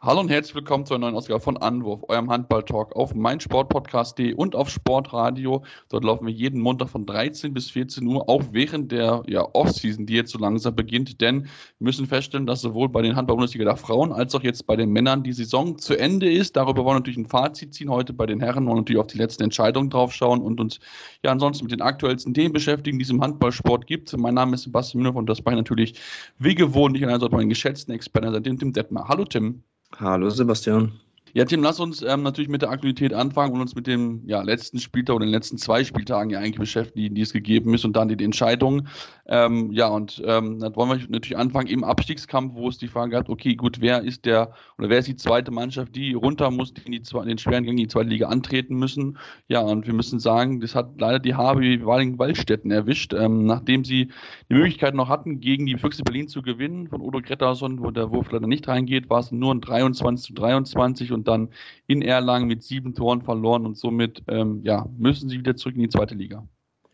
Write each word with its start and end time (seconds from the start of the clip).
Hallo 0.00 0.20
und 0.20 0.30
herzlich 0.30 0.54
willkommen 0.54 0.86
zu 0.86 0.94
einer 0.94 1.06
neuen 1.06 1.16
Ausgabe 1.16 1.40
von 1.40 1.56
Anwurf, 1.56 2.04
eurem 2.06 2.30
Handball-Talk 2.30 2.94
auf 2.94 3.16
meinsportpodcast.de 3.16 4.32
und 4.32 4.54
auf 4.54 4.70
Sportradio. 4.70 5.64
Dort 5.88 6.04
laufen 6.04 6.24
wir 6.24 6.32
jeden 6.32 6.60
Montag 6.60 6.88
von 6.90 7.04
13 7.04 7.52
bis 7.52 7.68
14 7.70 8.06
Uhr, 8.06 8.28
auch 8.28 8.44
während 8.52 8.92
der 8.92 9.24
ja, 9.26 9.42
Off-Season, 9.54 10.06
die 10.06 10.14
jetzt 10.14 10.30
so 10.30 10.38
langsam 10.38 10.76
beginnt. 10.76 11.20
Denn 11.20 11.42
wir 11.42 11.50
müssen 11.80 12.06
feststellen, 12.06 12.46
dass 12.46 12.60
sowohl 12.60 12.88
bei 12.88 13.02
den 13.02 13.16
Handball-Bundesliga 13.16 13.64
der 13.64 13.76
Frauen 13.76 14.12
als 14.12 14.36
auch 14.36 14.44
jetzt 14.44 14.68
bei 14.68 14.76
den 14.76 14.90
Männern 14.90 15.24
die 15.24 15.32
Saison 15.32 15.76
zu 15.78 15.98
Ende 15.98 16.30
ist. 16.30 16.54
Darüber 16.54 16.84
wollen 16.84 16.94
wir 16.94 17.00
natürlich 17.00 17.18
ein 17.18 17.26
Fazit 17.26 17.74
ziehen 17.74 17.90
heute 17.90 18.12
bei 18.12 18.26
den 18.26 18.38
Herren, 18.38 18.66
wollen 18.66 18.76
natürlich 18.76 19.00
auf 19.00 19.08
die 19.08 19.18
letzten 19.18 19.42
Entscheidungen 19.42 19.90
draufschauen 19.90 20.40
und 20.40 20.60
uns 20.60 20.78
ja 21.24 21.32
ansonsten 21.32 21.64
mit 21.64 21.72
den 21.72 21.82
aktuellsten 21.82 22.32
Themen 22.34 22.52
beschäftigen, 22.52 23.00
die 23.00 23.02
es 23.02 23.10
im 23.10 23.20
Handballsport 23.20 23.88
gibt. 23.88 24.16
Mein 24.16 24.34
Name 24.34 24.54
ist 24.54 24.62
Sebastian 24.62 25.02
Müller 25.02 25.16
und 25.16 25.28
das 25.28 25.44
war 25.44 25.56
natürlich 25.56 25.94
wie 26.38 26.54
gewohnt 26.54 26.96
ich 26.96 27.02
an 27.02 27.10
einer 27.10 27.28
meinen 27.30 27.48
geschätzten 27.48 27.92
Experten, 27.92 28.40
den 28.44 28.60
Tim 28.60 28.72
Detmer. 28.72 29.08
Hallo 29.08 29.24
Tim. 29.24 29.64
Hallo 29.92 30.30
Sebastian. 30.30 30.92
Ja, 31.34 31.44
Tim, 31.44 31.62
lass 31.62 31.80
uns 31.80 32.02
ähm, 32.02 32.22
natürlich 32.22 32.48
mit 32.48 32.62
der 32.62 32.70
Aktualität 32.70 33.12
anfangen 33.12 33.52
und 33.52 33.60
uns 33.60 33.74
mit 33.74 33.86
dem 33.86 34.22
ja, 34.26 34.42
letzten 34.42 34.78
Spieltag 34.78 35.16
oder 35.16 35.26
den 35.26 35.32
letzten 35.32 35.58
zwei 35.58 35.84
Spieltagen 35.84 36.30
ja 36.30 36.38
eigentlich 36.38 36.58
beschäftigen, 36.58 37.14
die 37.14 37.20
es 37.20 37.32
gegeben 37.32 37.74
ist 37.74 37.84
und 37.84 37.96
dann 37.96 38.08
die, 38.08 38.24
Entscheidungen. 38.24 38.88
Ähm, 39.26 39.70
ja, 39.72 39.88
und 39.88 40.22
ähm, 40.24 40.58
dann 40.58 40.74
wollen 40.74 40.90
wir 40.90 41.06
natürlich 41.08 41.36
anfangen 41.36 41.68
im 41.68 41.84
Abstiegskampf, 41.84 42.54
wo 42.54 42.68
es 42.68 42.78
die 42.78 42.88
Frage 42.88 43.12
gab, 43.12 43.28
okay, 43.28 43.54
gut, 43.54 43.80
wer 43.80 44.02
ist 44.02 44.24
der 44.24 44.52
oder 44.78 44.88
wer 44.88 44.98
ist 44.98 45.08
die 45.08 45.16
zweite 45.16 45.50
Mannschaft, 45.50 45.94
die 45.94 46.14
runter 46.14 46.50
muss, 46.50 46.72
die 46.74 46.82
in, 46.82 46.92
die, 46.92 47.02
in 47.12 47.28
den 47.28 47.38
schweren 47.38 47.64
Gängen 47.64 47.78
in 47.78 47.84
die 47.84 47.88
zweite 47.88 48.08
Liga 48.08 48.28
antreten 48.28 48.76
müssen. 48.76 49.18
Ja, 49.48 49.60
und 49.60 49.86
wir 49.86 49.94
müssen 49.94 50.18
sagen, 50.18 50.60
das 50.60 50.74
hat 50.74 50.98
leider 50.98 51.18
die 51.18 51.34
HB 51.34 51.84
Walling-Waldstätten 51.84 52.70
erwischt, 52.70 53.12
ähm, 53.12 53.44
nachdem 53.44 53.84
sie 53.84 54.08
die 54.50 54.54
Möglichkeit 54.54 54.94
noch 54.94 55.08
hatten, 55.08 55.40
gegen 55.40 55.66
die 55.66 55.76
Füchse 55.76 56.02
Berlin 56.02 56.28
zu 56.28 56.42
gewinnen 56.42 56.88
von 56.88 57.00
Udo 57.00 57.20
Gretterson, 57.20 57.82
wo 57.82 57.90
der 57.90 58.10
Wurf 58.10 58.30
leider 58.30 58.46
nicht 58.46 58.68
reingeht, 58.68 59.10
war 59.10 59.20
es 59.20 59.32
nur 59.32 59.54
ein 59.54 59.60
23 59.60 60.26
zu 60.26 60.34
23 60.34 61.12
und 61.12 61.17
dann 61.26 61.48
in 61.86 62.02
Erlangen 62.02 62.46
mit 62.46 62.62
sieben 62.62 62.94
Toren 62.94 63.22
verloren 63.22 63.66
und 63.66 63.76
somit 63.76 64.22
ähm, 64.28 64.60
ja, 64.62 64.86
müssen 64.96 65.28
sie 65.28 65.38
wieder 65.38 65.56
zurück 65.56 65.74
in 65.74 65.82
die 65.82 65.88
zweite 65.88 66.14
Liga 66.14 66.46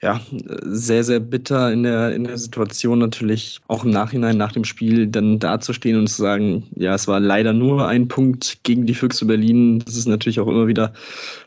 ja, 0.05 0.21
sehr, 0.65 1.03
sehr 1.03 1.19
bitter 1.19 1.73
in 1.73 1.83
der, 1.83 2.15
in 2.15 2.25
der 2.25 2.37
Situation 2.37 2.99
natürlich 2.99 3.61
auch 3.69 3.85
im 3.85 3.91
Nachhinein 3.91 4.37
nach 4.37 4.53
dem 4.53 4.65
Spiel 4.65 5.07
dann 5.07 5.39
dazustehen 5.39 5.99
und 5.99 6.09
zu 6.09 6.21
sagen, 6.21 6.65
ja, 6.77 6.95
es 6.95 7.09
war 7.09 7.21
leider 7.21 7.55
nur 7.55 7.89
ein 7.89 8.07
Punkt 8.07 8.59
gegen 8.65 8.85
die 8.85 8.93
Füchse 8.93 9.25
Berlin. 9.25 9.79
Das 9.79 9.97
ist 9.97 10.07
natürlich 10.07 10.41
auch 10.41 10.47
immer 10.47 10.67
wieder 10.67 10.93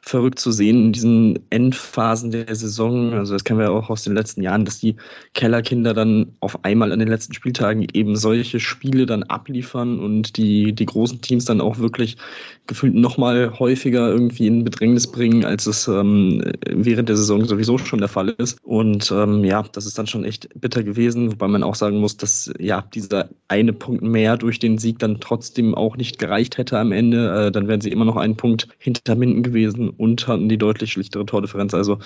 verrückt 0.02 0.39
zu 0.39 0.52
sehen 0.52 0.85
in 0.85 0.91
diesen 0.91 1.39
Endphasen 1.52 2.31
der 2.31 2.55
Saison. 2.55 3.13
Also 3.13 3.33
das 3.33 3.44
kennen 3.44 3.59
wir 3.59 3.72
auch 3.72 3.91
aus 3.91 4.03
den 4.03 4.16
letzten 4.16 4.41
Jahren, 4.41 4.66
dass 4.66 4.80
die 4.80 4.95
Kellerkinder 5.35 5.94
dann 5.94 6.33
auf 6.39 6.66
einmal 6.66 6.91
an 6.91 6.97
den 6.97 7.09
letzten 7.09 7.35
Spieltagen 7.35 7.85
eben 7.94 8.16
solche 8.16 8.59
Spiele 8.59 9.05
dann 9.05 9.22
abliefern 9.22 10.00
und 10.00 10.35
die, 10.35 10.73
die 10.73 10.85
großen 10.88 11.22
Teams 11.22 11.45
dann 11.45 11.61
auch 11.61 11.78
wirklich 11.78 12.17
gefühlt 12.66 12.95
nochmal 12.95 13.53
häufiger 13.59 14.09
irgendwie 14.09 14.47
in 14.47 14.63
Bedrängnis 14.63 15.05
bringen, 15.05 15.45
als 15.45 15.67
es 15.67 15.88
ähm, 15.88 16.41
während 16.67 17.08
der 17.08 17.17
Saison 17.17 17.45
sowieso 17.45 17.78
schon 17.78 18.00
der 18.00 18.09
Fall 18.09 18.30
ist 18.39 18.47
ist. 18.48 18.64
Und 18.64 19.12
ähm, 19.12 19.44
ja, 19.44 19.64
das 19.72 19.86
ist 19.86 19.98
dann 19.98 20.08
schon 20.08 20.23
echt 20.23 20.50
bitter 20.59 20.84
gewesen, 20.84 21.31
wobei 21.31 21.48
man 21.48 21.64
auch 21.64 21.76
sagen 21.76 21.98
muss, 21.98 22.17
dass 22.17 22.52
ja 22.59 22.81
dieser 22.94 23.30
eine 23.48 23.73
Punkt 23.73 24.03
mehr 24.03 24.38
durch 24.38 24.59
den 24.59 24.78
Sieg 24.78 25.00
dann 25.00 25.20
trotzdem 25.20 25.76
auch 25.76 25.98
nicht 25.98 26.20
gereicht 26.20 26.58
hätte 26.58 26.80
am 26.80 26.92
Ende. 26.92 27.48
Äh, 27.48 27.52
dann 27.52 27.68
wären 27.68 27.81
sie 27.81 27.92
immer 27.92 28.06
noch 28.06 28.18
einen 28.18 28.38
Punkt 28.38 28.68
hinter 28.78 29.16
Minden 29.16 29.44
gewesen 29.44 29.90
und 29.90 30.28
hatten 30.28 30.50
die 30.50 30.58
deutlich 30.58 30.94
schlichtere 30.94 31.25
Tordifferenz. 31.25 31.73
Also 31.73 32.00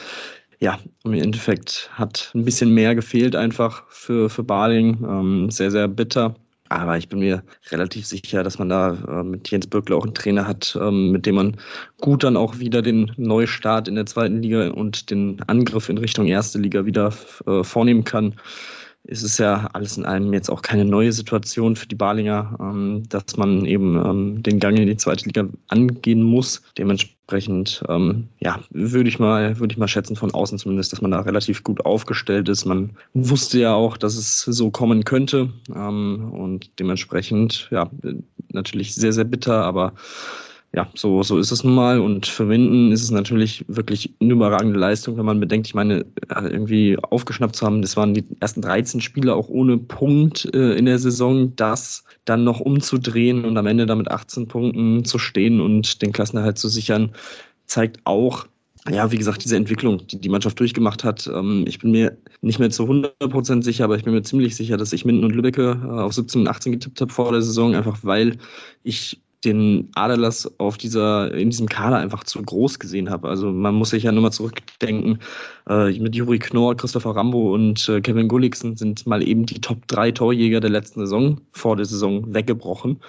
ja, 0.59 0.78
im 1.03 1.14
Endeffekt 1.14 1.89
hat 1.94 2.31
ein 2.36 2.45
bisschen 2.45 2.73
mehr 2.73 2.94
gefehlt 2.94 3.36
einfach 3.36 3.84
für, 3.89 4.30
für 4.30 4.44
Baling. 4.44 5.03
Ähm, 5.03 5.52
sehr, 5.52 5.72
sehr 5.72 5.88
bitter. 5.88 6.36
Aber 6.72 6.97
ich 6.97 7.09
bin 7.09 7.19
mir 7.19 7.44
relativ 7.69 8.06
sicher, 8.06 8.44
dass 8.44 8.57
man 8.57 8.69
da 8.69 8.94
äh, 8.94 9.23
mit 9.23 9.51
Jens 9.51 9.68
Böckler 9.68 9.97
auch 9.97 10.06
einen 10.06 10.13
Trainer 10.13 10.47
hat, 10.47 10.78
ähm, 10.81 11.12
mit 11.12 11.25
dem 11.25 11.35
man 11.35 11.57
gut 12.00 12.23
dann 12.23 12.38
auch 12.38 12.59
wieder 12.59 12.81
den 12.81 13.12
Neustart 13.18 13.90
in 13.90 13.95
der 13.95 14.06
zweiten 14.06 14.41
Liga 14.41 14.69
und 14.69 15.09
den 15.12 15.41
Angriff 15.47 15.90
in 15.90 15.97
Richtung 15.97 16.28
erste 16.28 16.59
Liga 16.59 16.85
wieder 16.85 17.13
äh, 17.45 17.62
vornehmen 17.66 18.06
kann 18.06 18.35
ist 19.03 19.23
es 19.23 19.38
ja 19.38 19.69
alles 19.73 19.97
in 19.97 20.06
allem 20.06 20.31
jetzt 20.34 20.50
auch 20.50 20.62
keine 20.62 20.85
neue 20.85 21.12
Situation 21.12 21.75
für 21.75 21.88
die 21.88 21.95
Balinger, 21.95 22.56
ähm, 22.59 23.03
dass 23.09 23.35
man 23.35 23.66
eben 23.66 23.95
ähm, 23.97 24.44
den 24.44 24.59
Gang 24.59 24.78
in 24.78 24.88
die 24.88 24.97
zweite 24.97 25.25
Liga 25.25 25.47
angehen 25.69 26.22
muss. 26.22 26.62
Dementsprechend, 26.78 27.84
ähm, 27.89 28.28
ja, 28.39 28.59
würde 28.69 29.09
ich 29.09 29.17
mal, 29.17 29.59
würde 29.59 29.73
ich 29.73 29.78
mal 29.78 29.88
schätzen 29.88 30.16
von 30.16 30.34
außen 30.34 30.59
zumindest, 30.59 30.91
dass 30.94 31.01
man 31.01 31.12
da 31.12 31.22
relativ 31.22 31.63
gut 31.63 31.84
aufgestellt 31.85 32.47
ist. 32.47 32.66
Man 32.66 32.91
wusste 33.13 33.59
ja 33.59 33.73
auch, 33.73 33.97
dass 33.97 34.16
es 34.16 34.41
so 34.41 34.69
kommen 34.69 35.03
könnte 35.03 35.50
ähm, 35.75 36.31
und 36.31 36.69
dementsprechend, 36.79 37.69
ja, 37.72 37.89
natürlich 38.53 38.94
sehr, 38.94 39.13
sehr 39.13 39.25
bitter, 39.25 39.63
aber 39.63 39.94
ja, 40.73 40.89
so, 40.95 41.21
so 41.21 41.37
ist 41.37 41.51
es 41.51 41.63
nun 41.63 41.75
mal. 41.75 41.99
Und 41.99 42.25
für 42.25 42.45
Minden 42.45 42.91
ist 42.91 43.03
es 43.03 43.11
natürlich 43.11 43.65
wirklich 43.67 44.13
eine 44.21 44.33
überragende 44.33 44.79
Leistung, 44.79 45.17
wenn 45.17 45.25
man 45.25 45.39
bedenkt, 45.39 45.67
ich 45.67 45.73
meine, 45.73 46.05
äh, 46.29 46.47
irgendwie 46.47 46.97
aufgeschnappt 46.97 47.57
zu 47.57 47.65
haben, 47.65 47.81
das 47.81 47.97
waren 47.97 48.13
die 48.13 48.23
ersten 48.39 48.61
13 48.61 49.01
Spiele 49.01 49.35
auch 49.35 49.49
ohne 49.49 49.77
Punkt 49.77 50.49
äh, 50.53 50.73
in 50.75 50.85
der 50.85 50.99
Saison, 50.99 51.53
das 51.57 52.05
dann 52.23 52.45
noch 52.45 52.61
umzudrehen 52.61 53.43
und 53.43 53.57
am 53.57 53.67
Ende 53.67 53.85
damit 53.85 54.09
18 54.09 54.47
Punkten 54.47 55.03
zu 55.03 55.19
stehen 55.19 55.59
und 55.59 56.01
den 56.01 56.13
Klassenerhalt 56.13 56.57
zu 56.57 56.69
sichern, 56.69 57.11
zeigt 57.65 57.99
auch, 58.05 58.47
ja, 58.89 59.11
wie 59.11 59.17
gesagt, 59.17 59.43
diese 59.43 59.57
Entwicklung, 59.57 60.07
die 60.07 60.19
die 60.19 60.29
Mannschaft 60.29 60.59
durchgemacht 60.59 61.03
hat. 61.03 61.27
Ähm, 61.27 61.65
ich 61.67 61.79
bin 61.79 61.91
mir 61.91 62.17
nicht 62.41 62.59
mehr 62.59 62.69
zu 62.69 62.83
100% 62.83 63.61
sicher, 63.63 63.83
aber 63.83 63.97
ich 63.97 64.05
bin 64.05 64.13
mir 64.13 64.23
ziemlich 64.23 64.55
sicher, 64.55 64.77
dass 64.77 64.93
ich 64.93 65.03
Minden 65.03 65.25
und 65.25 65.35
Lübbecke 65.35 65.79
äh, 65.83 65.88
auf 65.88 66.13
17 66.13 66.41
und 66.41 66.47
18 66.47 66.71
getippt 66.71 67.01
habe 67.01 67.11
vor 67.11 67.31
der 67.31 67.41
Saison, 67.41 67.75
einfach 67.75 67.99
weil 68.03 68.38
ich 68.83 69.21
den 69.44 69.90
Adelas 69.96 70.52
auf 70.59 70.78
dieser, 70.78 71.34
in 71.34 71.50
diesem 71.50 71.68
Kader 71.68 71.97
einfach 71.97 72.24
zu 72.24 72.41
groß 72.41 72.79
gesehen 72.79 73.09
habe. 73.09 73.28
Also 73.28 73.52
man 73.52 73.75
muss 73.75 73.90
sich 73.90 74.03
ja 74.03 74.12
nur 74.12 74.24
mal 74.24 74.31
zurückdenken, 74.31 75.19
äh, 75.69 75.91
mit 76.00 76.16
Juri 76.16 76.40
Knorr, 76.40 76.75
Christopher 76.75 77.16
Rambo 77.16 77.53
und 77.53 77.88
äh, 77.90 78.01
Kevin 78.01 78.28
Gulliksen 78.28 78.75
sind 78.75 79.07
mal 79.07 79.24
eben 79.28 79.46
die 79.46 79.62
Top 79.62 79.88
3 79.88 80.12
Torjäger 80.12 80.59
der 80.59 80.69
letzten 80.69 81.01
Saison 81.01 81.41
vor 81.51 81.75
der 81.75 81.85
Saison 81.85 82.34
weggebrochen. 82.34 83.00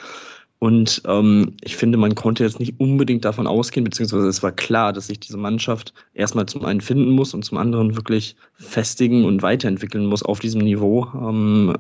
Und 0.63 1.03
ähm, 1.07 1.57
ich 1.65 1.75
finde, 1.77 1.99
man 1.99 2.15
konnte 2.15 2.45
jetzt 2.45 2.61
nicht 2.61 2.79
unbedingt 2.79 3.25
davon 3.25 3.49
ausgehen, 3.49 3.83
beziehungsweise 3.83 4.29
es 4.29 4.45
war 4.45 4.53
klar, 4.53 4.93
dass 4.93 5.09
sich 5.09 5.19
diese 5.19 5.37
Mannschaft 5.37 5.93
erstmal 6.15 6.47
zum 6.47 6.65
einen 6.65 6.81
finden 6.81 7.11
muss 7.11 7.35
und 7.35 7.45
zum 7.45 7.59
anderen 7.59 7.97
wirklich 7.97 8.37
festigen 8.55 9.25
und 9.25 9.43
weiterentwickeln 9.43 10.07
muss 10.07 10.23
auf 10.23 10.39
diesem 10.39 10.61
Niveau, 10.61 11.09
ähm, 11.17 11.75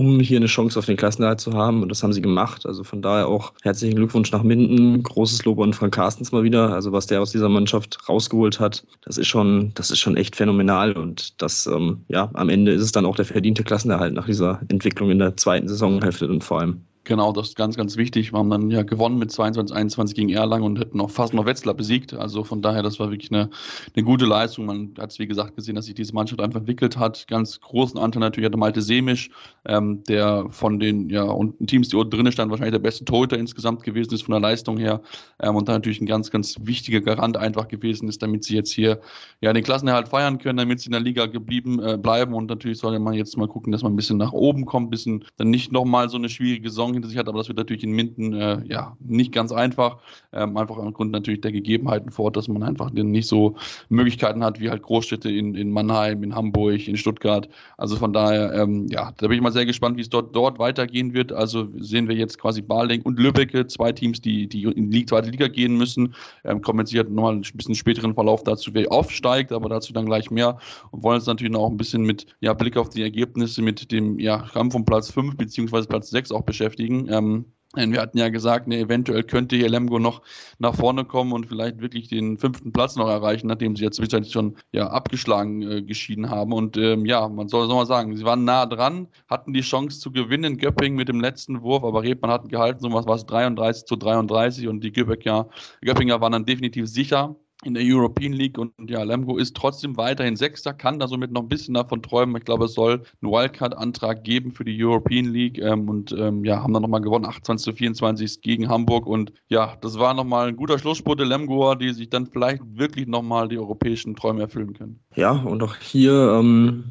um 0.00 0.20
hier 0.20 0.38
eine 0.38 0.46
Chance 0.46 0.78
auf 0.78 0.86
den 0.86 0.96
Klassenerhalt 0.96 1.40
zu 1.40 1.52
haben. 1.52 1.82
Und 1.82 1.90
das 1.90 2.02
haben 2.02 2.12
sie 2.12 2.22
gemacht. 2.22 2.64
Also 2.64 2.84
von 2.84 3.02
daher 3.02 3.28
auch 3.28 3.52
herzlichen 3.62 3.96
Glückwunsch 3.96 4.32
nach 4.32 4.42
Minden. 4.42 5.02
Großes 5.02 5.44
Lob 5.44 5.60
an 5.60 5.74
Frank 5.74 5.94
Carstens 5.94 6.32
mal 6.32 6.42
wieder. 6.42 6.72
Also 6.72 6.92
was 6.92 7.06
der 7.06 7.20
aus 7.20 7.32
dieser 7.32 7.48
Mannschaft 7.48 7.98
rausgeholt 8.08 8.58
hat, 8.58 8.84
das 9.02 9.18
ist 9.18 9.28
schon, 9.28 9.72
das 9.74 9.90
ist 9.90 9.98
schon 9.98 10.16
echt 10.16 10.36
phänomenal. 10.36 10.92
Und 10.92 11.40
das, 11.42 11.66
ähm, 11.66 12.00
ja, 12.08 12.30
am 12.34 12.48
Ende 12.48 12.72
ist 12.72 12.82
es 12.82 12.92
dann 12.92 13.04
auch 13.04 13.16
der 13.16 13.26
verdiente 13.26 13.62
Klassenerhalt 13.62 14.14
nach 14.14 14.26
dieser 14.26 14.60
Entwicklung 14.68 15.10
in 15.10 15.18
der 15.18 15.36
zweiten 15.36 15.68
Saisonhälfte 15.68 16.28
und 16.28 16.42
vor 16.42 16.60
allem. 16.60 16.80
Genau, 17.04 17.32
das 17.32 17.48
ist 17.48 17.56
ganz, 17.56 17.76
ganz 17.76 17.96
wichtig. 17.96 18.32
Wir 18.32 18.38
haben 18.38 18.50
dann 18.50 18.70
ja 18.70 18.82
gewonnen 18.82 19.18
mit 19.18 19.32
22, 19.32 19.74
21 19.74 20.14
gegen 20.14 20.28
Erlangen 20.28 20.64
und 20.64 20.78
hätten 20.78 21.00
auch 21.00 21.10
fast 21.10 21.32
noch 21.32 21.46
Wetzlar 21.46 21.74
besiegt. 21.74 22.12
Also 22.12 22.44
von 22.44 22.60
daher, 22.60 22.82
das 22.82 23.00
war 23.00 23.10
wirklich 23.10 23.32
eine, 23.32 23.48
eine 23.96 24.04
gute 24.04 24.26
Leistung. 24.26 24.66
Man 24.66 24.92
hat 24.98 25.10
es, 25.10 25.18
wie 25.18 25.26
gesagt, 25.26 25.56
gesehen, 25.56 25.76
dass 25.76 25.86
sich 25.86 25.94
diese 25.94 26.12
Mannschaft 26.12 26.42
einfach 26.42 26.60
entwickelt 26.60 26.98
hat. 26.98 27.26
Ganz 27.26 27.58
großen 27.62 27.98
Anteil 27.98 28.20
natürlich 28.20 28.46
hatte 28.46 28.58
Malte 28.58 28.82
Semisch, 28.82 29.30
ähm, 29.64 30.04
der 30.08 30.46
von 30.50 30.78
den 30.78 31.08
ja, 31.08 31.22
unten 31.22 31.66
Teams, 31.66 31.88
die 31.88 31.96
unten 31.96 32.10
drinnen 32.10 32.32
standen, 32.32 32.50
wahrscheinlich 32.50 32.74
der 32.74 32.80
beste 32.80 33.06
Torhüter 33.06 33.38
insgesamt 33.38 33.82
gewesen 33.82 34.12
ist 34.12 34.24
von 34.24 34.32
der 34.32 34.40
Leistung 34.40 34.76
her. 34.76 35.00
Ähm, 35.40 35.56
und 35.56 35.68
dann 35.68 35.76
natürlich 35.76 36.02
ein 36.02 36.06
ganz, 36.06 36.30
ganz 36.30 36.56
wichtiger 36.60 37.00
Garant 37.00 37.38
einfach 37.38 37.68
gewesen 37.68 38.10
ist, 38.10 38.22
damit 38.22 38.44
sie 38.44 38.54
jetzt 38.54 38.72
hier 38.72 39.00
ja 39.40 39.54
den 39.54 39.64
Klassenerhalt 39.64 40.08
feiern 40.08 40.36
können, 40.36 40.58
damit 40.58 40.80
sie 40.80 40.86
in 40.88 40.92
der 40.92 41.00
Liga 41.00 41.24
geblieben 41.24 41.82
äh, 41.82 41.96
bleiben. 41.96 42.34
Und 42.34 42.50
natürlich 42.50 42.78
sollte 42.78 43.00
man 43.00 43.14
jetzt 43.14 43.38
mal 43.38 43.48
gucken, 43.48 43.72
dass 43.72 43.82
man 43.82 43.94
ein 43.94 43.96
bisschen 43.96 44.18
nach 44.18 44.32
oben 44.32 44.66
kommt, 44.66 44.88
ein 44.88 44.90
bisschen 44.90 45.24
dann 45.38 45.48
nicht 45.48 45.72
nochmal 45.72 46.10
so 46.10 46.18
eine 46.18 46.28
schwierige 46.28 46.68
Saison 46.68 46.90
hinter 47.00 47.08
sich 47.08 47.18
hat, 47.18 47.28
aber 47.28 47.38
das 47.38 47.48
wird 47.48 47.58
natürlich 47.58 47.84
in 47.84 47.92
Minden 47.92 48.34
äh, 48.34 48.62
ja 48.66 48.96
nicht 49.00 49.32
ganz 49.32 49.52
einfach. 49.52 49.98
Ähm, 50.32 50.56
einfach 50.56 50.76
aufgrund 50.76 51.12
natürlich 51.12 51.40
der 51.40 51.52
Gegebenheiten 51.52 52.10
vor 52.10 52.26
Ort, 52.26 52.36
dass 52.36 52.48
man 52.48 52.62
einfach 52.62 52.90
nicht 52.90 53.26
so 53.26 53.56
Möglichkeiten 53.88 54.44
hat 54.44 54.60
wie 54.60 54.70
halt 54.70 54.82
Großstädte 54.82 55.30
in, 55.30 55.54
in 55.54 55.70
Mannheim, 55.70 56.22
in 56.22 56.34
Hamburg, 56.34 56.86
in 56.86 56.96
Stuttgart. 56.96 57.48
Also 57.78 57.96
von 57.96 58.12
daher, 58.12 58.52
ähm, 58.54 58.86
ja, 58.88 59.12
da 59.16 59.26
bin 59.26 59.36
ich 59.36 59.42
mal 59.42 59.52
sehr 59.52 59.66
gespannt, 59.66 59.96
wie 59.96 60.02
es 60.02 60.10
dort, 60.10 60.34
dort 60.36 60.58
weitergehen 60.58 61.14
wird. 61.14 61.32
Also 61.32 61.68
sehen 61.78 62.08
wir 62.08 62.16
jetzt 62.16 62.38
quasi 62.38 62.62
Baling 62.62 63.02
und 63.02 63.18
Lübbecke, 63.18 63.66
zwei 63.66 63.92
Teams, 63.92 64.20
die, 64.20 64.46
die 64.46 64.62
in 64.64 64.90
die 64.90 65.06
zweite 65.06 65.30
Liga 65.30 65.48
gehen 65.48 65.76
müssen. 65.76 66.14
Ähm, 66.44 66.62
kommen 66.62 66.80
jetzt 66.80 66.90
hier 66.90 67.04
nochmal 67.04 67.34
ein 67.34 67.42
bisschen 67.54 67.74
späteren 67.74 68.14
Verlauf 68.14 68.44
dazu, 68.44 68.70
wer 68.74 68.90
aufsteigt, 68.92 69.52
aber 69.52 69.68
dazu 69.68 69.92
dann 69.92 70.06
gleich 70.06 70.30
mehr. 70.30 70.58
Und 70.90 71.02
wollen 71.02 71.16
uns 71.16 71.26
natürlich 71.26 71.54
auch 71.56 71.70
ein 71.70 71.76
bisschen 71.76 72.02
mit 72.02 72.26
ja, 72.40 72.52
Blick 72.52 72.76
auf 72.76 72.90
die 72.90 73.02
Ergebnisse 73.02 73.62
mit 73.62 73.90
dem 73.90 74.18
ja, 74.18 74.38
Kampf 74.52 74.74
um 74.74 74.84
Platz 74.84 75.10
5 75.10 75.36
bzw. 75.36 75.86
Platz 75.86 76.10
6 76.10 76.32
auch 76.32 76.42
beschäftigen. 76.42 76.79
Ähm, 76.88 77.46
Denn 77.76 77.92
wir 77.92 78.00
hatten 78.00 78.18
ja 78.18 78.30
gesagt, 78.30 78.66
ne, 78.66 78.80
eventuell 78.80 79.22
könnte 79.22 79.54
hier 79.54 79.68
Lemgo 79.68 80.00
noch 80.00 80.22
nach 80.58 80.74
vorne 80.74 81.04
kommen 81.04 81.32
und 81.32 81.46
vielleicht 81.46 81.80
wirklich 81.80 82.08
den 82.08 82.36
fünften 82.36 82.72
Platz 82.72 82.96
noch 82.96 83.08
erreichen, 83.08 83.46
nachdem 83.46 83.76
sie 83.76 83.84
jetzt 83.84 83.96
zwischenzeitlich 83.96 84.32
schon 84.32 84.56
ja, 84.72 84.88
abgeschlagen 84.88 85.62
äh, 85.62 85.82
geschieden 85.82 86.30
haben. 86.30 86.52
Und 86.52 86.76
ähm, 86.76 87.06
ja, 87.06 87.28
man 87.28 87.46
soll, 87.46 87.68
soll 87.68 87.76
mal 87.76 87.86
sagen, 87.86 88.16
sie 88.16 88.24
waren 88.24 88.44
nah 88.44 88.66
dran, 88.66 89.06
hatten 89.28 89.52
die 89.52 89.60
Chance 89.60 90.00
zu 90.00 90.10
gewinnen, 90.10 90.58
Göpping 90.58 90.96
mit 90.96 91.08
dem 91.08 91.20
letzten 91.20 91.62
Wurf, 91.62 91.84
aber 91.84 92.02
Redmann 92.02 92.32
hat 92.32 92.48
gehalten, 92.48 92.80
so 92.80 92.92
was 92.92 93.06
war 93.06 93.14
es 93.14 93.26
33 93.26 93.84
zu 93.84 93.94
33 93.94 94.66
und 94.66 94.82
die 94.82 94.90
Göppinger, 94.90 95.48
Göppinger 95.82 96.20
waren 96.20 96.32
dann 96.32 96.46
definitiv 96.46 96.88
sicher 96.88 97.36
in 97.64 97.74
der 97.74 97.82
European 97.84 98.32
League 98.32 98.58
und 98.58 98.72
ja, 98.88 99.02
Lemgo 99.02 99.36
ist 99.36 99.54
trotzdem 99.54 99.96
weiterhin 99.96 100.36
Sechster, 100.36 100.72
kann 100.72 100.98
da 100.98 101.08
somit 101.08 101.30
noch 101.30 101.42
ein 101.42 101.48
bisschen 101.48 101.74
davon 101.74 102.02
träumen. 102.02 102.36
Ich 102.36 102.44
glaube, 102.44 102.64
es 102.64 102.74
soll 102.74 103.02
einen 103.20 103.32
Wildcard-Antrag 103.32 104.24
geben 104.24 104.52
für 104.52 104.64
die 104.64 104.82
European 104.82 105.26
League 105.26 105.58
ähm, 105.58 105.88
und 105.88 106.12
ähm, 106.12 106.44
ja, 106.44 106.62
haben 106.62 106.72
dann 106.72 106.82
nochmal 106.82 107.02
gewonnen, 107.02 107.26
28 107.26 107.64
zu 107.64 107.72
24 107.76 108.40
gegen 108.40 108.68
Hamburg 108.68 109.06
und 109.06 109.32
ja, 109.48 109.76
das 109.80 109.98
war 109.98 110.14
nochmal 110.14 110.48
ein 110.48 110.56
guter 110.56 110.78
Schlussspurt 110.78 111.18
der 111.18 111.26
Lemgoer, 111.26 111.76
die 111.76 111.92
sich 111.92 112.08
dann 112.08 112.26
vielleicht 112.26 112.62
wirklich 112.78 113.06
nochmal 113.06 113.48
die 113.48 113.58
europäischen 113.58 114.16
Träume 114.16 114.42
erfüllen 114.42 114.72
können. 114.72 115.00
Ja, 115.14 115.32
und 115.32 115.62
auch 115.62 115.76
hier 115.76 116.38
ähm, 116.38 116.84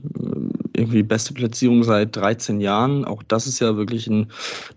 irgendwie 0.79 1.03
beste 1.03 1.33
Platzierung 1.33 1.83
seit 1.83 2.15
13 2.15 2.61
Jahren. 2.61 3.05
Auch 3.05 3.21
das 3.23 3.45
ist 3.45 3.59
ja 3.59 3.77
wirklich 3.77 4.07
ein 4.07 4.27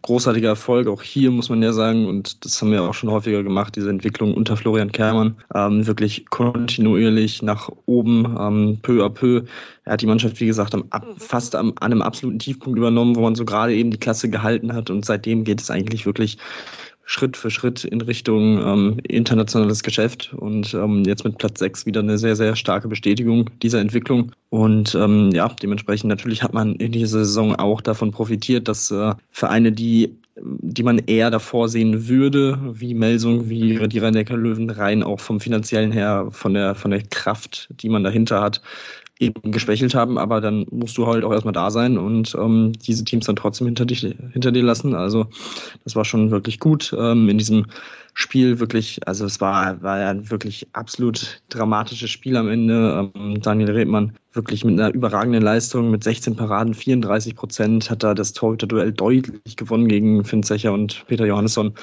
großartiger 0.03 0.51
Erfolg. 0.51 0.89
Auch 0.89 1.03
hier 1.03 1.31
muss 1.31 1.49
man 1.49 1.63
ja 1.63 1.73
sagen, 1.73 2.07
und 2.07 2.45
das 2.45 2.61
haben 2.61 2.73
wir 2.73 2.83
auch 2.83 2.95
schon 2.95 3.11
häufiger 3.11 3.43
gemacht, 3.43 3.77
diese 3.77 3.91
Entwicklung 3.91 4.35
unter 4.35 4.57
Florian 4.57 4.93
Kermann, 4.93 5.37
ähm, 5.55 5.87
wirklich 5.87 6.27
kontinuierlich 6.31 7.43
nach 7.43 7.71
oben, 7.87 8.37
ähm, 8.39 8.79
peu 8.83 9.05
à 9.05 9.09
peu. 9.09 9.43
Er 9.85 9.95
hat 9.95 10.03
die 10.03 10.07
Mannschaft, 10.07 10.41
wie 10.41 10.47
gesagt, 10.47 10.75
am, 10.75 10.85
fast 11.17 11.55
am, 11.55 11.73
an 11.81 11.93
einem 11.93 12.03
absoluten 12.03 12.39
Tiefpunkt 12.39 12.79
übernommen, 12.79 13.17
wo 13.17 13.23
man 13.23 13.35
so 13.35 13.45
gerade 13.45 13.75
eben 13.75 13.91
die 13.91 13.99
Klasse 13.99 14.29
gehalten 14.29 14.73
hat. 14.75 14.91
Und 14.91 15.05
seitdem 15.05 15.45
geht 15.45 15.61
es 15.61 15.71
eigentlich 15.71 16.07
wirklich 16.07 16.39
Schritt 17.05 17.37
für 17.37 17.51
Schritt 17.51 17.85
in 17.85 18.01
Richtung 18.01 18.59
ähm, 18.59 19.01
internationales 19.09 19.83
Geschäft 19.83 20.33
und 20.35 20.73
ähm, 20.75 21.05
jetzt 21.05 21.25
mit 21.25 21.39
Platz 21.39 21.59
6 21.59 21.87
wieder 21.87 22.01
eine 22.01 22.19
sehr, 22.19 22.37
sehr 22.37 22.57
starke 22.57 22.89
Bestätigung 22.89 23.51
dieser 23.63 23.81
Entwicklung. 23.81 24.33
Und 24.51 24.95
ähm, 24.95 25.31
ja, 25.33 25.49
dementsprechend 25.49 26.09
natürlich 26.09 26.43
hat 26.43 26.55
man 26.55 26.75
in 26.77 26.93
dieser 26.93 27.25
Saison 27.25 27.57
auch 27.57 27.81
davon 27.81 28.13
profitiert, 28.13 28.69
dass 28.69 28.91
äh, 28.91 29.15
Vereine, 29.31 29.73
die 29.73 30.17
die 30.37 30.83
man 30.83 30.99
eher 30.99 31.31
davor 31.31 31.69
sehen 31.69 32.09
würde, 32.09 32.59
wie 32.73 32.95
Melsung, 32.95 33.49
wie 33.49 33.87
die 33.89 33.99
Rhein-Neckar-Löwen, 33.99 34.71
rein 34.71 35.03
auch 35.03 35.21
vom 35.21 35.41
finanziellen 35.41 35.93
her, 35.93 36.29
von 36.31 36.55
der, 36.55 36.75
von 36.75 36.91
der 36.91 37.03
Kraft, 37.03 37.69
die 37.83 37.91
man 37.91 38.03
dahinter 38.03 38.41
hat, 38.41 38.63
eben 39.23 39.53
geschwächelt 39.53 39.95
haben, 39.95 40.19
aber 40.19 40.41
dann 40.41 40.67
musst 40.71 40.99
du 40.99 41.07
halt 41.07 41.25
auch 41.25 41.33
erstmal 41.33 41.53
da 41.53 41.71
sein 41.71 41.97
und 41.97 42.35
ähm, 42.39 42.73
diese 42.73 43.05
Teams 43.05 43.27
dann 43.27 43.37
trotzdem 43.37 43.67
hinter, 43.67 43.87
dich, 43.87 44.01
hinter 44.33 44.53
dir 44.53 44.63
lassen. 44.63 44.95
Also 44.95 45.27
das 45.85 45.97
war 45.97 46.05
schon 46.05 46.31
wirklich 46.31 46.59
gut. 46.59 46.95
Ähm, 46.99 47.29
in 47.29 47.39
diesem 47.39 47.67
Spiel 48.15 48.61
wirklich, 48.61 49.01
also 49.07 49.25
es 49.25 49.41
war, 49.41 49.81
war 49.83 49.97
ein 49.97 50.31
wirklich 50.31 50.67
absolut 50.75 51.43
dramatisches 51.49 52.11
Spiel 52.11 52.37
am 52.37 52.49
Ende. 52.49 53.11
Ähm, 53.15 53.41
Daniel 53.41 53.71
Redmann 53.71 54.13
wirklich 54.35 54.65
mit 54.65 54.79
einer 54.79 54.93
überragenden 54.93 55.43
Leistung, 55.43 55.91
mit 55.91 56.05
16 56.05 56.37
Paraden, 56.37 56.75
34 56.75 57.35
Prozent, 57.35 57.91
hat 57.91 58.03
da 58.03 58.15
das 58.15 58.33
Torhüter-Duell 58.33 58.93
deutlich 58.93 59.57
gewonnen 59.57 59.89
gegen 59.89 60.25
Finn 60.25 60.43
Zecher 60.43 60.73
und 60.73 61.05
Peter 61.07 61.27
Johannesson. 61.27 61.75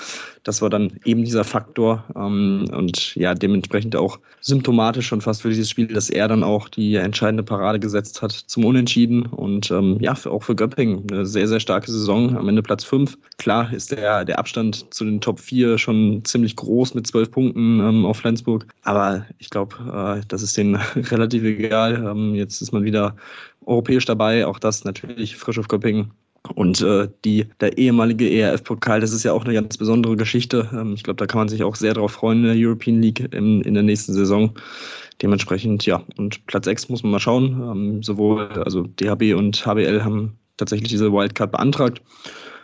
Das 0.43 0.61
war 0.61 0.69
dann 0.69 0.91
eben 1.05 1.23
dieser 1.23 1.43
Faktor 1.43 2.03
ähm, 2.15 2.65
und 2.71 3.15
ja, 3.15 3.35
dementsprechend 3.35 3.95
auch 3.95 4.19
symptomatisch 4.41 5.07
schon 5.07 5.21
fast 5.21 5.41
für 5.41 5.49
dieses 5.49 5.69
Spiel, 5.69 5.87
dass 5.87 6.09
er 6.09 6.27
dann 6.27 6.43
auch 6.43 6.69
die 6.69 6.95
entscheidende 6.95 7.43
Parade 7.43 7.79
gesetzt 7.79 8.21
hat 8.21 8.31
zum 8.31 8.65
Unentschieden 8.65 9.25
und 9.25 9.69
ähm, 9.71 9.97
ja, 9.99 10.13
auch 10.25 10.43
für 10.43 10.55
Göpping 10.55 11.03
eine 11.11 11.25
sehr, 11.25 11.47
sehr 11.47 11.59
starke 11.59 11.91
Saison, 11.91 12.35
am 12.35 12.49
Ende 12.49 12.63
Platz 12.63 12.83
5. 12.83 13.17
Klar 13.37 13.71
ist 13.73 13.91
der, 13.91 14.25
der 14.25 14.39
Abstand 14.39 14.91
zu 14.93 15.05
den 15.05 15.21
Top 15.21 15.39
4 15.39 15.77
schon 15.77 16.18
ziemlich 16.23 16.55
groß 16.55 16.93
mit 16.93 17.07
12 17.07 17.31
Punkten 17.31 17.79
ähm, 17.79 18.05
auf 18.05 18.17
Flensburg, 18.17 18.67
aber 18.83 19.25
ich 19.37 19.49
glaube, 19.49 19.75
äh, 20.19 20.25
das 20.27 20.41
ist 20.41 20.57
denen 20.57 20.75
relativ 20.95 21.43
egal. 21.43 21.95
Ähm, 21.95 22.35
Jetzt 22.35 22.61
ist 22.61 22.71
man 22.71 22.83
wieder 22.83 23.15
europäisch 23.65 24.05
dabei, 24.05 24.45
auch 24.45 24.59
das 24.59 24.83
natürlich 24.83 25.35
frisch 25.35 25.59
auf 25.59 25.67
Göppingen. 25.67 26.11
Und 26.55 26.81
äh, 26.81 27.07
die, 27.25 27.45
der 27.59 27.77
ehemalige 27.77 28.29
ERF-Pokal, 28.29 29.01
das 29.01 29.11
ist 29.11 29.23
ja 29.23 29.33
auch 29.33 29.43
eine 29.43 29.53
ganz 29.53 29.77
besondere 29.77 30.15
Geschichte. 30.15 30.69
Ähm, 30.73 30.93
ich 30.93 31.03
glaube, 31.03 31.17
da 31.17 31.25
kann 31.25 31.39
man 31.39 31.49
sich 31.49 31.63
auch 31.63 31.75
sehr 31.75 31.93
darauf 31.93 32.13
freuen 32.13 32.39
in 32.39 32.57
der 32.57 32.67
European 32.67 33.01
League 33.01 33.33
in, 33.33 33.61
in 33.61 33.73
der 33.73 33.83
nächsten 33.83 34.13
Saison. 34.13 34.51
Dementsprechend, 35.21 35.85
ja, 35.85 36.01
und 36.17 36.45
Platz 36.47 36.65
6 36.65 36.89
muss 36.89 37.03
man 37.03 37.11
mal 37.11 37.19
schauen. 37.19 37.61
Ähm, 37.61 38.03
sowohl, 38.03 38.47
also 38.63 38.83
DHB 38.83 39.35
und 39.35 39.65
HBL 39.65 40.03
haben 40.03 40.37
tatsächlich 40.57 40.89
diese 40.89 41.11
Wildcard 41.11 41.51
beantragt. 41.51 42.01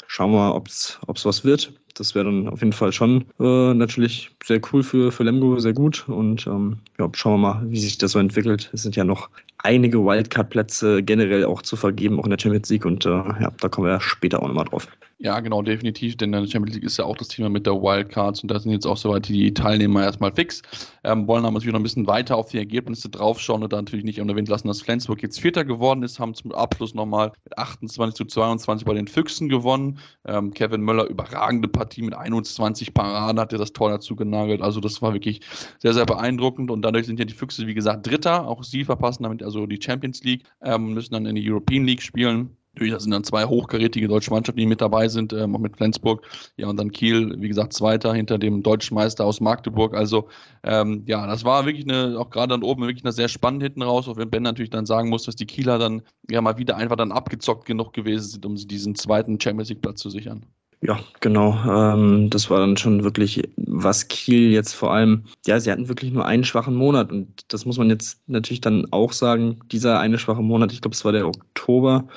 Schauen 0.08 0.32
wir 0.32 0.38
mal, 0.38 0.52
ob 0.52 0.68
es 0.68 1.00
was 1.26 1.44
wird. 1.44 1.74
Das 1.96 2.14
wäre 2.14 2.26
dann 2.26 2.50
auf 2.50 2.60
jeden 2.60 2.74
Fall 2.74 2.92
schon 2.92 3.26
äh, 3.40 3.74
natürlich 3.74 4.30
sehr 4.44 4.62
cool 4.72 4.84
für, 4.84 5.12
für 5.12 5.24
Lemgo, 5.24 5.60
sehr 5.60 5.74
gut. 5.74 6.08
Und 6.08 6.46
ähm, 6.46 6.78
ja, 7.00 7.10
schauen 7.14 7.42
wir 7.42 7.54
mal, 7.54 7.64
wie 7.70 7.80
sich 7.80 7.98
das 7.98 8.12
so 8.12 8.20
entwickelt. 8.20 8.70
Es 8.74 8.84
sind 8.84 8.96
ja 8.96 9.04
noch 9.04 9.30
einige 9.60 10.06
Wildcard-Plätze 10.06 11.02
generell 11.04 11.46
auch 11.46 11.62
zu 11.62 11.76
vergeben, 11.76 12.20
auch 12.20 12.26
in 12.26 12.32
der 12.32 12.40
Champions 12.40 12.70
League. 12.70 12.86
Und 12.86 13.06
äh, 13.06 13.10
ja, 13.10 13.52
da 13.60 13.70
kommen 13.70 13.88
wir 13.88 13.94
ja 13.94 14.02
später 14.02 14.42
auch 14.42 14.48
nochmal 14.48 14.66
drauf. 14.66 14.88
Ja, 15.18 15.40
genau, 15.40 15.62
definitiv, 15.62 16.18
denn 16.18 16.34
in 16.34 16.44
der 16.44 16.52
Champions 16.52 16.76
League 16.76 16.84
ist 16.84 16.98
ja 16.98 17.06
auch 17.06 17.16
das 17.16 17.30
Thema 17.30 17.48
mit 17.48 17.66
der 17.66 17.74
Wildcards 17.76 18.42
und 18.42 18.52
da 18.52 18.60
sind 18.60 18.74
jetzt 18.74 18.86
auch 18.86 18.98
soweit 18.98 19.30
die 19.30 19.54
Teilnehmer 19.54 20.04
erstmal 20.04 20.34
fix. 20.34 20.62
Ähm, 21.06 21.26
wollen 21.26 21.46
aber 21.46 21.54
natürlich 21.54 21.72
noch 21.72 21.80
ein 21.80 21.84
bisschen 21.84 22.06
weiter 22.06 22.36
auf 22.36 22.50
die 22.50 22.58
Ergebnisse 22.58 23.08
draufschauen 23.08 23.64
und 23.64 23.72
da 23.72 23.78
natürlich 23.78 24.04
nicht 24.04 24.20
unerwähnt 24.20 24.50
lassen, 24.50 24.68
dass 24.68 24.82
Flensburg 24.82 25.24
jetzt 25.24 25.40
Vierter 25.40 25.64
geworden 25.64 26.04
ist, 26.04 26.20
haben 26.20 26.34
zum 26.34 26.52
Abschluss 26.52 26.94
nochmal 26.94 27.32
mit 27.46 27.58
28 27.58 28.14
zu 28.14 28.26
22 28.26 28.86
bei 28.86 28.94
den 28.94 29.08
Füchsen 29.08 29.48
gewonnen. 29.48 30.00
Ähm, 30.26 30.54
Kevin 30.54 30.82
Möller, 30.82 31.06
überragende 31.06 31.70
Partie 31.70 31.85
mit 31.98 32.14
21 32.14 32.94
Paraden, 32.94 33.40
hat 33.40 33.54
er 33.54 33.60
das 33.60 33.74
Tor 33.74 33.90
dazu 33.90 34.16
genagelt. 34.16 34.62
Also 34.62 34.80
das 34.80 35.02
war 35.02 35.14
wirklich 35.14 35.42
sehr, 35.80 35.94
sehr 35.94 36.06
beeindruckend 36.06 36.72
und 36.72 36.82
dadurch 36.82 37.06
sind 37.06 37.20
ja 37.20 37.26
die 37.26 37.34
Füchse, 37.34 37.68
wie 37.68 37.74
gesagt, 37.74 38.08
Dritter. 38.08 38.48
Auch 38.48 38.64
sie 38.64 38.86
verpassen 38.86 39.24
damit 39.24 39.44
also 39.44 39.66
die 39.66 39.82
Champions 39.82 40.24
League, 40.24 40.44
ähm, 40.64 40.94
müssen 40.94 41.14
dann 41.14 41.26
in 41.26 41.36
die 41.36 41.50
European 41.50 41.86
League 41.86 42.02
spielen. 42.02 42.58
Natürlich, 42.76 42.94
da 42.94 43.00
sind 43.00 43.12
dann 43.12 43.24
zwei 43.24 43.46
hochkarätige 43.46 44.10
deutsche 44.10 44.32
Mannschaften, 44.32 44.60
die 44.60 44.66
mit 44.66 44.82
dabei 44.82 45.08
sind, 45.08 45.32
ähm, 45.32 45.56
auch 45.56 45.60
mit 45.60 45.78
Flensburg. 45.78 46.28
Ja, 46.58 46.68
und 46.68 46.76
dann 46.78 46.92
Kiel, 46.92 47.34
wie 47.40 47.48
gesagt, 47.48 47.72
Zweiter 47.72 48.14
hinter 48.14 48.38
dem 48.38 48.64
deutschen 48.64 48.96
Meister 48.96 49.24
aus 49.24 49.40
Magdeburg. 49.40 49.96
Also, 49.96 50.28
ähm, 50.64 51.04
ja, 51.08 51.26
das 51.26 51.46
war 51.46 51.66
wirklich 51.66 51.86
eine, 51.86 52.20
auch 52.20 52.30
gerade 52.30 52.50
dann 52.50 52.64
oben, 52.64 52.82
wirklich 52.82 53.06
eine 53.06 53.14
sehr 53.14 53.30
spannend 53.30 53.64
hinten 53.64 53.82
raus, 53.82 54.10
auch 54.10 54.18
wenn 54.18 54.30
Ben 54.30 54.44
natürlich 54.44 54.72
dann 54.72 54.86
sagen 54.86 55.08
muss, 55.08 55.24
dass 55.24 55.38
die 55.38 55.46
Kieler 55.46 55.80
dann 55.80 56.02
ja 56.30 56.42
mal 56.42 56.58
wieder 56.58 56.76
einfach 56.76 56.98
dann 56.98 57.14
abgezockt 57.14 57.66
genug 57.66 57.94
gewesen 57.94 58.28
sind, 58.28 58.46
um 58.46 58.56
diesen 58.56 58.96
zweiten 58.96 59.40
Champions 59.40 59.70
League-Platz 59.70 60.02
zu 60.02 60.10
sichern. 60.10 60.46
Ja, 60.82 61.00
genau. 61.20 61.58
Ähm, 61.68 62.30
das 62.30 62.50
war 62.50 62.60
dann 62.60 62.78
schon 62.78 63.04
wirklich, 63.04 63.42
was 63.56 64.08
Kiel 64.08 64.52
jetzt 64.52 64.74
vor 64.74 64.94
allem, 64.94 65.24
ja, 65.48 65.60
sie 65.60 65.72
hatten 65.72 65.88
wirklich 65.88 66.12
nur 66.12 66.26
einen 66.26 66.44
schwachen 66.44 66.76
Monat 66.76 67.12
und 67.12 67.28
das 67.48 67.66
muss 67.66 67.78
man 67.78 67.90
jetzt 67.90 68.22
natürlich 68.28 68.62
dann 68.62 68.86
auch 68.92 69.12
sagen, 69.12 69.60
dieser 69.72 70.00
eine 70.00 70.20
schwache 70.20 70.44
Monat, 70.44 70.72
ich 70.74 70.82
glaube, 70.82 70.94
es 70.94 71.04
war 71.04 71.12
der 71.12 71.28
Oktober, 71.28 72.08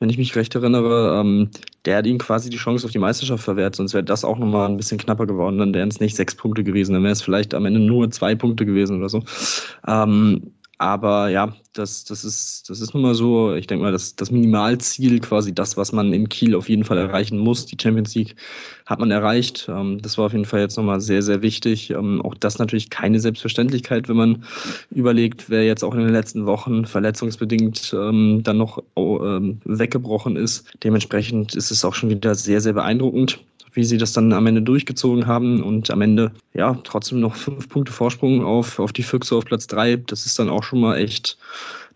wenn 0.00 0.10
ich 0.10 0.18
mich 0.18 0.36
recht 0.36 0.54
erinnere, 0.54 1.18
ähm, 1.20 1.50
der 1.86 1.98
hat 1.98 2.06
ihnen 2.06 2.18
quasi 2.18 2.50
die 2.50 2.58
Chance 2.58 2.84
auf 2.84 2.92
die 2.92 2.98
Meisterschaft 2.98 3.44
verwehrt, 3.44 3.76
sonst 3.76 3.94
wäre 3.94 4.04
das 4.04 4.24
auch 4.24 4.38
nochmal 4.38 4.68
ein 4.68 4.76
bisschen 4.76 4.98
knapper 4.98 5.26
geworden, 5.26 5.58
dann 5.58 5.72
wären 5.72 5.88
es 5.88 6.00
nicht 6.00 6.16
sechs 6.16 6.34
Punkte 6.34 6.62
gewesen, 6.64 6.92
dann 6.92 7.04
wäre 7.04 7.12
es 7.12 7.22
vielleicht 7.22 7.54
am 7.54 7.64
Ende 7.64 7.80
nur 7.80 8.10
zwei 8.10 8.34
Punkte 8.34 8.66
gewesen 8.66 8.98
oder 8.98 9.08
so. 9.08 9.22
Ähm, 9.86 10.52
aber 10.78 11.28
ja, 11.28 11.54
das, 11.72 12.04
das, 12.04 12.24
ist, 12.24 12.68
das 12.68 12.80
ist 12.80 12.94
nun 12.94 13.02
mal 13.02 13.14
so. 13.14 13.54
Ich 13.54 13.66
denke 13.66 13.84
mal, 13.84 13.92
das, 13.92 14.16
das 14.16 14.30
Minimalziel, 14.30 15.20
quasi 15.20 15.54
das, 15.54 15.76
was 15.76 15.92
man 15.92 16.12
in 16.12 16.28
Kiel 16.28 16.54
auf 16.54 16.68
jeden 16.68 16.84
Fall 16.84 16.98
erreichen 16.98 17.38
muss, 17.38 17.66
die 17.66 17.76
Champions 17.80 18.14
League, 18.14 18.34
hat 18.86 18.98
man 18.98 19.10
erreicht. 19.10 19.68
Ähm, 19.68 19.98
das 20.02 20.18
war 20.18 20.26
auf 20.26 20.32
jeden 20.32 20.44
Fall 20.44 20.60
jetzt 20.60 20.76
nochmal 20.76 21.00
sehr, 21.00 21.22
sehr 21.22 21.42
wichtig. 21.42 21.90
Ähm, 21.90 22.22
auch 22.22 22.34
das 22.34 22.58
natürlich 22.58 22.90
keine 22.90 23.20
Selbstverständlichkeit, 23.20 24.08
wenn 24.08 24.16
man 24.16 24.44
überlegt, 24.90 25.48
wer 25.48 25.64
jetzt 25.64 25.84
auch 25.84 25.94
in 25.94 26.00
den 26.00 26.12
letzten 26.12 26.46
Wochen 26.46 26.84
verletzungsbedingt 26.84 27.94
ähm, 27.96 28.42
dann 28.42 28.58
noch 28.58 28.82
weggebrochen 28.96 30.36
ist. 30.36 30.66
Dementsprechend 30.82 31.54
ist 31.54 31.70
es 31.70 31.84
auch 31.84 31.94
schon 31.94 32.10
wieder 32.10 32.34
sehr, 32.34 32.60
sehr 32.60 32.72
beeindruckend 32.72 33.40
wie 33.72 33.84
sie 33.84 33.98
das 33.98 34.12
dann 34.12 34.32
am 34.32 34.46
Ende 34.46 34.62
durchgezogen 34.62 35.26
haben 35.26 35.62
und 35.62 35.90
am 35.90 36.00
Ende 36.00 36.32
ja 36.54 36.78
trotzdem 36.84 37.20
noch 37.20 37.34
fünf 37.36 37.68
Punkte 37.68 37.92
Vorsprung 37.92 38.44
auf, 38.44 38.78
auf 38.78 38.92
die 38.92 39.02
Füchse 39.02 39.36
auf 39.36 39.44
Platz 39.44 39.66
drei. 39.66 39.96
Das 39.96 40.26
ist 40.26 40.38
dann 40.38 40.48
auch 40.48 40.62
schon 40.62 40.80
mal 40.80 40.96
echt 40.98 41.38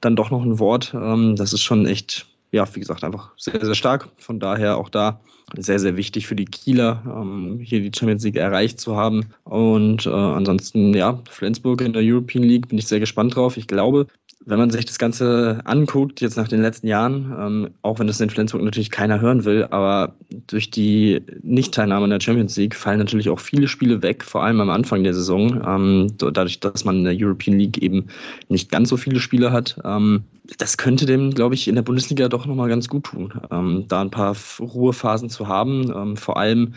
dann 0.04 0.16
doch 0.16 0.30
noch 0.30 0.42
ein 0.42 0.58
Wort. 0.58 0.94
Ähm, 0.94 1.36
das 1.36 1.52
ist 1.52 1.62
schon 1.62 1.86
echt, 1.86 2.26
ja, 2.52 2.66
wie 2.74 2.80
gesagt, 2.80 3.04
einfach 3.04 3.30
sehr, 3.36 3.64
sehr 3.64 3.74
stark. 3.74 4.08
Von 4.18 4.40
daher 4.40 4.76
auch 4.76 4.88
da 4.88 5.20
sehr, 5.56 5.78
sehr 5.78 5.96
wichtig 5.96 6.26
für 6.26 6.34
die 6.34 6.46
Kieler, 6.46 7.02
ähm, 7.06 7.60
hier 7.62 7.80
die 7.80 7.96
Champions 7.96 8.24
League 8.24 8.36
erreicht 8.36 8.80
zu 8.80 8.96
haben. 8.96 9.26
Und 9.44 10.06
äh, 10.06 10.10
ansonsten, 10.10 10.94
ja, 10.94 11.20
Flensburg 11.30 11.80
in 11.80 11.92
der 11.92 12.02
European 12.04 12.44
League 12.44 12.68
bin 12.68 12.78
ich 12.78 12.86
sehr 12.86 13.00
gespannt 13.00 13.36
drauf. 13.36 13.56
Ich 13.56 13.66
glaube, 13.66 14.06
wenn 14.46 14.58
man 14.58 14.70
sich 14.70 14.84
das 14.84 14.98
Ganze 14.98 15.60
anguckt, 15.64 16.20
jetzt 16.20 16.36
nach 16.36 16.48
den 16.48 16.60
letzten 16.60 16.86
Jahren, 16.86 17.34
ähm, 17.38 17.70
auch 17.82 17.98
wenn 17.98 18.06
das 18.06 18.20
in 18.20 18.30
Flensburg 18.30 18.62
natürlich 18.62 18.90
keiner 18.90 19.20
hören 19.20 19.44
will, 19.44 19.66
aber 19.70 20.14
durch 20.46 20.70
die 20.70 21.22
Nichtteilnahme 21.42 22.04
in 22.04 22.10
der 22.10 22.20
Champions 22.20 22.56
League 22.56 22.74
fallen 22.74 22.98
natürlich 22.98 23.30
auch 23.30 23.40
viele 23.40 23.68
Spiele 23.68 24.02
weg, 24.02 24.22
vor 24.22 24.44
allem 24.44 24.60
am 24.60 24.70
Anfang 24.70 25.02
der 25.02 25.14
Saison, 25.14 25.62
ähm, 25.66 26.14
dadurch, 26.18 26.60
dass 26.60 26.84
man 26.84 26.98
in 26.98 27.04
der 27.04 27.16
European 27.16 27.58
League 27.58 27.78
eben 27.78 28.06
nicht 28.48 28.70
ganz 28.70 28.90
so 28.90 28.96
viele 28.96 29.20
Spiele 29.20 29.50
hat. 29.52 29.78
Ähm, 29.84 30.24
das 30.58 30.76
könnte 30.76 31.06
dem, 31.06 31.30
glaube 31.30 31.54
ich, 31.54 31.68
in 31.68 31.74
der 31.74 31.82
Bundesliga 31.82 32.28
doch 32.28 32.44
nochmal 32.44 32.68
ganz 32.68 32.88
gut 32.88 33.04
tun, 33.04 33.32
ähm, 33.50 33.84
da 33.88 34.02
ein 34.02 34.10
paar 34.10 34.36
Ruhephasen 34.60 35.30
zu 35.30 35.48
haben, 35.48 35.90
ähm, 35.94 36.16
vor 36.16 36.36
allem 36.36 36.74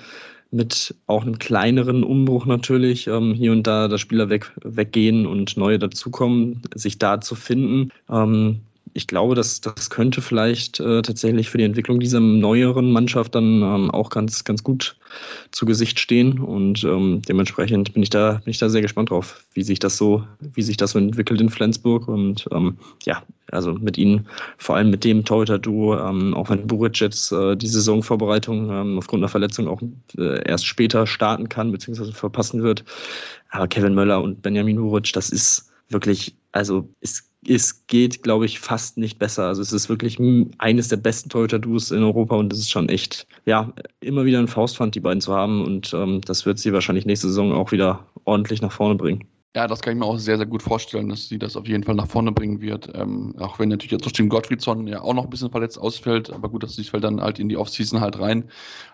mit 0.52 0.96
auch 1.08 1.24
einem 1.24 1.40
kleineren 1.40 2.04
Umbruch 2.04 2.46
natürlich, 2.46 3.08
ähm, 3.08 3.34
hier 3.34 3.52
und 3.52 3.68
da 3.68 3.88
der 3.88 3.98
Spieler 3.98 4.30
weg, 4.30 4.52
weggehen 4.64 5.26
und 5.26 5.58
neue 5.58 5.80
dazukommen, 5.80 6.62
sich 6.76 6.98
da 6.98 7.22
zu 7.22 7.36
finden. 7.36 7.92
Ähm, 8.10 8.62
ich 8.98 9.06
glaube, 9.06 9.36
dass 9.36 9.62
das 9.62 9.92
könnte 9.92 10.24
vielleicht 10.24 10.80
äh, 10.80 11.04
tatsächlich 11.04 11.52
für 11.52 11.60
die 11.60 11.66
Entwicklung 11.66 12.00
dieser 12.00 12.20
neueren 12.20 12.92
Mannschaft 12.92 13.36
dann 13.36 13.62
ähm, 13.62 13.92
auch 13.92 14.10
ganz, 14.10 14.44
ganz 14.44 14.64
gut 14.64 14.98
zu 15.52 15.68
Gesicht 15.68 16.00
stehen. 16.00 16.40
Und 16.40 16.84
ähm, 16.84 17.22
dementsprechend 17.22 17.94
bin 17.94 18.02
ich 18.02 18.10
da, 18.10 18.42
bin 18.44 18.50
ich 18.50 18.58
da 18.58 18.70
sehr 18.70 18.82
gespannt 18.82 19.12
drauf, 19.12 19.46
wie 19.54 19.62
sich 19.62 19.78
das 19.78 19.98
so, 19.98 20.24
wie 20.40 20.64
sich 20.64 20.78
das 20.78 20.92
so 20.92 21.00
entwickelt 21.00 21.40
in 21.40 21.50
Flensburg. 21.50 22.08
Und 22.08 22.48
ähm, 22.52 22.80
ja, 23.06 23.22
also 23.52 23.74
mit 23.74 24.00
ihnen, 24.00 24.26
vor 24.58 24.76
allem 24.76 24.90
mit 24.90 25.04
dem 25.04 25.24
Torhüter-Duo, 25.24 26.00
ähm, 26.00 26.34
auch 26.34 26.50
wenn 26.50 26.66
Buric 26.66 27.00
jetzt 27.00 27.32
äh, 27.32 27.56
die 27.56 27.68
Saisonvorbereitung 27.68 28.72
ähm, 28.72 28.98
aufgrund 28.98 29.22
einer 29.22 29.30
Verletzung 29.30 29.68
auch 29.68 29.82
äh, 30.18 30.42
erst 30.50 30.66
später 30.66 31.06
starten 31.06 31.50
kann, 31.50 31.72
beziehungsweise 31.72 32.14
verpassen 32.14 32.64
wird. 32.64 32.84
Aber 33.52 33.68
Kevin 33.68 33.94
Möller 33.94 34.24
und 34.24 34.42
Benjamin 34.42 34.78
Buric, 34.78 35.14
das 35.14 35.30
ist 35.30 35.70
wirklich, 35.90 36.36
also 36.52 36.90
es 37.02 37.28
es 37.48 37.88
geht, 37.88 38.24
glaube 38.24 38.46
ich, 38.46 38.60
fast 38.60 38.98
nicht 38.98 39.20
besser. 39.20 39.48
Also 39.48 39.62
es 39.62 39.72
ist 39.72 39.90
wirklich 39.90 40.20
eines 40.58 40.90
der 40.90 40.98
besten 40.98 41.30
Torhüter-Duos 41.30 41.92
in 41.92 42.04
Europa 42.04 42.36
und 42.36 42.52
es 42.52 42.60
ist 42.60 42.72
schon 42.72 42.90
echt, 42.90 43.28
ja, 43.46 43.72
immer 44.02 44.26
wieder 44.26 44.40
ein 44.40 44.48
Faustpfand, 44.48 44.96
die 44.96 45.00
beiden 45.00 45.22
zu 45.22 45.34
haben 45.34 45.64
und 45.64 45.94
ähm, 45.94 46.22
das 46.22 46.46
wird 46.46 46.60
sie 46.60 46.74
wahrscheinlich 46.74 47.06
nächste 47.06 47.28
Saison 47.28 47.54
auch 47.54 47.72
wieder 47.72 48.06
ordentlich 48.26 48.62
nach 48.62 48.72
vorne 48.72 48.96
bringen. 48.96 49.24
Ja, 49.56 49.66
das 49.66 49.82
kann 49.82 49.94
ich 49.94 50.00
mir 50.00 50.06
auch 50.06 50.18
sehr, 50.20 50.38
sehr 50.38 50.46
gut 50.46 50.62
vorstellen, 50.62 51.10
dass 51.10 51.30
sie 51.30 51.40
das 51.40 51.56
auf 51.56 51.68
jeden 51.68 51.84
Fall 51.84 51.96
nach 51.96 52.08
vorne 52.08 52.32
bringen 52.32 52.62
wird. 52.62 52.92
Ähm, 52.94 53.34
auch 53.40 53.58
wenn 53.58 53.70
natürlich 53.70 53.92
jetzt 53.92 54.04
trotzdem 54.04 54.30
Gottfriedson 54.30 54.86
ja 54.86 55.02
auch 55.02 55.16
noch 55.16 55.24
ein 55.24 55.30
bisschen 55.32 55.50
verletzt 55.50 55.80
ausfällt, 55.80 56.32
aber 56.32 56.50
gut, 56.50 56.62
das 56.62 56.76
fällt 56.76 57.04
dann 57.04 57.22
halt 57.22 57.40
in 57.40 57.50
die 57.50 57.58
Offseason 57.58 58.00
halt 58.00 58.20
rein. 58.20 58.44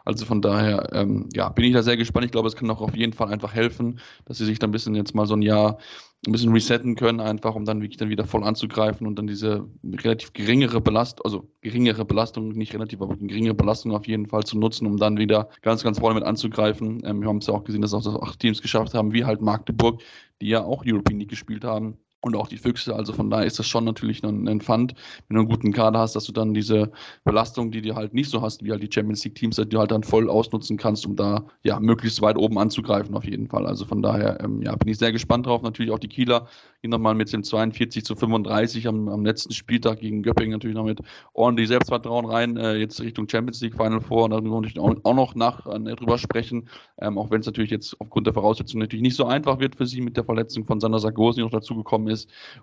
Also 0.05 0.25
von 0.25 0.41
daher, 0.41 0.87
ähm, 0.93 1.27
ja, 1.33 1.49
bin 1.49 1.65
ich 1.65 1.73
da 1.73 1.83
sehr 1.83 1.97
gespannt. 1.97 2.25
Ich 2.25 2.31
glaube, 2.31 2.47
es 2.47 2.55
kann 2.55 2.69
auch 2.69 2.79
auf 2.79 2.95
jeden 2.95 3.11
Fall 3.11 3.29
einfach 3.29 3.53
helfen, 3.53 3.99
dass 4.25 4.37
sie 4.37 4.45
sich 4.45 4.59
da 4.59 4.67
ein 4.67 4.71
bisschen 4.71 4.95
jetzt 4.95 5.15
mal 5.15 5.25
so 5.25 5.35
ein 5.35 5.41
Jahr 5.41 5.79
ein 6.25 6.31
bisschen 6.31 6.53
resetten 6.53 6.95
können, 6.95 7.19
einfach 7.19 7.55
um 7.55 7.65
dann 7.65 7.81
wirklich 7.81 7.97
dann 7.97 8.09
wieder 8.09 8.25
voll 8.25 8.43
anzugreifen 8.43 9.05
und 9.05 9.19
dann 9.19 9.27
diese 9.27 9.67
relativ 9.83 10.31
geringere 10.31 10.79
Belastung, 10.79 11.25
also 11.25 11.49
geringere 11.61 12.05
Belastung, 12.05 12.49
nicht 12.49 12.73
relativ, 12.73 13.01
aber 13.01 13.15
geringere 13.17 13.53
Belastung 13.53 13.91
auf 13.91 14.07
jeden 14.07 14.27
Fall 14.27 14.43
zu 14.43 14.57
nutzen, 14.57 14.87
um 14.87 14.97
dann 14.97 15.17
wieder 15.17 15.49
ganz, 15.61 15.83
ganz 15.83 15.99
vorne 15.99 16.15
mit 16.15 16.23
anzugreifen. 16.23 17.01
Ähm, 17.05 17.21
wir 17.21 17.27
haben 17.27 17.37
es 17.37 17.47
ja 17.47 17.53
auch 17.53 17.65
gesehen, 17.65 17.81
dass 17.81 17.93
auch 17.93 18.03
das 18.03 18.15
acht 18.15 18.39
Teams 18.39 18.61
geschafft 18.61 18.93
haben, 18.93 19.11
wie 19.11 19.25
halt 19.25 19.41
Magdeburg, 19.41 20.01
die 20.39 20.47
ja 20.47 20.63
auch 20.63 20.83
European 20.85 21.19
League 21.19 21.29
gespielt 21.29 21.65
haben 21.65 21.97
und 22.23 22.35
auch 22.37 22.47
die 22.47 22.57
Füchse. 22.57 22.95
Also 22.95 23.11
von 23.11 23.29
daher 23.29 23.45
ist 23.45 23.59
das 23.59 23.67
schon 23.67 23.83
natürlich 23.83 24.23
ein, 24.23 24.47
ein 24.47 24.61
Pfand, 24.61 24.93
wenn 25.27 25.35
du 25.35 25.41
einen 25.41 25.49
guten 25.49 25.73
Kader 25.73 25.99
hast, 25.99 26.15
dass 26.15 26.23
du 26.23 26.31
dann 26.31 26.53
diese 26.53 26.89
Belastung, 27.25 27.69
die 27.69 27.81
du 27.81 27.95
halt 27.95 28.13
nicht 28.13 28.29
so 28.29 28.41
hast, 28.41 28.63
wie 28.63 28.71
halt 28.71 28.81
die 28.81 28.89
Champions 28.91 29.23
League 29.25 29.35
Teams, 29.35 29.57
die 29.57 29.67
du 29.67 29.77
halt 29.77 29.91
dann 29.91 30.03
voll 30.03 30.29
ausnutzen 30.29 30.77
kannst, 30.77 31.05
um 31.05 31.17
da 31.17 31.45
ja 31.63 31.79
möglichst 31.81 32.21
weit 32.21 32.37
oben 32.37 32.57
anzugreifen 32.57 33.13
auf 33.15 33.25
jeden 33.25 33.47
Fall. 33.47 33.67
Also 33.67 33.85
von 33.85 34.01
daher 34.01 34.39
ähm, 34.41 34.61
ja, 34.61 34.73
bin 34.75 34.87
ich 34.87 34.97
sehr 34.97 35.11
gespannt 35.11 35.47
drauf. 35.47 35.61
Natürlich 35.63 35.91
auch 35.91 35.99
die 35.99 36.07
Kieler, 36.07 36.47
die 36.81 36.87
nochmal 36.87 37.13
mit 37.13 37.31
dem 37.33 37.43
42 37.43 38.05
zu 38.05 38.15
35 38.15 38.87
am, 38.87 39.09
am 39.09 39.25
letzten 39.25 39.51
Spieltag 39.51 39.99
gegen 39.99 40.23
Göppingen 40.23 40.53
natürlich 40.53 40.77
noch 40.77 40.85
mit 40.85 41.01
ordentlich 41.33 41.67
Selbstvertrauen 41.67 42.25
rein, 42.25 42.55
äh, 42.55 42.75
jetzt 42.75 43.01
Richtung 43.01 43.27
Champions 43.27 43.59
League 43.59 43.75
Final 43.75 43.99
Four 43.99 44.25
und 44.25 44.31
da 44.31 44.39
natürlich 44.39 44.79
auch, 44.79 44.95
auch 45.03 45.13
noch 45.13 45.35
nach 45.35 45.65
äh, 45.67 45.95
drüber 45.95 46.17
sprechen, 46.17 46.69
ähm, 47.01 47.17
auch 47.17 47.31
wenn 47.31 47.41
es 47.41 47.47
natürlich 47.47 47.71
jetzt 47.71 47.99
aufgrund 47.99 48.27
der 48.27 48.33
Voraussetzungen 48.33 48.81
natürlich 48.81 49.03
nicht 49.03 49.15
so 49.17 49.25
einfach 49.25 49.59
wird 49.59 49.75
für 49.75 49.85
sie 49.85 49.99
mit 49.99 50.15
der 50.15 50.23
Verletzung 50.23 50.65
von 50.65 50.79
Sander 50.79 50.99
Sargosi 50.99 51.41
noch 51.41 51.51
dazugekommen 51.51 52.07
ist 52.07 52.12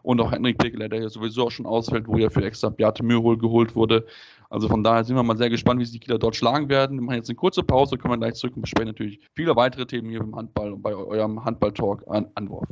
und 0.03 0.21
auch 0.21 0.33
Henrik 0.33 0.59
Pekeler, 0.59 0.89
der 0.89 1.03
ja 1.03 1.09
sowieso 1.09 1.47
auch 1.47 1.51
schon 1.51 1.67
ausfällt, 1.67 2.07
wo 2.09 2.17
ja 2.19 2.31
für 2.31 2.45
extra 2.45 2.69
Beate 2.69 3.03
Mürhol 3.03 3.39
geholt 3.39 3.75
wurde. 3.75 4.07
Also 4.49 4.69
von 4.69 4.83
daher 4.83 5.05
sind 5.05 5.15
wir 5.15 5.23
mal 5.23 5.37
sehr 5.37 5.51
gespannt, 5.51 5.81
wie 5.81 5.85
sich 5.85 5.93
die 5.93 6.01
Kieler 6.01 6.19
dort 6.19 6.35
schlagen 6.35 6.69
werden. 6.69 6.99
Wir 6.99 7.03
machen 7.03 7.17
jetzt 7.17 7.31
eine 7.31 7.37
kurze 7.37 7.63
Pause, 7.63 7.99
kommen 7.99 8.19
gleich 8.19 8.35
zurück 8.35 8.57
und 8.57 8.63
besprechen 8.63 8.89
natürlich 8.89 9.21
viele 9.35 9.55
weitere 9.55 9.87
Themen 9.87 10.11
hier 10.11 10.21
beim 10.21 10.35
Handball 10.35 10.73
und 10.73 10.83
bei 10.83 10.95
eurem 10.95 11.45
Handball-Talk 11.45 12.05
an 12.09 12.27
Anwurf. 12.35 12.67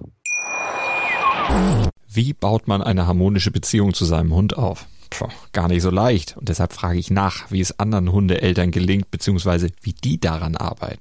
Wie 2.08 2.32
baut 2.32 2.66
man 2.66 2.82
eine 2.82 3.06
harmonische 3.06 3.50
Beziehung 3.50 3.94
zu 3.94 4.04
seinem 4.04 4.34
Hund 4.34 4.58
auf? 4.58 4.86
Puh, 5.10 5.28
gar 5.52 5.68
nicht 5.68 5.82
so 5.82 5.90
leicht. 5.90 6.36
Und 6.36 6.48
deshalb 6.48 6.72
frage 6.72 6.98
ich 6.98 7.10
nach, 7.10 7.50
wie 7.50 7.60
es 7.60 7.78
anderen 7.78 8.12
Hundeeltern 8.12 8.70
gelingt, 8.70 9.10
beziehungsweise 9.10 9.68
wie 9.82 9.92
die 9.92 10.18
daran 10.18 10.56
arbeiten. 10.56 11.00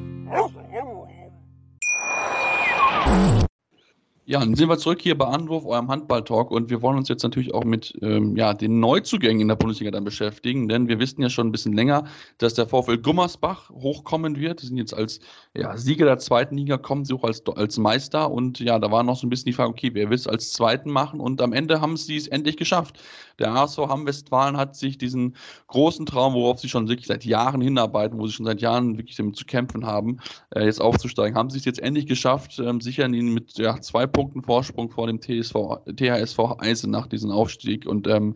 Ja, 4.25 4.39
dann 4.39 4.53
sind 4.53 4.69
wir 4.69 4.77
zurück 4.77 5.01
hier 5.01 5.17
bei 5.17 5.25
Anwurf, 5.25 5.65
eurem 5.65 5.87
Handball-Talk 5.87 6.51
und 6.51 6.69
wir 6.69 6.83
wollen 6.83 6.95
uns 6.95 7.09
jetzt 7.09 7.23
natürlich 7.23 7.55
auch 7.55 7.63
mit 7.63 7.97
ähm, 8.03 8.35
ja, 8.35 8.53
den 8.53 8.79
Neuzugängen 8.79 9.41
in 9.41 9.47
der 9.47 9.55
Bundesliga 9.55 9.89
dann 9.89 10.03
beschäftigen, 10.03 10.67
denn 10.69 10.87
wir 10.87 10.99
wissen 10.99 11.23
ja 11.23 11.29
schon 11.29 11.47
ein 11.47 11.51
bisschen 11.51 11.73
länger, 11.73 12.03
dass 12.37 12.53
der 12.53 12.67
VfL 12.67 12.99
Gummersbach 12.99 13.71
hochkommen 13.71 14.35
wird. 14.35 14.59
Sie 14.59 14.67
sind 14.67 14.77
jetzt 14.77 14.93
als 14.93 15.21
ja, 15.55 15.75
Sieger 15.75 16.05
der 16.05 16.19
zweiten 16.19 16.55
Liga, 16.55 16.77
kommen 16.77 17.03
sie 17.03 17.15
auch 17.15 17.23
als, 17.23 17.43
als 17.47 17.79
Meister 17.79 18.29
und 18.29 18.59
ja, 18.59 18.77
da 18.77 18.91
war 18.91 19.01
noch 19.01 19.17
so 19.17 19.25
ein 19.25 19.31
bisschen 19.31 19.47
die 19.47 19.53
Frage, 19.53 19.71
okay, 19.71 19.89
wer 19.95 20.11
will 20.11 20.17
es 20.17 20.27
als 20.27 20.51
Zweiten 20.51 20.91
machen 20.91 21.19
und 21.19 21.41
am 21.41 21.51
Ende 21.51 21.81
haben 21.81 21.97
sie 21.97 22.15
es 22.15 22.27
endlich 22.27 22.57
geschafft. 22.57 22.99
Der 23.39 23.51
ASV 23.55 23.79
Hamm-Westfalen 23.79 24.55
hat 24.55 24.75
sich 24.75 24.99
diesen 24.99 25.35
großen 25.65 26.05
Traum, 26.05 26.35
worauf 26.35 26.59
sie 26.59 26.69
schon 26.69 26.87
wirklich 26.87 27.07
seit 27.07 27.25
Jahren 27.25 27.59
hinarbeiten, 27.59 28.19
wo 28.19 28.27
sie 28.27 28.33
schon 28.33 28.45
seit 28.45 28.61
Jahren 28.61 28.99
wirklich 28.99 29.17
damit 29.17 29.35
zu 29.35 29.45
kämpfen 29.45 29.83
haben, 29.87 30.19
äh, 30.51 30.63
jetzt 30.63 30.79
aufzusteigen, 30.79 31.35
haben 31.35 31.49
sie 31.49 31.57
es 31.57 31.65
jetzt 31.65 31.79
endlich 31.79 32.05
geschafft, 32.05 32.59
ähm, 32.59 32.81
sichern 32.81 33.15
ihnen 33.15 33.33
mit 33.33 33.57
ja, 33.57 33.81
zwei 33.81 34.05
Punkten 34.11 34.41
Vorsprung 34.43 34.89
vor 34.89 35.07
dem 35.07 35.19
TSV, 35.19 35.79
THSV 35.95 36.39
Eisenach, 36.59 37.07
diesen 37.07 37.31
Aufstieg. 37.31 37.85
Und 37.85 38.07
ähm, 38.07 38.35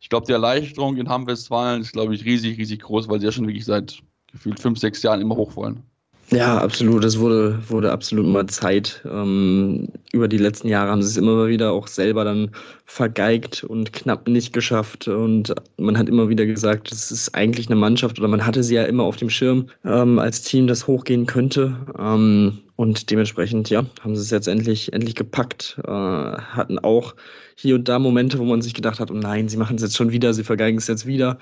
ich 0.00 0.08
glaube, 0.08 0.26
die 0.26 0.32
Erleichterung 0.32 0.96
in 0.96 1.08
Hamm-Westfalen 1.08 1.82
ist, 1.82 1.92
glaube 1.92 2.14
ich, 2.14 2.24
riesig, 2.24 2.58
riesig 2.58 2.80
groß, 2.80 3.08
weil 3.08 3.20
sie 3.20 3.26
ja 3.26 3.32
schon 3.32 3.46
wirklich 3.46 3.64
seit 3.64 4.02
gefühlt 4.32 4.60
fünf, 4.60 4.78
sechs 4.78 5.02
Jahren 5.02 5.20
immer 5.20 5.36
hoch 5.36 5.56
wollen. 5.56 5.82
Ja, 6.30 6.58
absolut. 6.58 7.04
Es 7.04 7.20
wurde, 7.20 7.60
wurde 7.68 7.92
absolut 7.92 8.26
mal 8.26 8.46
Zeit. 8.46 9.00
Ähm, 9.08 9.88
über 10.12 10.26
die 10.26 10.38
letzten 10.38 10.68
Jahre 10.68 10.90
haben 10.90 11.02
sie 11.02 11.08
es 11.08 11.16
immer 11.16 11.46
wieder 11.46 11.72
auch 11.72 11.86
selber 11.86 12.24
dann 12.24 12.50
vergeigt 12.84 13.62
und 13.62 13.92
knapp 13.92 14.26
nicht 14.26 14.52
geschafft. 14.52 15.06
Und 15.06 15.54
man 15.78 15.96
hat 15.96 16.08
immer 16.08 16.28
wieder 16.28 16.44
gesagt, 16.44 16.90
es 16.90 17.12
ist 17.12 17.34
eigentlich 17.36 17.68
eine 17.68 17.76
Mannschaft 17.76 18.18
oder 18.18 18.26
man 18.26 18.44
hatte 18.44 18.64
sie 18.64 18.74
ja 18.74 18.84
immer 18.84 19.04
auf 19.04 19.16
dem 19.16 19.30
Schirm 19.30 19.66
ähm, 19.84 20.18
als 20.18 20.42
Team, 20.42 20.66
das 20.66 20.88
hochgehen 20.88 21.26
könnte. 21.26 21.76
Ähm, 21.96 22.58
und 22.76 23.10
dementsprechend, 23.10 23.70
ja, 23.70 23.86
haben 24.02 24.14
sie 24.14 24.22
es 24.22 24.30
jetzt 24.30 24.48
endlich, 24.48 24.92
endlich 24.92 25.14
gepackt. 25.14 25.78
Äh, 25.86 25.90
hatten 25.90 26.78
auch 26.78 27.14
hier 27.54 27.74
und 27.74 27.88
da 27.88 27.98
Momente, 27.98 28.38
wo 28.38 28.44
man 28.44 28.60
sich 28.60 28.74
gedacht 28.74 29.00
hat, 29.00 29.10
oh 29.10 29.14
nein, 29.14 29.48
sie 29.48 29.56
machen 29.56 29.76
es 29.76 29.82
jetzt 29.82 29.96
schon 29.96 30.12
wieder, 30.12 30.34
sie 30.34 30.44
vergeigen 30.44 30.76
es 30.76 30.86
jetzt 30.86 31.06
wieder. 31.06 31.38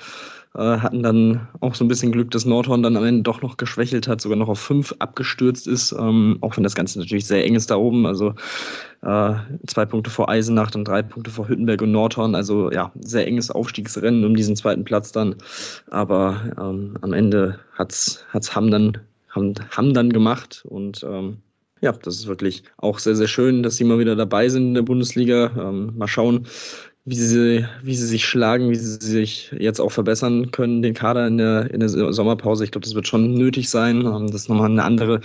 Äh, 0.54 0.78
hatten 0.78 1.02
dann 1.02 1.48
auch 1.60 1.74
so 1.74 1.84
ein 1.84 1.88
bisschen 1.88 2.12
Glück, 2.12 2.30
dass 2.30 2.44
Nordhorn 2.44 2.84
dann 2.84 2.96
am 2.96 3.04
Ende 3.04 3.22
doch 3.22 3.42
noch 3.42 3.56
geschwächelt 3.56 4.06
hat, 4.06 4.20
sogar 4.20 4.38
noch 4.38 4.48
auf 4.48 4.60
fünf 4.60 4.94
abgestürzt 5.00 5.66
ist, 5.66 5.90
ähm, 5.90 6.38
auch 6.40 6.56
wenn 6.56 6.62
das 6.62 6.76
Ganze 6.76 7.00
natürlich 7.00 7.26
sehr 7.26 7.44
eng 7.44 7.56
ist 7.56 7.68
da 7.72 7.76
oben. 7.76 8.06
Also 8.06 8.34
äh, 9.02 9.34
zwei 9.66 9.84
Punkte 9.86 10.10
vor 10.10 10.28
Eisenach, 10.28 10.70
dann 10.70 10.84
drei 10.84 11.02
Punkte 11.02 11.32
vor 11.32 11.48
Hüttenberg 11.48 11.82
und 11.82 11.90
Nordhorn. 11.90 12.36
Also 12.36 12.70
ja, 12.70 12.92
sehr 13.00 13.26
enges 13.26 13.50
Aufstiegsrennen 13.50 14.24
um 14.24 14.36
diesen 14.36 14.54
zweiten 14.54 14.84
Platz 14.84 15.10
dann. 15.10 15.34
Aber 15.90 16.40
ähm, 16.56 16.96
am 17.00 17.12
Ende 17.12 17.58
hat's 17.76 18.24
hat's 18.32 18.54
Hamm 18.54 18.70
dann 18.70 18.98
haben, 19.34 19.54
haben 19.70 19.94
dann 19.94 20.12
gemacht 20.12 20.64
und 20.68 21.04
ähm, 21.04 21.38
ja, 21.80 21.92
das 21.92 22.16
ist 22.16 22.26
wirklich 22.26 22.62
auch 22.78 22.98
sehr, 22.98 23.14
sehr 23.14 23.28
schön, 23.28 23.62
dass 23.62 23.76
sie 23.76 23.84
mal 23.84 23.98
wieder 23.98 24.16
dabei 24.16 24.48
sind 24.48 24.68
in 24.68 24.74
der 24.74 24.82
Bundesliga. 24.82 25.52
Ähm, 25.58 25.92
mal 25.96 26.08
schauen, 26.08 26.46
wie 27.04 27.14
sie, 27.14 27.66
wie 27.82 27.94
sie 27.94 28.06
sich 28.06 28.24
schlagen, 28.24 28.70
wie 28.70 28.76
sie 28.76 28.96
sich 28.98 29.54
jetzt 29.58 29.80
auch 29.80 29.92
verbessern 29.92 30.50
können, 30.50 30.80
den 30.80 30.94
Kader 30.94 31.26
in 31.26 31.36
der, 31.36 31.70
in 31.70 31.80
der 31.80 31.90
Sommerpause. 31.90 32.64
Ich 32.64 32.70
glaube, 32.70 32.86
das 32.86 32.94
wird 32.94 33.06
schon 33.06 33.34
nötig 33.34 33.68
sein. 33.68 34.06
Ähm, 34.06 34.28
das 34.28 34.42
ist 34.42 34.48
nochmal 34.48 34.70
eine 34.70 34.82
andere, 34.82 35.20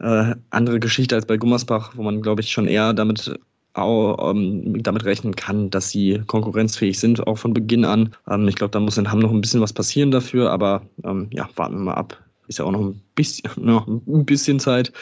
äh, 0.00 0.34
andere 0.50 0.80
Geschichte 0.80 1.14
als 1.14 1.26
bei 1.26 1.36
Gummersbach, 1.36 1.92
wo 1.96 2.02
man, 2.02 2.22
glaube 2.22 2.40
ich, 2.40 2.50
schon 2.50 2.66
eher 2.66 2.92
damit 2.92 3.32
ähm, 3.76 4.82
damit 4.82 5.04
rechnen 5.04 5.34
kann, 5.34 5.70
dass 5.70 5.90
sie 5.90 6.22
konkurrenzfähig 6.26 6.98
sind, 6.98 7.26
auch 7.26 7.38
von 7.38 7.54
Beginn 7.54 7.84
an. 7.84 8.14
Ähm, 8.28 8.48
ich 8.48 8.56
glaube, 8.56 8.70
da 8.72 8.80
muss 8.80 8.98
in 8.98 9.10
Hamm 9.10 9.20
noch 9.20 9.32
ein 9.32 9.40
bisschen 9.40 9.60
was 9.60 9.72
passieren 9.72 10.10
dafür, 10.10 10.50
aber 10.50 10.82
ja, 11.30 11.48
warten 11.56 11.74
wir 11.74 11.80
mal 11.80 11.94
ab, 11.94 12.23
ist 12.48 12.58
ja 12.58 12.64
auch 12.64 12.70
noch 12.70 12.80
ein 12.80 13.00
bisschen, 13.14 13.50
noch 13.56 13.86
ein 13.86 14.24
bisschen 14.24 14.60
Zeit, 14.60 14.92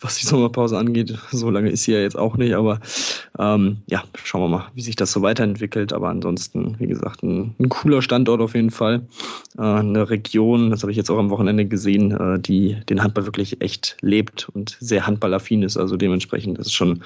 was 0.00 0.18
die 0.18 0.26
Sommerpause 0.26 0.78
angeht. 0.78 1.16
So 1.30 1.50
lange 1.50 1.70
ist 1.70 1.84
sie 1.84 1.92
ja 1.92 2.00
jetzt 2.00 2.18
auch 2.18 2.36
nicht, 2.36 2.54
aber 2.54 2.80
ähm, 3.38 3.78
ja, 3.86 4.04
schauen 4.22 4.42
wir 4.42 4.48
mal, 4.48 4.68
wie 4.74 4.82
sich 4.82 4.96
das 4.96 5.12
so 5.12 5.22
weiterentwickelt. 5.22 5.92
Aber 5.92 6.08
ansonsten, 6.08 6.76
wie 6.78 6.86
gesagt, 6.86 7.22
ein, 7.22 7.54
ein 7.58 7.68
cooler 7.68 8.02
Standort 8.02 8.40
auf 8.40 8.54
jeden 8.54 8.70
Fall. 8.70 9.02
Äh, 9.58 9.62
eine 9.62 10.10
Region, 10.10 10.70
das 10.70 10.82
habe 10.82 10.90
ich 10.90 10.96
jetzt 10.96 11.10
auch 11.10 11.18
am 11.18 11.30
Wochenende 11.30 11.64
gesehen, 11.64 12.12
äh, 12.12 12.38
die 12.38 12.76
den 12.88 13.02
Handball 13.02 13.26
wirklich 13.26 13.60
echt 13.60 13.96
lebt 14.00 14.48
und 14.50 14.76
sehr 14.80 15.06
handballaffin 15.06 15.62
ist. 15.62 15.76
Also 15.76 15.96
dementsprechend, 15.96 16.58
ist 16.58 16.72
schon 16.72 17.02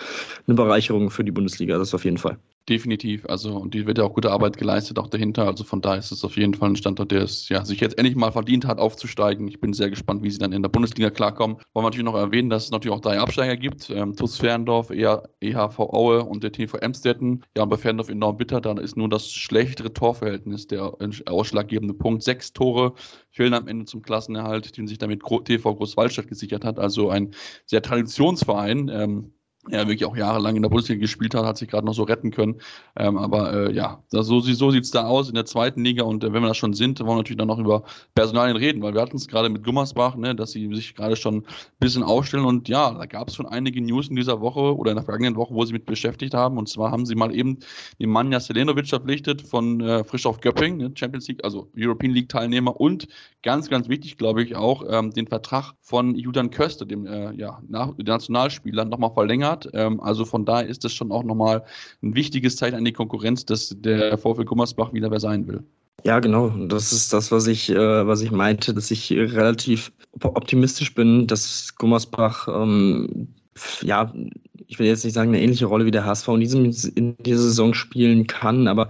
eine 0.47 0.55
Bereicherung 0.55 1.11
für 1.11 1.25
die 1.25 1.33
Bundesliga, 1.33 1.79
das 1.79 1.95
auf 1.95 2.05
jeden 2.05 2.19
Fall. 2.19 2.37
Definitiv. 2.67 3.27
Also, 3.29 3.59
und 3.59 3.75
die 3.75 3.87
wird 3.87 3.99
ja 3.99 4.05
auch 4.05 4.15
gute 4.15 4.31
Arbeit 4.31 4.57
geleistet, 4.57 4.99
auch 4.99 5.09
dahinter. 5.09 5.47
Also 5.47 5.65
von 5.65 5.83
daher 5.83 5.99
ist 5.99 6.11
es 6.11 6.25
auf 6.25 6.39
jeden 6.39 6.55
Fall 6.55 6.71
ein 6.71 6.77
Standort, 6.77 7.11
der 7.11 7.21
es 7.21 7.51
ja, 7.51 7.63
sich 7.63 7.79
jetzt 7.79 7.99
endlich 7.99 8.17
mal 8.17 8.33
verdient 8.33 8.65
hat, 8.65 8.79
aufzusteigen. 8.79 9.47
Ich 9.49 9.61
bin 9.61 9.75
sehr 9.75 9.91
gespannt, 9.91 10.23
wie 10.23 10.31
sie 10.31 10.39
dann 10.39 10.53
in 10.53 10.63
der 10.63 10.71
Bundesliga 10.71 11.11
klarkommen. 11.11 11.59
Wollen 11.75 11.85
wir 11.85 11.91
natürlich 11.91 12.07
noch 12.07 12.15
erwähnen, 12.15 12.49
dass 12.49 12.65
es 12.65 12.71
natürlich 12.71 12.97
auch 12.97 13.03
drei 13.03 13.19
Absteiger 13.19 13.59
gibt. 13.59 13.91
Ähm, 13.91 14.17
TuS 14.17 14.39
Ferndorf, 14.39 14.89
EHV 14.89 15.79
Aue 15.79 16.25
und 16.25 16.43
der 16.43 16.53
TV 16.53 16.79
Emstetten. 16.79 17.45
Ja, 17.55 17.65
und 17.65 17.69
bei 17.69 17.77
Ferndorf 17.77 18.09
enorm 18.09 18.39
bitter. 18.39 18.63
Da 18.63 18.73
ist 18.81 18.97
nur 18.97 19.11
das 19.11 19.31
schlechtere 19.31 19.93
Torverhältnis 19.93 20.67
der 20.67 20.91
ausschlaggebende 21.27 21.93
Punkt. 21.93 22.23
Sechs 22.23 22.55
Tore 22.55 22.95
fehlen 23.31 23.53
am 23.53 23.69
Ende 23.69 23.85
zum 23.85 24.01
Klassenerhalt, 24.01 24.75
den 24.79 24.87
sich 24.87 24.97
damit 24.97 25.21
TV 25.45 25.75
Großwaldstadt 25.75 26.29
gesichert 26.29 26.65
hat. 26.65 26.79
Also 26.79 27.11
ein 27.11 27.35
sehr 27.67 27.83
Traditionsverein. 27.83 28.89
Ähm, 28.89 29.34
ja 29.71 29.81
wirklich 29.81 30.05
auch 30.05 30.17
jahrelang 30.17 30.57
in 30.57 30.63
der 30.63 30.69
Bundesliga 30.69 31.01
gespielt 31.01 31.35
hat, 31.35 31.45
hat 31.45 31.59
sich 31.59 31.69
gerade 31.69 31.87
noch 31.87 31.95
so 31.95 32.03
retten 32.03 32.31
können. 32.31 32.57
Ähm, 32.97 33.17
aber 33.17 33.53
äh, 33.53 33.73
ja, 33.73 34.03
das, 34.11 34.27
so, 34.27 34.41
so 34.41 34.71
sieht 34.71 34.85
es 34.85 34.91
da 34.91 35.07
aus 35.07 35.29
in 35.29 35.35
der 35.35 35.47
zweiten 35.47 35.85
Liga. 35.85 36.05
Und 36.05 36.25
äh, 36.25 36.33
wenn 36.33 36.43
wir 36.43 36.49
das 36.49 36.57
schon 36.57 36.75
sind, 36.75 37.01
wollen 37.01 37.11
wir 37.11 37.17
natürlich 37.17 37.39
dann 37.39 37.49
noch 37.49 37.59
über 37.59 37.85
Personalien 38.15 38.57
reden, 38.57 38.83
weil 38.83 38.95
wir 38.95 39.01
hatten 39.01 39.17
es 39.17 39.29
gerade 39.29 39.49
mit 39.49 39.65
Gummersbach, 39.65 40.17
ne, 40.17 40.35
dass 40.35 40.53
sie 40.53 40.75
sich 40.75 40.95
gerade 40.95 41.17
schon 41.17 41.37
ein 41.39 41.45
bisschen 41.81 42.03
aufstellen. 42.03 42.45
Und 42.45 42.69
ja, 42.69 42.93
da 42.93 43.07
gab 43.07 43.29
es 43.29 43.35
schon 43.35 43.47
einige 43.47 43.81
News 43.81 44.09
in 44.09 44.17
dieser 44.17 44.41
Woche 44.41 44.77
oder 44.77 44.91
in 44.91 44.97
der 44.97 45.05
vergangenen 45.05 45.37
Woche, 45.37 45.55
wo 45.55 45.65
sie 45.65 45.73
mit 45.73 45.87
beschäftigt 45.87 46.35
haben. 46.35 46.59
Und 46.59 46.69
zwar 46.69 46.91
haben 46.91 47.07
sie 47.07 47.15
mal 47.15 47.35
eben 47.35 47.59
den 47.99 48.11
Manja 48.11 48.41
Selenovic 48.41 48.89
verpflichtet 48.89 49.43
von 49.43 49.81
äh, 49.81 50.05
Frischhoff 50.05 50.41
Göpping, 50.41 50.77
ne, 50.77 50.93
Champions 50.95 51.29
League, 51.29 51.45
also 51.45 51.69
European 51.77 52.13
League 52.13 52.29
Teilnehmer. 52.29 52.79
Und 52.79 53.09
ganz, 53.43 53.71
ganz 53.71 53.89
wichtig, 53.89 54.17
glaube 54.19 54.43
ich, 54.43 54.57
auch 54.57 54.85
ähm, 54.89 55.11
den 55.11 55.27
Vertrag 55.27 55.75
von 55.81 56.15
Julian 56.15 56.51
Köster, 56.51 56.85
dem 56.85 57.07
äh, 57.07 57.33
ja, 57.35 57.61
Nationalspieler, 57.69 58.85
nochmal 58.85 59.13
verlängert 59.13 59.54
hat. 59.55 59.69
Ähm, 59.73 60.01
also 60.01 60.25
von 60.25 60.45
daher 60.45 60.67
ist 60.67 60.85
das 60.85 60.93
schon 60.93 61.13
auch 61.13 61.23
nochmal 61.23 61.65
ein 62.03 62.15
wichtiges 62.15 62.57
Zeichen 62.57 62.77
an 62.77 62.85
die 62.85 62.93
Konkurrenz, 62.93 63.45
dass 63.45 63.75
der 63.79 64.19
VfL 64.19 64.45
Gummersbach 64.45 64.93
wieder 64.93 65.11
wer 65.11 65.21
sein 65.21 65.47
will. 65.47 65.63
Ja, 66.05 66.21
genau. 66.21 66.51
Das 66.69 66.93
ist 66.93 67.13
das, 67.13 67.33
was 67.33 67.47
ich, 67.47 67.71
äh, 67.71 68.07
was 68.07 68.21
ich 68.21 68.31
meinte, 68.31 68.75
dass 68.75 68.91
ich 68.91 69.11
relativ 69.11 69.93
optimistisch 70.23 70.95
bin, 70.95 71.27
dass 71.27 71.75
Gummersbach 71.77 72.49
ähm, 72.49 73.29
ja, 73.83 74.13
ich 74.67 74.79
will 74.79 74.87
jetzt 74.87 75.05
nicht 75.05 75.15
sagen, 75.15 75.31
eine 75.31 75.43
ähnliche 75.43 75.67
Rolle 75.67 75.87
wie 75.87 75.91
der 75.91 76.05
HSV 76.05 76.29
in, 76.29 76.41
diesem, 76.41 76.65
in 76.95 77.17
dieser 77.19 77.43
Saison 77.43 77.75
spielen 77.75 78.27
kann, 78.27 78.67
aber 78.67 78.89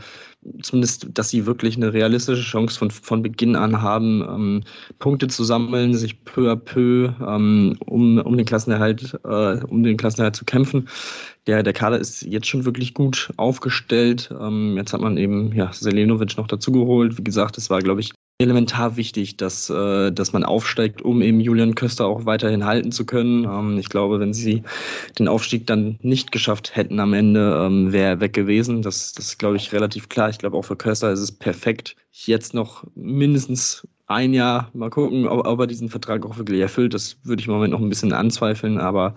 zumindest, 0.62 1.08
dass 1.14 1.30
sie 1.30 1.46
wirklich 1.46 1.76
eine 1.76 1.92
realistische 1.92 2.42
Chance 2.42 2.78
von, 2.78 2.90
von 2.90 3.22
Beginn 3.22 3.56
an 3.56 3.80
haben, 3.80 4.22
ähm, 4.22 4.60
Punkte 4.98 5.28
zu 5.28 5.44
sammeln, 5.44 5.94
sich 5.94 6.24
peu 6.24 6.50
à 6.50 6.56
peu 6.56 7.12
ähm, 7.26 7.76
um, 7.86 8.18
um 8.18 8.36
den 8.36 8.46
Klassenerhalt, 8.46 9.18
äh, 9.24 9.64
um 9.64 9.82
den 9.82 9.96
Klassenerhalt 9.96 10.36
zu 10.36 10.44
kämpfen. 10.44 10.88
Der, 11.46 11.62
der 11.62 11.72
Kader 11.72 11.98
ist 11.98 12.22
jetzt 12.22 12.46
schon 12.46 12.64
wirklich 12.64 12.94
gut 12.94 13.30
aufgestellt. 13.36 14.32
Ähm, 14.38 14.76
jetzt 14.76 14.92
hat 14.92 15.00
man 15.00 15.16
eben 15.16 15.52
ja, 15.54 15.72
Selenovic 15.72 16.36
noch 16.36 16.46
dazugeholt. 16.46 17.18
Wie 17.18 17.24
gesagt, 17.24 17.58
es 17.58 17.70
war, 17.70 17.80
glaube 17.80 18.00
ich, 18.00 18.12
elementar 18.38 18.96
wichtig, 18.96 19.36
dass, 19.36 19.70
äh, 19.70 20.10
dass 20.10 20.32
man 20.32 20.44
aufsteigt, 20.44 21.02
um 21.02 21.22
eben 21.22 21.40
Julian 21.40 21.76
Köster 21.76 22.06
auch 22.06 22.26
weiterhin 22.26 22.64
halten 22.64 22.90
zu 22.90 23.06
können. 23.06 23.44
Ähm, 23.44 23.78
ich 23.78 23.88
glaube, 23.88 24.18
wenn 24.18 24.34
sie 24.34 24.62
den 25.18 25.28
Aufstieg 25.28 25.66
dann 25.66 25.98
nicht 26.02 26.32
geschafft 26.32 26.74
hätten 26.74 26.98
am 26.98 27.14
Ende, 27.14 27.64
ähm, 27.64 27.92
wäre 27.92 28.08
er 28.08 28.20
weg 28.20 28.32
gewesen. 28.32 28.82
Das, 28.82 29.12
das 29.12 29.26
ist, 29.26 29.38
glaube 29.38 29.56
ich, 29.56 29.72
relativ 29.72 30.08
klar. 30.08 30.30
Ich 30.30 30.38
glaube, 30.38 30.56
auch 30.56 30.64
für 30.64 30.76
Köster 30.76 31.12
ist 31.12 31.20
es 31.20 31.30
perfekt, 31.30 31.94
jetzt 32.10 32.54
noch 32.54 32.84
mindestens 32.96 33.86
ein 34.06 34.34
Jahr, 34.34 34.70
mal 34.74 34.90
gucken, 34.90 35.26
ob, 35.26 35.46
ob, 35.46 35.60
er 35.60 35.66
diesen 35.66 35.88
Vertrag 35.88 36.26
auch 36.26 36.36
wirklich 36.36 36.60
erfüllt. 36.60 36.92
Das 36.92 37.16
würde 37.22 37.40
ich 37.40 37.46
im 37.46 37.54
Moment 37.54 37.72
noch 37.72 37.80
ein 37.80 37.88
bisschen 37.88 38.12
anzweifeln, 38.12 38.78
aber 38.78 39.14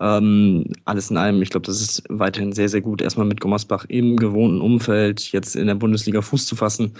ähm, 0.00 0.72
alles 0.84 1.10
in 1.10 1.16
allem, 1.16 1.42
ich 1.42 1.50
glaube, 1.50 1.66
das 1.66 1.80
ist 1.80 2.02
weiterhin 2.08 2.52
sehr, 2.52 2.68
sehr 2.68 2.80
gut, 2.80 3.02
erstmal 3.02 3.26
mit 3.26 3.40
Gommersbach 3.40 3.84
im 3.88 4.16
gewohnten 4.16 4.60
Umfeld 4.60 5.30
jetzt 5.32 5.54
in 5.54 5.68
der 5.68 5.76
Bundesliga 5.76 6.22
Fuß 6.22 6.46
zu 6.46 6.56
fassen. 6.56 6.92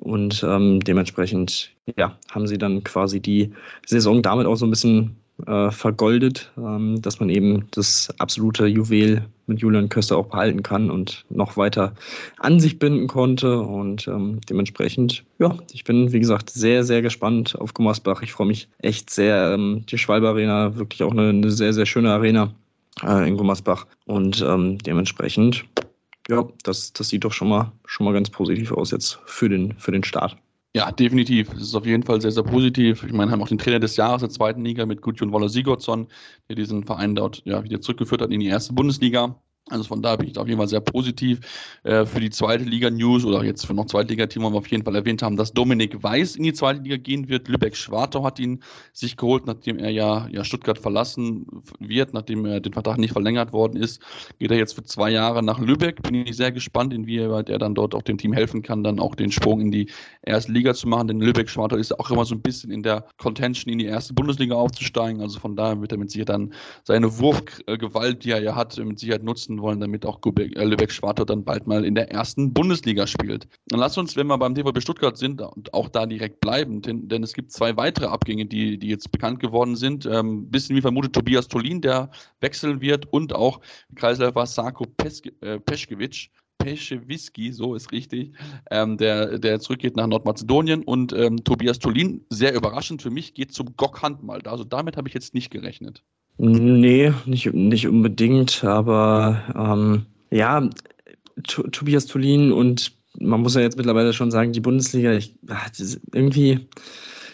Und 0.00 0.44
ähm, 0.46 0.80
dementsprechend 0.80 1.70
ja, 1.96 2.16
haben 2.30 2.46
sie 2.46 2.58
dann 2.58 2.84
quasi 2.84 3.20
die 3.20 3.52
Saison 3.86 4.22
damit 4.22 4.46
auch 4.46 4.56
so 4.56 4.66
ein 4.66 4.70
bisschen 4.70 5.16
äh, 5.46 5.70
vergoldet, 5.70 6.50
ähm, 6.56 7.00
dass 7.00 7.20
man 7.20 7.30
eben 7.30 7.66
das 7.70 8.12
absolute 8.18 8.66
Juwel 8.66 9.22
mit 9.46 9.60
Julian 9.60 9.88
Köster 9.88 10.16
auch 10.16 10.26
behalten 10.26 10.62
kann 10.62 10.90
und 10.90 11.24
noch 11.30 11.56
weiter 11.56 11.94
an 12.38 12.60
sich 12.60 12.78
binden 12.78 13.06
konnte. 13.06 13.60
Und 13.60 14.08
ähm, 14.08 14.40
dementsprechend, 14.48 15.24
ja, 15.38 15.56
ich 15.72 15.84
bin, 15.84 16.12
wie 16.12 16.20
gesagt, 16.20 16.50
sehr, 16.50 16.84
sehr 16.84 17.02
gespannt 17.02 17.56
auf 17.58 17.72
Gummersbach. 17.72 18.22
Ich 18.22 18.32
freue 18.32 18.48
mich 18.48 18.68
echt 18.78 19.10
sehr. 19.10 19.52
Ähm, 19.54 19.84
die 19.88 19.98
Schwalbe 19.98 20.28
Arena, 20.28 20.76
wirklich 20.76 21.02
auch 21.02 21.12
eine, 21.12 21.28
eine 21.28 21.50
sehr, 21.50 21.72
sehr 21.72 21.86
schöne 21.86 22.12
Arena 22.12 22.52
äh, 23.04 23.28
in 23.28 23.36
Gummersbach. 23.36 23.86
Und 24.06 24.44
ähm, 24.46 24.78
dementsprechend 24.78 25.64
ja, 26.30 26.46
das, 26.62 26.92
das 26.92 27.08
sieht 27.08 27.24
doch 27.24 27.32
schon 27.32 27.48
mal, 27.48 27.72
schon 27.86 28.04
mal 28.04 28.12
ganz 28.12 28.30
positiv 28.30 28.72
aus 28.72 28.90
jetzt 28.90 29.18
für 29.26 29.48
den, 29.48 29.76
für 29.78 29.92
den 29.92 30.04
Start. 30.04 30.36
Ja, 30.76 30.92
definitiv. 30.92 31.52
Es 31.54 31.62
ist 31.62 31.74
auf 31.74 31.86
jeden 31.86 32.02
Fall 32.02 32.20
sehr, 32.20 32.30
sehr 32.30 32.42
positiv. 32.42 33.02
Ich 33.02 33.12
meine, 33.12 33.30
haben 33.30 33.42
auch 33.42 33.48
den 33.48 33.58
Trainer 33.58 33.80
des 33.80 33.96
Jahres 33.96 34.20
der 34.20 34.30
zweiten 34.30 34.64
Liga 34.64 34.84
mit 34.84 35.00
Gudjon 35.00 35.32
Woller 35.32 35.48
Sigurdsson, 35.48 36.08
der 36.48 36.56
diesen 36.56 36.84
Verein 36.84 37.14
dort 37.14 37.42
ja, 37.46 37.64
wieder 37.64 37.80
zurückgeführt 37.80 38.20
hat 38.20 38.30
in 38.30 38.40
die 38.40 38.46
erste 38.46 38.74
Bundesliga. 38.74 39.34
Also 39.70 39.84
von 39.84 40.02
da 40.02 40.16
bin 40.16 40.28
ich 40.28 40.38
auf 40.38 40.46
jeden 40.46 40.58
Fall 40.58 40.68
sehr 40.68 40.80
positiv. 40.80 41.40
Äh, 41.82 42.06
für 42.06 42.20
die 42.20 42.30
zweite 42.30 42.64
Liga 42.64 42.90
News 42.90 43.24
oder 43.24 43.44
jetzt 43.44 43.66
für 43.66 43.74
noch 43.74 43.86
Zweitliga-Team 43.86 44.42
wollen 44.42 44.54
wir 44.54 44.58
auf 44.58 44.66
jeden 44.68 44.84
Fall 44.84 44.94
erwähnt 44.94 45.22
haben, 45.22 45.36
dass 45.36 45.52
Dominik 45.52 46.02
Weiß 46.02 46.36
in 46.36 46.44
die 46.44 46.52
zweite 46.52 46.80
Liga 46.80 46.96
gehen 46.96 47.28
wird. 47.28 47.48
Lübeck-Schwartau 47.48 48.24
hat 48.24 48.38
ihn 48.38 48.62
sich 48.92 49.16
geholt, 49.16 49.46
nachdem 49.46 49.78
er 49.78 49.90
ja, 49.90 50.28
ja 50.30 50.44
Stuttgart 50.44 50.78
verlassen 50.78 51.46
wird, 51.78 52.14
nachdem 52.14 52.44
er 52.46 52.60
den 52.60 52.72
Vertrag 52.72 52.98
nicht 52.98 53.12
verlängert 53.12 53.52
worden 53.52 53.80
ist. 53.80 54.00
Geht 54.38 54.50
er 54.50 54.56
jetzt 54.56 54.74
für 54.74 54.82
zwei 54.82 55.10
Jahre 55.10 55.42
nach 55.42 55.58
Lübeck. 55.58 56.02
Bin 56.02 56.14
ich 56.14 56.36
sehr 56.36 56.52
gespannt, 56.52 56.92
inwieweit 56.92 57.48
er 57.48 57.58
dann 57.58 57.74
dort 57.74 57.94
auch 57.94 58.02
dem 58.02 58.18
Team 58.18 58.32
helfen 58.32 58.62
kann, 58.62 58.82
dann 58.84 58.98
auch 58.98 59.14
den 59.14 59.30
Sprung 59.30 59.60
in 59.60 59.70
die 59.70 59.90
erste 60.22 60.52
Liga 60.52 60.74
zu 60.74 60.88
machen. 60.88 61.08
Denn 61.08 61.20
Lübeck-Schwartau 61.20 61.76
ist 61.76 61.98
auch 61.98 62.10
immer 62.10 62.24
so 62.24 62.34
ein 62.34 62.42
bisschen 62.42 62.70
in 62.70 62.82
der 62.82 63.06
Contention 63.18 63.72
in 63.72 63.78
die 63.78 63.86
erste 63.86 64.14
Bundesliga 64.14 64.54
aufzusteigen. 64.54 65.20
Also 65.20 65.38
von 65.40 65.56
daher 65.56 65.80
wird 65.80 65.92
er 65.92 65.98
mit 65.98 66.10
Sicherheit 66.10 66.28
dann 66.28 66.52
seine 66.84 67.18
Wurfgewalt, 67.18 68.24
die 68.24 68.30
er 68.30 68.42
ja 68.42 68.54
hat, 68.54 68.76
mit 68.78 68.98
Sicherheit 68.98 69.22
nutzen 69.22 69.57
wollen, 69.60 69.80
damit 69.80 70.06
auch 70.06 70.20
äh, 70.24 70.64
Lübeck-Schwartau 70.64 71.24
dann 71.24 71.44
bald 71.44 71.66
mal 71.66 71.84
in 71.84 71.94
der 71.94 72.10
ersten 72.10 72.52
Bundesliga 72.52 73.06
spielt. 73.06 73.48
Dann 73.68 73.80
lass 73.80 73.98
uns, 73.98 74.16
wenn 74.16 74.26
wir 74.26 74.38
beim 74.38 74.54
TVB 74.54 74.80
Stuttgart 74.80 75.16
sind, 75.16 75.42
auch 75.72 75.88
da 75.88 76.06
direkt 76.06 76.40
bleiben, 76.40 76.82
denn, 76.82 77.08
denn 77.08 77.22
es 77.22 77.32
gibt 77.32 77.52
zwei 77.52 77.76
weitere 77.76 78.06
Abgänge, 78.06 78.46
die, 78.46 78.78
die 78.78 78.88
jetzt 78.88 79.10
bekannt 79.10 79.40
geworden 79.40 79.76
sind. 79.76 80.06
Ähm, 80.06 80.50
bisschen 80.50 80.76
wie 80.76 80.80
vermutet 80.80 81.12
Tobias 81.12 81.48
Tolin, 81.48 81.80
der 81.80 82.10
wechseln 82.40 82.80
wird 82.80 83.12
und 83.12 83.34
auch 83.34 83.60
Kreisläufer 83.94 84.46
Sarko 84.46 84.84
Peske, 84.84 85.32
äh, 85.40 85.58
Peschkewitsch. 85.58 86.30
Peschewiski, 86.58 87.52
so 87.52 87.76
ist 87.76 87.92
richtig, 87.92 88.32
ähm, 88.70 88.98
der, 88.98 89.38
der 89.38 89.60
zurückgeht 89.60 89.96
nach 89.96 90.08
Nordmazedonien 90.08 90.82
und 90.82 91.12
ähm, 91.12 91.44
Tobias 91.44 91.78
Tolin, 91.78 92.26
sehr 92.30 92.52
überraschend 92.52 93.00
für 93.00 93.10
mich, 93.10 93.34
geht 93.34 93.52
zum 93.52 93.76
GOK 93.76 94.02
Handball. 94.02 94.42
Also 94.44 94.64
damit 94.64 94.96
habe 94.96 95.08
ich 95.08 95.14
jetzt 95.14 95.34
nicht 95.34 95.50
gerechnet. 95.50 96.02
Nee, 96.38 97.12
nicht, 97.26 97.52
nicht 97.52 97.88
unbedingt, 97.88 98.62
aber 98.62 99.42
ähm, 99.56 100.06
ja, 100.30 100.68
Tobias 101.42 102.06
Tulin 102.06 102.52
und 102.52 102.92
man 103.20 103.40
muss 103.40 103.56
ja 103.56 103.60
jetzt 103.60 103.76
mittlerweile 103.76 104.12
schon 104.12 104.30
sagen, 104.30 104.52
die 104.52 104.60
Bundesliga, 104.60 105.12
ich, 105.12 105.34
ach, 105.48 105.68
irgendwie, 106.12 106.68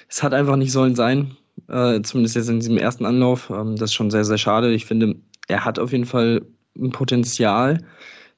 es 0.09 0.23
hat 0.23 0.33
einfach 0.33 0.57
nicht 0.57 0.73
sollen 0.73 0.95
sein, 0.95 1.37
äh, 1.69 2.01
zumindest 2.01 2.37
jetzt 2.37 2.49
in 2.49 2.61
diesem 2.61 2.79
ersten 2.79 3.05
Anlauf. 3.05 3.51
Ähm, 3.51 3.77
das 3.77 3.91
ist 3.91 3.95
schon 3.95 4.11
sehr, 4.11 4.25
sehr 4.25 4.39
schade. 4.39 4.73
Ich 4.73 4.87
finde, 4.87 5.17
er 5.49 5.65
hat 5.65 5.79
auf 5.79 5.93
jeden 5.93 6.07
Fall 6.07 6.43
ein 6.79 6.91
Potenzial. 6.91 7.79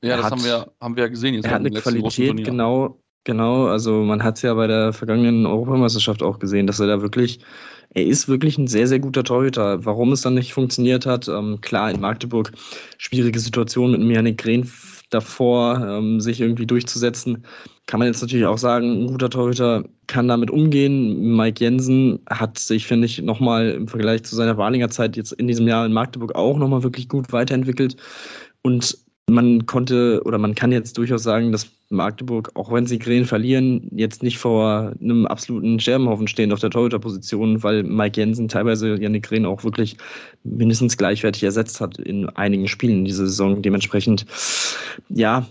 Ja, 0.02 0.10
er 0.10 0.16
das 0.16 0.26
hat, 0.26 0.32
haben, 0.32 0.44
wir, 0.44 0.72
haben 0.80 0.96
wir 0.96 1.04
ja 1.04 1.08
gesehen. 1.08 1.34
Jetzt 1.34 1.44
er 1.44 1.52
hat 1.52 1.60
eine 1.60 1.70
Qualität, 1.70 2.44
genau, 2.44 3.00
genau. 3.24 3.66
Also 3.66 4.02
man 4.02 4.22
hat 4.22 4.36
es 4.36 4.42
ja 4.42 4.54
bei 4.54 4.66
der 4.66 4.92
vergangenen 4.92 5.46
Europameisterschaft 5.46 6.22
auch 6.22 6.38
gesehen, 6.38 6.66
dass 6.66 6.80
er 6.80 6.88
da 6.88 7.00
wirklich 7.00 7.40
er 7.96 8.04
ist 8.04 8.28
wirklich 8.28 8.58
ein 8.58 8.66
sehr, 8.66 8.86
sehr 8.86 8.98
guter 8.98 9.24
Torhüter. 9.24 9.82
Warum 9.86 10.12
es 10.12 10.20
dann 10.20 10.34
nicht 10.34 10.52
funktioniert 10.52 11.06
hat, 11.06 11.28
ähm, 11.28 11.58
klar, 11.62 11.90
in 11.90 11.98
Magdeburg 11.98 12.52
schwierige 12.98 13.40
Situation 13.40 13.92
mit 13.92 14.02
Mianik 14.02 14.36
Green 14.36 14.70
davor, 15.08 15.80
ähm, 15.80 16.20
sich 16.20 16.42
irgendwie 16.42 16.66
durchzusetzen. 16.66 17.42
Kann 17.86 18.00
man 18.00 18.08
jetzt 18.08 18.20
natürlich 18.20 18.44
auch 18.44 18.58
sagen, 18.58 19.04
ein 19.04 19.06
guter 19.06 19.30
Torhüter 19.30 19.84
kann 20.08 20.28
damit 20.28 20.50
umgehen. 20.50 21.36
Mike 21.36 21.64
Jensen 21.64 22.18
hat 22.28 22.58
sich, 22.58 22.86
finde 22.86 23.06
ich, 23.06 23.22
nochmal 23.22 23.70
im 23.70 23.88
Vergleich 23.88 24.24
zu 24.24 24.36
seiner 24.36 24.58
Wahlinger 24.58 24.90
Zeit 24.90 25.16
jetzt 25.16 25.32
in 25.32 25.48
diesem 25.48 25.66
Jahr 25.66 25.86
in 25.86 25.94
Magdeburg 25.94 26.34
auch 26.34 26.58
nochmal 26.58 26.82
wirklich 26.82 27.08
gut 27.08 27.32
weiterentwickelt. 27.32 27.96
Und 28.60 28.98
man 29.28 29.66
konnte 29.66 30.22
oder 30.24 30.38
man 30.38 30.54
kann 30.54 30.70
jetzt 30.70 30.96
durchaus 30.98 31.24
sagen, 31.24 31.50
dass 31.50 31.68
Magdeburg, 31.88 32.50
auch 32.54 32.72
wenn 32.72 32.86
sie 32.86 32.98
Gren 32.98 33.24
verlieren, 33.24 33.88
jetzt 33.92 34.22
nicht 34.22 34.38
vor 34.38 34.92
einem 35.00 35.26
absoluten 35.26 35.80
Scherbenhaufen 35.80 36.28
stehen 36.28 36.52
auf 36.52 36.60
der 36.60 36.70
Torhüterposition, 36.70 37.62
weil 37.62 37.82
Mike 37.82 38.20
Jensen 38.20 38.46
teilweise 38.48 38.94
Janik 39.00 39.24
Gren 39.24 39.44
auch 39.44 39.64
wirklich 39.64 39.96
mindestens 40.44 40.96
gleichwertig 40.96 41.42
ersetzt 41.42 41.80
hat 41.80 41.98
in 41.98 42.28
einigen 42.30 42.68
Spielen 42.68 43.04
diese 43.04 43.26
Saison. 43.26 43.62
Dementsprechend, 43.62 44.26
ja, 45.08 45.44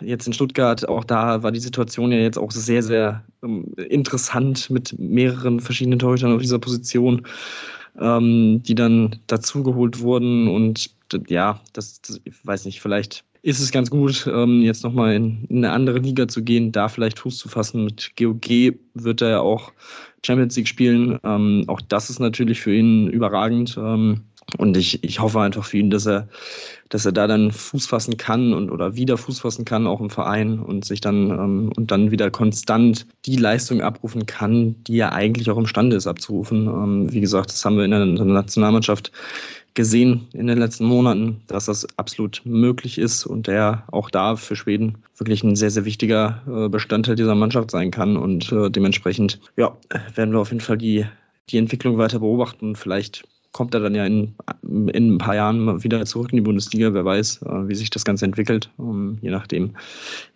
jetzt 0.00 0.28
in 0.28 0.32
Stuttgart, 0.32 0.88
auch 0.88 1.04
da 1.04 1.42
war 1.42 1.50
die 1.50 1.60
Situation 1.60 2.12
ja 2.12 2.18
jetzt 2.18 2.38
auch 2.38 2.52
sehr, 2.52 2.82
sehr 2.84 3.24
ähm, 3.42 3.72
interessant 3.88 4.70
mit 4.70 4.96
mehreren 4.98 5.58
verschiedenen 5.58 5.98
Torhütern 5.98 6.34
auf 6.34 6.40
dieser 6.40 6.60
Position, 6.60 7.22
ähm, 8.00 8.62
die 8.62 8.76
dann 8.76 9.16
dazugeholt 9.26 10.00
wurden 10.00 10.46
und 10.46 10.90
ja, 11.28 11.60
das, 11.72 12.00
das, 12.02 12.20
ich 12.24 12.34
weiß 12.44 12.64
nicht, 12.64 12.80
vielleicht 12.80 13.24
ist 13.42 13.60
es 13.60 13.72
ganz 13.72 13.90
gut, 13.90 14.28
ähm, 14.32 14.62
jetzt 14.62 14.84
nochmal 14.84 15.14
in, 15.14 15.44
in 15.48 15.64
eine 15.64 15.72
andere 15.72 15.98
Liga 15.98 16.28
zu 16.28 16.44
gehen, 16.44 16.70
da 16.70 16.88
vielleicht 16.88 17.18
Fuß 17.18 17.38
zu 17.38 17.48
fassen. 17.48 17.84
Mit 17.84 18.12
GOG 18.16 18.76
wird 18.94 19.20
er 19.20 19.30
ja 19.30 19.40
auch 19.40 19.72
Champions 20.24 20.56
League 20.56 20.68
spielen. 20.68 21.18
Ähm, 21.24 21.64
auch 21.66 21.80
das 21.80 22.08
ist 22.08 22.20
natürlich 22.20 22.60
für 22.60 22.72
ihn 22.72 23.08
überragend. 23.08 23.76
Ähm, 23.76 24.22
und 24.58 24.76
ich, 24.76 25.02
ich 25.02 25.20
hoffe 25.20 25.40
einfach 25.40 25.64
für 25.64 25.78
ihn, 25.78 25.90
dass 25.90 26.06
er, 26.06 26.28
dass 26.88 27.06
er 27.06 27.12
da 27.12 27.26
dann 27.26 27.52
Fuß 27.52 27.86
fassen 27.86 28.16
kann 28.16 28.52
und 28.52 28.70
oder 28.70 28.96
wieder 28.96 29.16
Fuß 29.16 29.40
fassen 29.40 29.64
kann, 29.64 29.86
auch 29.86 30.00
im 30.00 30.10
Verein 30.10 30.58
und 30.58 30.84
sich 30.84 31.00
dann 31.00 31.30
ähm, 31.30 31.72
und 31.76 31.90
dann 31.90 32.10
wieder 32.10 32.30
konstant 32.30 33.06
die 33.24 33.36
Leistung 33.36 33.80
abrufen 33.80 34.26
kann, 34.26 34.74
die 34.84 34.98
er 34.98 35.12
eigentlich 35.12 35.48
auch 35.50 35.56
imstande 35.56 35.96
ist 35.96 36.06
abzurufen. 36.06 36.66
Ähm, 36.66 37.12
wie 37.12 37.20
gesagt, 37.20 37.50
das 37.50 37.64
haben 37.64 37.76
wir 37.76 37.84
in 37.84 37.92
der, 37.92 38.02
in 38.02 38.16
der 38.16 38.24
Nationalmannschaft 38.26 39.10
gesehen 39.74 40.28
in 40.32 40.46
den 40.46 40.58
letzten 40.58 40.84
Monaten, 40.84 41.40
dass 41.46 41.66
das 41.66 41.86
absolut 41.98 42.42
möglich 42.44 42.98
ist 42.98 43.24
und 43.26 43.46
der 43.46 43.84
auch 43.90 44.10
da 44.10 44.36
für 44.36 44.56
Schweden 44.56 44.98
wirklich 45.16 45.42
ein 45.42 45.56
sehr, 45.56 45.70
sehr 45.70 45.84
wichtiger 45.84 46.42
äh, 46.46 46.68
Bestandteil 46.68 47.16
dieser 47.16 47.34
Mannschaft 47.34 47.70
sein 47.70 47.90
kann. 47.90 48.16
Und 48.16 48.52
äh, 48.52 48.70
dementsprechend, 48.70 49.40
ja, 49.56 49.76
werden 50.14 50.32
wir 50.32 50.40
auf 50.40 50.50
jeden 50.50 50.60
Fall 50.60 50.78
die, 50.78 51.06
die 51.48 51.58
Entwicklung 51.58 51.98
weiter 51.98 52.18
beobachten. 52.18 52.76
Vielleicht 52.76 53.24
kommt 53.52 53.74
er 53.74 53.80
dann 53.80 53.94
ja 53.94 54.04
in, 54.04 54.34
in 54.62 55.14
ein 55.14 55.18
paar 55.18 55.36
Jahren 55.36 55.82
wieder 55.82 56.04
zurück 56.06 56.32
in 56.32 56.36
die 56.36 56.42
Bundesliga. 56.42 56.92
Wer 56.92 57.04
weiß, 57.04 57.42
äh, 57.42 57.68
wie 57.68 57.74
sich 57.74 57.90
das 57.90 58.04
Ganze 58.04 58.24
entwickelt, 58.24 58.70
je 59.20 59.30
nachdem, 59.30 59.74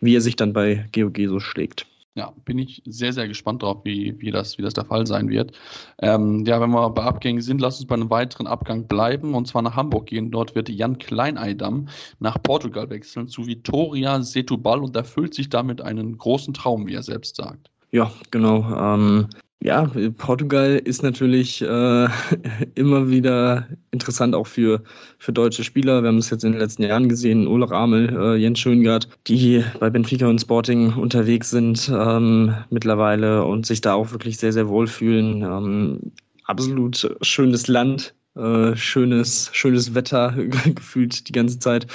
wie 0.01 0.16
er 0.16 0.20
sich 0.20 0.37
dann 0.37 0.53
bei 0.53 0.87
GOG 0.94 1.18
so 1.27 1.40
schlägt. 1.40 1.87
Ja, 2.16 2.33
bin 2.46 2.59
ich 2.59 2.83
sehr, 2.87 3.12
sehr 3.12 3.29
gespannt 3.29 3.62
drauf, 3.62 3.85
wie, 3.85 4.18
wie, 4.18 4.31
das, 4.31 4.57
wie 4.57 4.62
das 4.62 4.72
der 4.72 4.87
Fall 4.87 5.07
sein 5.07 5.29
wird. 5.29 5.52
Ähm, 5.98 6.46
ja, 6.46 6.59
wenn 6.62 6.70
wir 6.70 6.88
bei 6.88 7.02
Abgängen 7.02 7.42
sind, 7.42 7.61
lass 7.61 7.79
uns 7.79 7.87
bei 7.87 7.94
einem 7.94 8.09
weiteren 8.09 8.46
Abgang 8.46 8.87
bleiben 8.87 9.35
und 9.35 9.46
zwar 9.46 9.61
nach 9.61 9.76
Hamburg 9.76 10.07
gehen. 10.07 10.31
Dort 10.31 10.55
wird 10.55 10.70
Jan 10.70 10.96
Kleineidam 10.96 11.88
nach 12.18 12.42
Portugal 12.42 12.88
wechseln 12.88 13.29
zu 13.29 13.46
Vitoria 13.46 14.22
Setubal 14.22 14.81
und 14.81 14.96
erfüllt 14.96 15.35
sich 15.35 15.50
damit 15.50 15.83
einen 15.83 16.16
großen 16.16 16.55
Traum, 16.55 16.87
wie 16.87 16.94
er 16.94 17.02
selbst 17.02 17.37
sagt. 17.37 17.70
Ja, 17.90 18.11
genau. 18.31 18.64
Ähm, 18.74 19.29
ja, 19.62 19.90
Portugal 20.19 20.81
ist 20.85 21.03
natürlich 21.03 21.62
äh, 21.62 22.09
immer 22.75 23.09
wieder 23.09 23.66
interessant 23.90 24.35
auch 24.35 24.47
für, 24.47 24.83
für 25.19 25.33
deutsche 25.33 25.64
Spieler. 25.64 26.03
Wir 26.03 26.09
haben 26.09 26.19
es 26.19 26.31
jetzt 26.31 26.45
in 26.45 26.53
den 26.53 26.61
letzten 26.61 26.83
Jahren 26.83 27.09
gesehen, 27.09 27.47
Ole 27.47 27.71
Ramel, 27.71 28.14
äh, 28.16 28.37
Jens 28.37 28.61
Schöngard, 28.61 29.09
die 29.27 29.64
bei 29.81 29.90
Benfica 29.90 30.29
und 30.29 30.40
Sporting 30.40 30.92
unterwegs 30.95 31.51
sind 31.51 31.90
ähm, 31.92 32.55
mittlerweile 32.71 33.45
und 33.45 33.66
sich 33.66 33.81
da 33.81 33.95
auch 33.95 34.12
wirklich 34.12 34.37
sehr, 34.37 34.53
sehr 34.53 34.69
wohlfühlen. 34.69 35.42
Ähm, 35.42 36.12
absolut 36.45 37.16
schönes 37.23 37.66
Land, 37.66 38.14
äh, 38.37 38.77
schönes, 38.77 39.51
schönes 39.53 39.95
Wetter 39.95 40.35
gefühlt 40.75 41.29
die 41.29 41.33
ganze 41.33 41.59
Zeit. 41.59 41.87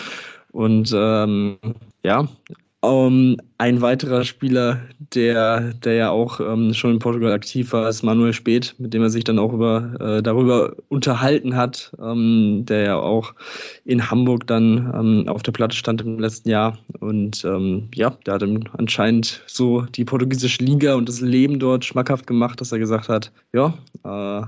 Und 0.52 0.92
ähm, 0.94 1.58
ja, 2.04 2.28
um, 2.82 3.38
ein 3.60 3.82
weiterer 3.82 4.24
Spieler, 4.24 4.82
der, 5.14 5.74
der 5.76 5.94
ja 5.94 6.10
auch 6.10 6.40
ähm, 6.40 6.74
schon 6.74 6.94
in 6.94 7.00
Portugal 7.00 7.32
aktiv 7.32 7.72
war, 7.74 7.88
ist 7.88 8.02
Manuel 8.02 8.34
Speth, 8.34 8.74
mit 8.80 8.94
dem 8.94 9.04
er 9.04 9.12
sich 9.12 9.24
dann 9.24 9.38
auch 9.38 9.54
über, 9.54 9.94
äh, 10.00 10.24
darüber 10.24 10.76
unterhalten 10.90 11.56
hat, 11.56 11.92
ähm, 12.02 12.66
der 12.68 12.82
ja 12.82 12.96
auch 12.98 13.36
in 13.86 14.10
Hamburg 14.10 14.48
dann 14.48 14.92
ähm, 14.96 15.28
auf 15.28 15.44
der 15.44 15.52
Platte 15.52 15.76
stand 15.76 16.02
im 16.02 16.18
letzten 16.18 16.50
Jahr. 16.50 16.80
Und 17.00 17.46
ähm, 17.46 17.90
ja, 17.94 18.10
der 18.26 18.34
hat 18.34 18.42
ihm 18.42 18.64
anscheinend 18.76 19.44
so 19.46 19.82
die 19.82 20.06
portugiesische 20.06 20.64
Liga 20.64 20.96
und 20.96 21.08
das 21.08 21.22
Leben 21.22 21.60
dort 21.60 21.86
schmackhaft 21.86 22.26
gemacht, 22.26 22.62
dass 22.62 22.72
er 22.72 22.80
gesagt 22.80 23.10
hat, 23.10 23.32
ja, 23.54 23.76
äh, 24.04 24.48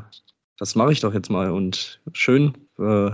das 0.64 0.76
mache 0.76 0.94
ich 0.94 1.02
doch 1.02 1.14
jetzt 1.14 1.30
mal. 1.30 1.52
Und 1.52 2.00
schön, 2.14 2.54
äh, 2.80 3.12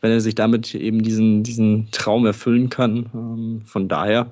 wenn 0.00 0.10
er 0.10 0.20
sich 0.20 0.34
damit 0.34 0.74
eben 0.74 1.02
diesen, 1.02 1.42
diesen 1.42 1.90
Traum 1.92 2.26
erfüllen 2.26 2.68
kann. 2.68 3.08
Ähm, 3.14 3.62
von 3.64 3.88
daher, 3.88 4.30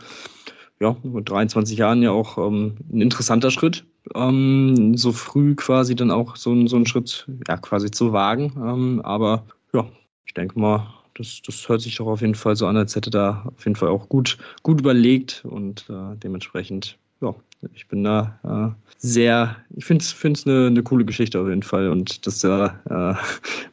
ja, 0.79 0.95
mit 1.03 1.31
23 1.31 1.79
Jahren 1.79 2.03
ja 2.03 2.11
auch 2.11 2.37
ähm, 2.37 2.75
ein 2.93 3.01
interessanter 3.01 3.51
Schritt. 3.51 3.87
Ähm, 4.15 4.99
so 4.99 5.13
früh 5.13 5.55
quasi 5.55 5.97
dann 5.97 6.11
auch 6.11 6.37
so, 6.37 6.67
so 6.67 6.77
einen 6.77 6.85
Schritt 6.85 7.27
ja, 7.49 7.57
quasi 7.57 7.91
zu 7.91 8.13
wagen. 8.13 8.53
Ähm, 8.63 9.01
aber 9.03 9.47
ja, 9.73 9.87
ich 10.27 10.35
denke 10.35 10.61
mal, 10.61 10.87
das, 11.15 11.41
das 11.47 11.67
hört 11.71 11.81
sich 11.81 11.97
doch 11.97 12.07
auf 12.07 12.21
jeden 12.21 12.35
Fall 12.35 12.55
so 12.55 12.67
an, 12.67 12.77
als 12.77 12.95
hätte 12.95 13.09
da 13.09 13.47
auf 13.47 13.65
jeden 13.65 13.77
Fall 13.77 13.89
auch 13.89 14.11
gut, 14.11 14.37
gut 14.63 14.81
überlegt 14.81 15.43
und 15.49 15.87
äh, 15.89 16.17
dementsprechend, 16.17 16.99
ich 17.75 17.89
bin 17.89 18.05
da 18.05 18.39
äh, 18.45 18.93
sehr, 18.99 19.57
ich 19.77 19.85
finde 19.85 20.05
es 20.05 20.47
eine, 20.47 20.67
eine 20.69 20.83
coole 20.83 21.05
Geschichte 21.05 21.41
auf 21.41 21.49
jeden 21.49 21.63
Fall 21.63 21.89
und 21.89 22.27
dass 22.27 22.41
der 22.41 22.81
äh, 22.89 23.15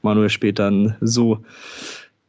Manuel 0.01 0.29
später 0.29 0.71
so, 1.01 1.43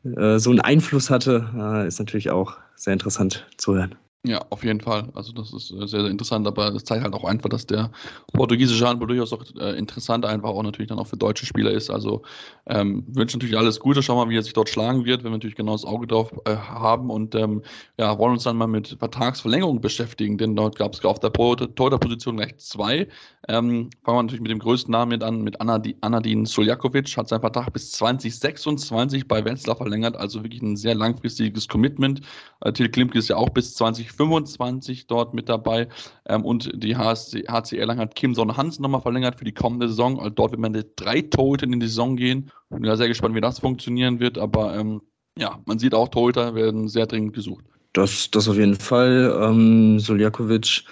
äh, 0.05 0.39
so 0.39 0.51
einen 0.51 0.61
Einfluss 0.61 1.11
hatte, 1.11 1.49
äh, 1.57 1.87
ist 1.87 1.99
natürlich 1.99 2.31
auch 2.31 2.57
sehr 2.75 2.93
interessant 2.93 3.47
zu 3.57 3.75
hören. 3.75 3.95
Ja, 4.27 4.45
auf 4.51 4.65
jeden 4.65 4.81
Fall. 4.81 5.09
Also 5.15 5.31
das 5.33 5.53
ist 5.53 5.71
äh, 5.71 5.87
sehr, 5.87 6.01
sehr 6.01 6.07
interessant, 6.07 6.49
aber 6.49 6.73
das 6.73 6.83
zeigt 6.83 7.05
halt 7.05 7.15
auch 7.15 7.23
einfach, 7.23 7.49
dass 7.49 7.65
der 7.65 7.93
portugiesische 8.33 8.85
Handball 8.85 9.07
durchaus 9.07 9.33
auch 9.33 9.45
äh, 9.57 9.79
interessant 9.79 10.25
einfach 10.25 10.49
auch 10.49 10.63
natürlich 10.65 10.89
dann 10.89 10.99
auch 10.99 11.07
für 11.07 11.17
deutsche 11.17 11.47
Spieler 11.47 11.71
ist. 11.71 11.91
Also 11.91 12.23
ähm, 12.67 13.05
wünsche 13.07 13.37
natürlich 13.37 13.57
alles 13.57 13.79
Gute, 13.79 14.03
schauen 14.03 14.17
wir 14.19 14.25
mal, 14.25 14.31
wie 14.33 14.39
er 14.39 14.43
sich 14.43 14.53
dort 14.53 14.69
schlagen 14.69 15.05
wird, 15.05 15.23
wenn 15.23 15.31
wir 15.31 15.37
natürlich 15.37 15.55
genau 15.55 15.73
das 15.73 15.85
Auge 15.85 16.09
drauf 16.09 16.33
äh, 16.45 16.57
haben 16.57 17.09
und 17.09 17.37
ähm, 17.37 17.63
ja, 17.99 18.19
wollen 18.19 18.33
uns 18.33 18.43
dann 18.43 18.57
mal 18.57 18.67
mit 18.67 18.97
Vertragsverlängerung 18.99 19.81
beschäftigen, 19.81 20.39
denn 20.39 20.57
dort 20.57 20.77
gab 20.77 20.95
es 20.95 21.05
auf 21.05 21.21
der 21.21 21.33
Torhüter-Position 21.33 22.39
gleich 22.39 22.57
zwei. 22.57 23.07
Ähm, 23.49 23.91
fangen 24.03 24.19
wir 24.19 24.23
natürlich 24.25 24.43
mit 24.43 24.51
dem 24.51 24.59
größten 24.59 24.91
Namen 24.91 25.11
mit 25.11 25.23
an, 25.23 25.43
mit 25.43 25.61
Anadin 25.61 26.47
Soljakovic, 26.47 27.17
hat 27.17 27.29
seinen 27.29 27.43
Vertrag 27.43 27.73
bis 27.73 27.93
2026 27.93 29.29
bei 29.29 29.45
Wetzlar 29.45 29.77
verlängert, 29.77 30.17
also 30.17 30.43
wirklich 30.43 30.63
ein 30.63 30.77
sehr 30.77 30.97
langfristiges 30.97 31.69
Commitment. 31.69 32.23
Äh, 32.63 32.73
Till 32.73 32.89
Klimke 32.89 33.19
ist 33.19 33.29
ja 33.29 33.37
auch 33.37 33.51
bis 33.51 33.75
2025 34.17 35.07
dort 35.07 35.35
mit 35.35 35.49
dabei 35.49 35.89
ähm, 36.27 36.45
und 36.45 36.71
die 36.75 36.97
HC, 36.97 37.47
HC 37.49 37.79
Erlangen 37.79 38.01
hat 38.01 38.15
Kim 38.15 38.35
Son 38.35 38.57
Hansen 38.57 38.83
nochmal 38.83 39.03
verlängert 39.03 39.39
für 39.39 39.45
die 39.45 39.53
kommende 39.53 39.89
Saison. 39.89 40.19
Also 40.19 40.31
dort 40.31 40.53
wird 40.53 40.61
man 40.61 40.73
mit 40.73 40.93
drei 40.97 41.23
Torhütern 41.23 41.73
in 41.73 41.81
die 41.81 41.89
Saison 41.89 42.17
gehen. 42.17 42.51
Bin 42.71 42.85
ja 42.85 42.97
sehr 42.97 43.09
gespannt, 43.09 43.35
wie 43.35 43.41
das 43.41 43.61
funktionieren 43.61 44.21
wird, 44.21 44.39
aber 44.39 44.77
ähm, 44.77 45.03
ja, 45.39 45.61
man 45.67 45.79
sieht 45.79 45.95
auch, 45.95 46.09
Torhüter 46.09 46.55
werden 46.55 46.89
sehr 46.89 47.07
dringend 47.07 47.35
gesucht. 47.35 47.65
Das, 47.93 48.31
das 48.31 48.49
auf 48.49 48.57
jeden 48.57 48.75
Fall. 48.75 49.35
Ähm, 49.43 49.99
Soljakovic 49.99 50.85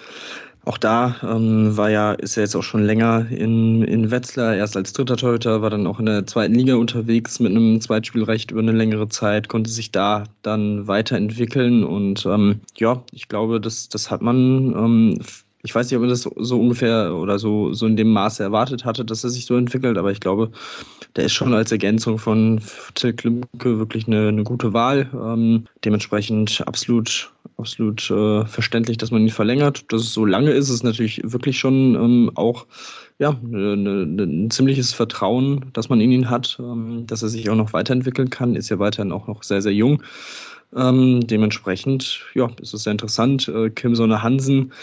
auch 0.65 0.77
da 0.77 1.15
ähm, 1.23 1.77
war 1.77 1.89
ja, 1.89 2.13
ist 2.13 2.37
er 2.37 2.43
jetzt 2.43 2.55
auch 2.55 2.63
schon 2.63 2.83
länger 2.83 3.27
in, 3.29 3.83
in 3.83 4.11
Wetzlar, 4.11 4.55
erst 4.55 4.75
als 4.75 4.93
dritter 4.93 5.17
Torhüter, 5.17 5.61
war 5.61 5.69
dann 5.69 5.87
auch 5.87 5.99
in 5.99 6.07
der 6.07 6.25
zweiten 6.25 6.55
Liga 6.55 6.75
unterwegs 6.75 7.39
mit 7.39 7.51
einem 7.51 7.79
Zweitspielrecht 7.79 8.51
über 8.51 8.61
eine 8.61 8.71
längere 8.71 9.07
Zeit, 9.09 9.47
konnte 9.47 9.69
sich 9.69 9.91
da 9.91 10.23
dann 10.41 10.87
weiterentwickeln 10.87 11.83
und 11.83 12.25
ähm, 12.25 12.61
ja, 12.77 13.03
ich 13.11 13.27
glaube, 13.27 13.61
das, 13.61 13.89
das 13.89 14.11
hat 14.11 14.21
man 14.21 14.73
ähm, 14.75 15.19
ich 15.65 15.73
weiß 15.73 15.89
nicht, 15.89 15.95
ob 15.95 16.01
man 16.01 16.09
das 16.09 16.21
so 16.21 16.59
ungefähr 16.59 17.15
oder 17.15 17.39
so, 17.39 17.73
so 17.73 17.87
in 17.87 17.97
dem 17.97 18.13
Maße 18.13 18.43
erwartet 18.43 18.85
hatte, 18.85 19.03
dass 19.03 19.23
er 19.23 19.31
sich 19.31 19.47
so 19.47 19.57
entwickelt, 19.57 19.97
aber 19.97 20.11
ich 20.11 20.19
glaube, 20.19 20.51
der 21.15 21.25
ist 21.25 21.33
schon 21.33 21.53
als 21.55 21.71
Ergänzung 21.71 22.19
von 22.19 22.61
Till 22.93 23.13
Klimke 23.13 23.79
wirklich 23.79 24.05
eine, 24.05 24.27
eine 24.27 24.43
gute 24.43 24.73
Wahl. 24.73 25.09
Ähm, 25.13 25.65
dementsprechend 25.83 26.63
absolut, 26.67 27.31
absolut 27.57 28.09
äh, 28.11 28.45
verständlich, 28.45 28.97
dass 28.97 29.11
man 29.11 29.21
ihn 29.21 29.29
verlängert. 29.29 29.91
Dass 29.91 30.01
es 30.01 30.13
so 30.13 30.25
lange 30.25 30.51
ist, 30.51 30.69
ist 30.69 30.83
natürlich 30.83 31.21
wirklich 31.23 31.57
schon 31.57 31.95
ähm, 31.95 32.31
auch 32.35 32.65
ja, 33.17 33.35
eine, 33.43 33.73
eine, 33.73 34.23
ein 34.23 34.51
ziemliches 34.51 34.93
Vertrauen, 34.93 35.65
dass 35.73 35.89
man 35.89 36.01
in 36.01 36.11
ihn 36.11 36.29
hat, 36.29 36.57
ähm, 36.59 37.05
dass 37.07 37.23
er 37.23 37.29
sich 37.29 37.49
auch 37.49 37.55
noch 37.55 37.73
weiterentwickeln 37.73 38.29
kann, 38.29 38.55
ist 38.55 38.69
ja 38.69 38.79
weiterhin 38.79 39.11
auch 39.11 39.27
noch 39.27 39.43
sehr, 39.43 39.61
sehr 39.61 39.73
jung. 39.73 40.03
Ähm, 40.75 41.25
dementsprechend, 41.25 42.21
ja, 42.33 42.49
ist 42.61 42.73
es 42.73 42.83
sehr 42.83 42.91
interessant. 42.91 43.47
Äh, 43.47 43.69
Kim 43.69 43.95
Sonne 43.95 44.21
Hansen 44.21 44.73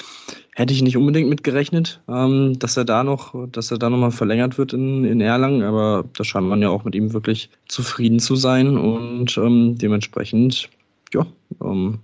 hätte 0.54 0.72
ich 0.72 0.82
nicht 0.82 0.96
unbedingt 0.96 1.28
mitgerechnet, 1.28 2.00
ähm, 2.08 2.58
dass 2.58 2.76
er 2.76 2.84
da 2.84 3.04
noch, 3.04 3.34
dass 3.50 3.70
er 3.70 3.78
da 3.78 3.90
nochmal 3.90 4.10
verlängert 4.10 4.56
wird 4.56 4.72
in, 4.72 5.04
in 5.04 5.20
Erlangen, 5.20 5.62
aber 5.62 6.04
da 6.16 6.24
scheint 6.24 6.46
man 6.46 6.62
ja 6.62 6.70
auch 6.70 6.84
mit 6.84 6.94
ihm 6.94 7.12
wirklich 7.12 7.50
zufrieden 7.68 8.20
zu 8.20 8.36
sein 8.36 8.78
und 8.78 9.36
ähm, 9.36 9.76
dementsprechend, 9.76 10.70
ja, 11.12 11.26
ähm, 11.62 11.98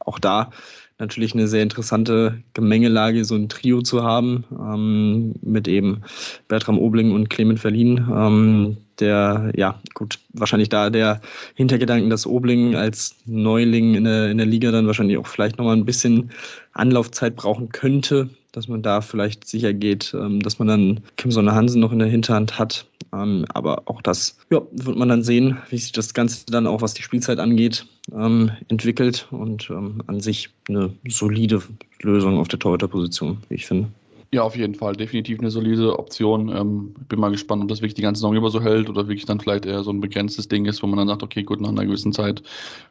auch 0.00 0.18
da 0.18 0.50
natürlich 1.00 1.34
eine 1.34 1.48
sehr 1.48 1.62
interessante 1.62 2.42
Gemengelage, 2.54 3.24
so 3.24 3.34
ein 3.34 3.48
Trio 3.48 3.80
zu 3.82 4.04
haben, 4.04 4.44
ähm, 4.52 5.34
mit 5.42 5.66
eben 5.66 6.02
Bertram 6.46 6.78
Obling 6.78 7.12
und 7.12 7.30
Clement 7.30 7.58
Verlin. 7.58 8.06
Ähm, 8.14 8.76
der, 9.00 9.52
ja, 9.56 9.80
gut, 9.94 10.18
wahrscheinlich 10.32 10.68
da 10.68 10.90
der 10.90 11.20
Hintergedanken, 11.54 12.10
dass 12.10 12.26
Obling 12.26 12.76
als 12.76 13.16
Neuling 13.26 13.94
in 13.94 14.04
der, 14.04 14.30
in 14.30 14.38
der 14.38 14.46
Liga 14.46 14.70
dann 14.70 14.86
wahrscheinlich 14.86 15.18
auch 15.18 15.26
vielleicht 15.26 15.58
nochmal 15.58 15.76
ein 15.76 15.84
bisschen 15.84 16.30
Anlaufzeit 16.72 17.36
brauchen 17.36 17.70
könnte, 17.70 18.30
dass 18.52 18.68
man 18.68 18.82
da 18.82 19.00
vielleicht 19.00 19.46
sicher 19.46 19.72
geht, 19.72 20.14
ähm, 20.14 20.40
dass 20.40 20.58
man 20.58 20.68
dann 20.68 21.00
Kim 21.16 21.30
Sonne 21.30 21.54
Hansen 21.54 21.80
noch 21.80 21.92
in 21.92 21.98
der 21.98 22.08
Hinterhand 22.08 22.58
hat. 22.58 22.86
Ähm, 23.12 23.44
aber 23.48 23.82
auch 23.86 24.02
das 24.02 24.38
ja, 24.50 24.60
wird 24.70 24.96
man 24.96 25.08
dann 25.08 25.22
sehen, 25.22 25.58
wie 25.70 25.78
sich 25.78 25.92
das 25.92 26.14
Ganze 26.14 26.46
dann 26.46 26.66
auch, 26.66 26.82
was 26.82 26.94
die 26.94 27.02
Spielzeit 27.02 27.38
angeht, 27.38 27.86
ähm, 28.12 28.50
entwickelt 28.68 29.26
und 29.30 29.70
an 29.70 30.20
sich 30.20 30.50
eine 30.68 30.92
solide 31.08 31.62
Lösung 32.02 32.38
auf 32.38 32.48
der 32.48 32.58
Torhüterposition, 32.58 33.38
wie 33.48 33.54
ich 33.54 33.66
finde. 33.66 33.88
Ja, 34.32 34.44
auf 34.44 34.54
jeden 34.54 34.76
Fall. 34.76 34.94
Definitiv 34.94 35.40
eine 35.40 35.50
solide 35.50 35.98
Option. 35.98 36.50
Ähm, 36.56 36.94
bin 37.08 37.18
mal 37.18 37.32
gespannt, 37.32 37.62
ob 37.62 37.68
das 37.68 37.80
wirklich 37.80 37.94
die 37.94 38.02
ganze 38.02 38.20
Saison 38.20 38.36
über 38.36 38.48
so 38.50 38.62
hält 38.62 38.88
oder 38.88 39.08
wirklich 39.08 39.24
dann 39.24 39.40
vielleicht 39.40 39.66
eher 39.66 39.82
so 39.82 39.90
ein 39.90 40.00
begrenztes 40.00 40.46
Ding 40.46 40.66
ist, 40.66 40.84
wo 40.84 40.86
man 40.86 40.98
dann 40.98 41.08
sagt, 41.08 41.24
okay, 41.24 41.42
gut, 41.42 41.60
nach 41.60 41.70
einer 41.70 41.84
gewissen 41.84 42.12
Zeit, 42.12 42.40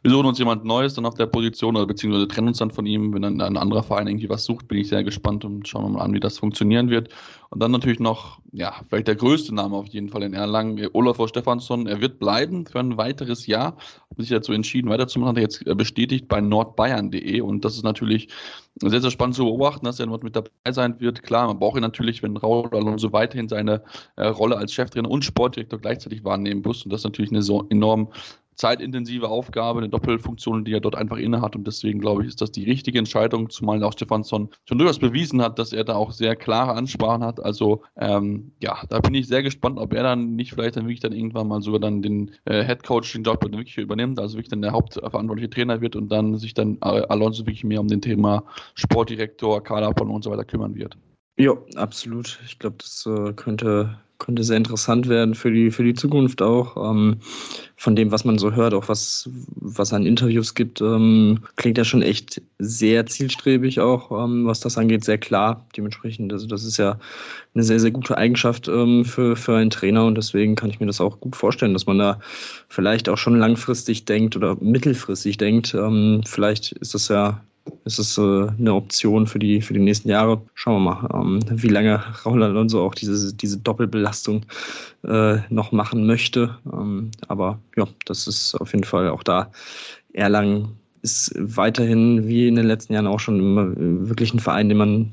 wir 0.01 0.11
suchen 0.11 0.25
uns 0.25 0.37
jemand 0.37 0.65
Neues 0.65 0.95
dann 0.95 1.05
auf 1.05 1.13
der 1.13 1.27
Position 1.27 1.77
oder 1.77 1.87
beziehungsweise 1.87 2.27
trennen 2.27 2.49
uns 2.49 2.57
dann 2.57 2.71
von 2.71 2.85
ihm. 2.85 3.13
Wenn 3.13 3.21
dann 3.21 3.39
ein 3.39 3.55
anderer 3.55 3.83
Verein 3.83 4.07
irgendwie 4.07 4.27
was 4.27 4.43
sucht, 4.43 4.67
bin 4.67 4.79
ich 4.79 4.89
sehr 4.89 5.05
gespannt 5.05 5.45
und 5.45 5.65
schauen 5.65 5.85
wir 5.85 5.89
mal 5.91 6.01
an, 6.03 6.13
wie 6.13 6.19
das 6.19 6.37
funktionieren 6.37 6.89
wird. 6.89 7.07
Und 7.51 7.63
dann 7.63 7.71
natürlich 7.71 7.99
noch, 7.99 8.39
ja, 8.51 8.75
vielleicht 8.87 9.07
der 9.07 9.15
größte 9.15 9.55
Name 9.55 9.75
auf 9.75 9.87
jeden 9.87 10.09
Fall 10.09 10.21
in 10.21 10.33
Erlangen, 10.33 10.87
Olaf 10.93 11.17
Stefansson. 11.27 11.87
Er 11.87 11.99
wird 11.99 12.19
bleiben 12.19 12.67
für 12.67 12.79
ein 12.79 12.97
weiteres 12.97 13.47
Jahr. 13.47 13.75
Hat 14.09 14.17
sich 14.17 14.29
dazu 14.29 14.53
entschieden, 14.53 14.89
weiterzumachen, 14.89 15.31
hat 15.31 15.37
er 15.37 15.43
jetzt 15.43 15.63
bestätigt 15.77 16.27
bei 16.27 16.41
nordbayern.de 16.41 17.41
und 17.41 17.65
das 17.65 17.75
ist 17.75 17.83
natürlich 17.83 18.29
sehr, 18.75 19.01
sehr 19.01 19.11
spannend 19.11 19.35
zu 19.35 19.45
beobachten, 19.45 19.85
dass 19.85 19.99
er 19.99 20.05
dort 20.05 20.23
mit 20.23 20.35
dabei 20.35 20.49
sein 20.71 20.99
wird. 20.99 21.23
Klar, 21.23 21.47
man 21.47 21.57
braucht 21.59 21.77
ihn 21.77 21.81
natürlich, 21.81 22.21
wenn 22.21 22.37
Raul 22.37 22.69
Alonso 22.71 23.11
weiterhin 23.11 23.49
seine 23.49 23.83
äh, 24.15 24.27
Rolle 24.27 24.57
als 24.57 24.71
Cheftrainer 24.71 25.09
und 25.09 25.25
Sportdirektor 25.25 25.79
gleichzeitig 25.79 26.23
wahrnehmen 26.23 26.61
muss. 26.63 26.83
Und 26.83 26.93
das 26.93 27.01
ist 27.01 27.05
natürlich 27.05 27.31
eine 27.31 27.41
so 27.41 27.65
enorm 27.69 28.09
zeitintensive 28.59 29.29
Aufgabe, 29.29 29.79
eine 29.79 29.89
Doppelfunktion, 29.89 30.65
die 30.65 30.73
er 30.73 30.81
dort 30.81 30.95
einfach 30.95 31.17
innehat. 31.17 31.55
Und 31.55 31.65
deswegen 31.65 31.99
glaube 31.99 32.23
ich, 32.23 32.27
ist 32.27 32.41
das 32.41 32.51
die 32.51 32.65
richtige 32.65 32.99
Entscheidung, 32.99 33.49
zumal 33.49 33.81
auch 33.83 33.93
Stefansson 33.93 34.49
schon 34.65 34.77
durchaus 34.77 34.99
bewiesen 34.99 35.41
hat, 35.41 35.57
dass 35.57 35.71
er 35.71 35.85
da 35.85 35.95
auch 35.95 36.11
sehr 36.11 36.35
klare 36.35 36.73
Ansprachen 36.73 37.23
hat. 37.23 37.41
Also 37.41 37.83
ähm, 37.97 38.51
ja, 38.59 38.83
da 38.89 38.99
bin 38.99 39.13
ich 39.13 39.27
sehr 39.27 39.43
gespannt, 39.43 39.79
ob 39.79 39.93
er 39.93 40.03
dann 40.03 40.35
nicht 40.35 40.51
vielleicht 40.51 40.75
dann 40.75 40.83
wirklich 40.83 40.99
dann 40.99 41.13
irgendwann 41.13 41.47
mal 41.47 41.61
sogar 41.61 41.79
dann 41.79 42.01
den 42.01 42.31
äh, 42.45 42.63
Head 42.65 42.83
Coach, 42.83 43.13
den 43.13 43.23
Job 43.23 43.41
wirklich 43.43 43.77
übernimmt, 43.77 44.19
also 44.19 44.35
wirklich 44.35 44.49
dann 44.49 44.61
der 44.61 44.73
hauptverantwortliche 44.73 45.49
Trainer 45.49 45.79
wird 45.79 45.95
und 45.95 46.11
dann 46.11 46.37
sich 46.37 46.53
dann 46.53 46.77
Alonso 46.81 47.45
wirklich 47.45 47.63
mehr 47.63 47.79
um 47.79 47.87
den 47.87 48.01
Thema 48.01 48.43
Sportdirektor, 48.75 49.63
Kaderplan 49.63 50.09
und 50.09 50.23
so 50.23 50.31
weiter 50.31 50.43
kümmern 50.43 50.75
wird. 50.75 50.97
Ja, 51.37 51.53
absolut. 51.75 52.37
Ich 52.45 52.59
glaube, 52.59 52.75
das 52.79 53.05
äh, 53.05 53.31
könnte 53.31 53.97
könnte 54.19 54.43
sehr 54.43 54.57
interessant 54.57 55.09
werden 55.09 55.33
für 55.33 55.51
die, 55.51 55.71
für 55.71 55.83
die 55.83 55.93
Zukunft 55.95 56.41
auch. 56.41 56.91
Ähm, 56.91 57.17
von 57.75 57.95
dem, 57.95 58.11
was 58.11 58.25
man 58.25 58.37
so 58.37 58.51
hört, 58.51 58.73
auch 58.73 58.89
was, 58.89 59.29
was 59.55 59.93
an 59.93 60.05
Interviews 60.05 60.53
gibt, 60.53 60.81
ähm, 60.81 61.39
klingt 61.55 61.77
ja 61.77 61.85
schon 61.85 62.01
echt 62.01 62.41
sehr 62.59 63.05
zielstrebig 63.05 63.79
auch, 63.79 64.11
ähm, 64.11 64.45
was 64.45 64.59
das 64.59 64.77
angeht, 64.77 65.05
sehr 65.05 65.17
klar. 65.17 65.65
Dementsprechend, 65.77 66.33
also 66.33 66.45
das 66.45 66.65
ist 66.65 66.77
ja 66.77 66.99
eine 67.55 67.63
sehr, 67.63 67.79
sehr 67.79 67.91
gute 67.91 68.17
Eigenschaft 68.17 68.67
ähm, 68.67 69.05
für, 69.05 69.37
für 69.37 69.55
einen 69.55 69.69
Trainer 69.69 70.05
und 70.05 70.15
deswegen 70.15 70.55
kann 70.55 70.69
ich 70.69 70.81
mir 70.81 70.87
das 70.87 70.99
auch 70.99 71.21
gut 71.21 71.37
vorstellen, 71.37 71.73
dass 71.73 71.85
man 71.85 71.97
da 71.97 72.19
vielleicht 72.67 73.07
auch 73.07 73.17
schon 73.17 73.39
langfristig 73.39 74.03
denkt 74.03 74.35
oder 74.35 74.57
mittelfristig 74.59 75.37
denkt. 75.37 75.73
Ähm, 75.73 76.21
vielleicht 76.25 76.73
ist 76.73 76.93
das 76.93 77.07
ja 77.07 77.41
ist 77.85 77.99
es 77.99 78.17
äh, 78.17 78.47
eine 78.47 78.73
Option 78.73 79.27
für 79.27 79.39
die, 79.39 79.61
für 79.61 79.73
die 79.73 79.79
nächsten 79.79 80.09
Jahre. 80.09 80.41
Schauen 80.53 80.83
wir 80.83 80.91
mal, 80.91 81.09
ähm, 81.13 81.39
wie 81.49 81.67
lange 81.67 82.03
Raul 82.25 82.43
Alonso 82.43 82.85
auch 82.85 82.95
diese, 82.95 83.33
diese 83.33 83.57
Doppelbelastung 83.57 84.45
äh, 85.03 85.37
noch 85.49 85.71
machen 85.71 86.05
möchte. 86.05 86.57
Ähm, 86.71 87.11
aber 87.27 87.59
ja, 87.75 87.87
das 88.05 88.27
ist 88.27 88.55
auf 88.55 88.73
jeden 88.73 88.83
Fall 88.83 89.09
auch 89.09 89.23
da. 89.23 89.51
Erlangen 90.13 90.77
ist 91.01 91.33
weiterhin, 91.37 92.27
wie 92.27 92.47
in 92.47 92.55
den 92.55 92.65
letzten 92.65 92.93
Jahren 92.93 93.07
auch 93.07 93.19
schon, 93.19 93.39
immer 93.39 93.71
wirklich 93.75 94.33
ein 94.33 94.39
Verein, 94.39 94.69
den 94.69 94.77
man, 94.77 95.11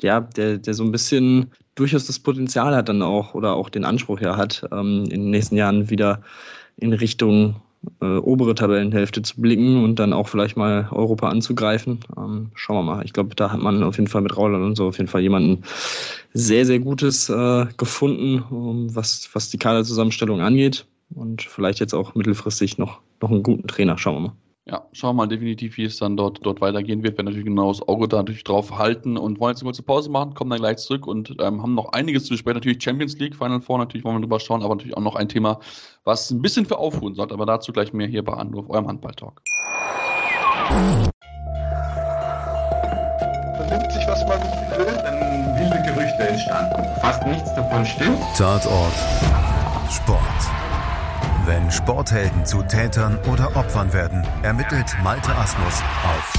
ja, 0.00 0.20
der, 0.20 0.58
der 0.58 0.74
so 0.74 0.82
ein 0.82 0.92
bisschen 0.92 1.50
durchaus 1.74 2.06
das 2.06 2.18
Potenzial 2.18 2.74
hat 2.74 2.88
dann 2.88 3.02
auch 3.02 3.34
oder 3.34 3.54
auch 3.54 3.68
den 3.68 3.84
Anspruch 3.84 4.20
ja 4.20 4.36
hat, 4.36 4.66
ähm, 4.72 5.04
in 5.04 5.22
den 5.22 5.30
nächsten 5.30 5.56
Jahren 5.56 5.90
wieder 5.90 6.22
in 6.76 6.92
Richtung 6.92 7.56
äh, 8.00 8.16
obere 8.16 8.54
Tabellenhälfte 8.54 9.22
zu 9.22 9.40
blicken 9.40 9.82
und 9.82 9.98
dann 9.98 10.12
auch 10.12 10.28
vielleicht 10.28 10.56
mal 10.56 10.88
Europa 10.90 11.28
anzugreifen. 11.28 12.00
Ähm, 12.16 12.50
schauen 12.54 12.76
wir 12.76 12.94
mal. 12.94 13.04
Ich 13.04 13.12
glaube, 13.12 13.34
da 13.34 13.52
hat 13.52 13.60
man 13.60 13.82
auf 13.82 13.96
jeden 13.96 14.08
Fall 14.08 14.22
mit 14.22 14.36
Rauland 14.36 14.64
und 14.64 14.76
so 14.76 14.88
auf 14.88 14.98
jeden 14.98 15.08
Fall 15.08 15.20
jemanden 15.20 15.62
sehr, 16.32 16.66
sehr 16.66 16.78
Gutes 16.78 17.28
äh, 17.28 17.66
gefunden, 17.76 18.42
um, 18.50 18.94
was, 18.94 19.28
was 19.32 19.50
die 19.50 19.58
Kaderzusammenstellung 19.58 20.40
angeht. 20.40 20.86
Und 21.14 21.42
vielleicht 21.42 21.80
jetzt 21.80 21.94
auch 21.94 22.14
mittelfristig 22.14 22.78
noch, 22.78 23.00
noch 23.22 23.30
einen 23.30 23.42
guten 23.42 23.66
Trainer. 23.66 23.96
Schauen 23.96 24.16
wir 24.16 24.20
mal. 24.20 24.32
Ja, 24.70 24.84
schauen 24.92 25.16
wir 25.16 25.22
mal 25.22 25.28
definitiv, 25.28 25.78
wie 25.78 25.84
es 25.84 25.96
dann 25.96 26.18
dort, 26.18 26.44
dort 26.44 26.60
weitergehen 26.60 27.02
wird. 27.02 27.14
Wir 27.14 27.18
werden 27.18 27.26
natürlich 27.26 27.46
genau 27.46 27.68
das 27.68 27.80
Auge 27.88 28.06
da 28.06 28.18
natürlich 28.18 28.44
drauf 28.44 28.76
halten 28.76 29.16
und 29.16 29.40
wollen 29.40 29.52
jetzt 29.52 29.62
eine 29.62 29.68
kurze 29.68 29.82
Pause 29.82 30.10
machen, 30.10 30.34
kommen 30.34 30.50
dann 30.50 30.58
gleich 30.58 30.76
zurück 30.76 31.06
und 31.06 31.34
ähm, 31.40 31.62
haben 31.62 31.74
noch 31.74 31.92
einiges 31.92 32.24
zu 32.24 32.34
besprechen. 32.34 32.58
Natürlich 32.58 32.82
Champions 32.82 33.18
League, 33.18 33.34
Final 33.34 33.62
Four, 33.62 33.78
natürlich 33.78 34.04
wollen 34.04 34.16
wir 34.16 34.20
drüber 34.20 34.38
schauen, 34.40 34.62
aber 34.62 34.74
natürlich 34.74 34.94
auch 34.94 35.02
noch 35.02 35.16
ein 35.16 35.30
Thema, 35.30 35.58
was 36.04 36.30
ein 36.30 36.42
bisschen 36.42 36.66
für 36.66 36.76
Aufruhen 36.76 37.14
sorgt. 37.14 37.32
Aber 37.32 37.46
dazu 37.46 37.72
gleich 37.72 37.94
mehr 37.94 38.08
hier 38.08 38.22
bei 38.22 38.34
Anruf, 38.34 38.68
eurem 38.68 38.88
Handball-Talk. 38.88 39.40
Vernimmt 43.56 43.92
sich, 43.92 44.06
was 44.06 44.20
man 44.26 44.38
will, 44.76 44.84
dann 45.02 45.58
wilde 45.58 45.82
Gerüchte 45.82 46.28
entstanden. 46.28 46.84
Fast 47.00 47.26
nichts 47.26 47.54
davon 47.54 47.86
stimmt. 47.86 48.18
Tatort. 48.36 48.92
Sport. 49.90 50.57
Wenn 51.48 51.70
Sporthelden 51.70 52.44
zu 52.44 52.60
Tätern 52.60 53.16
oder 53.32 53.56
Opfern 53.56 53.90
werden, 53.94 54.22
ermittelt 54.42 54.94
Malte 55.02 55.34
Asmus 55.34 55.82
auf 56.04 56.34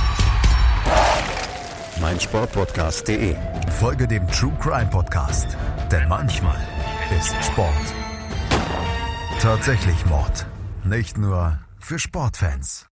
meinsportpodcast.de. 1.99 3.33
Folge 3.71 4.07
dem 4.07 4.27
True 4.27 4.53
Crime 4.61 4.87
Podcast, 4.91 5.57
denn 5.91 6.07
manchmal 6.07 6.59
ist 7.17 7.33
Sport 7.43 7.95
tatsächlich 9.39 10.05
Mord. 10.05 10.45
Nicht 10.85 11.17
nur 11.17 11.57
für 11.79 11.97
Sportfans. 11.97 12.87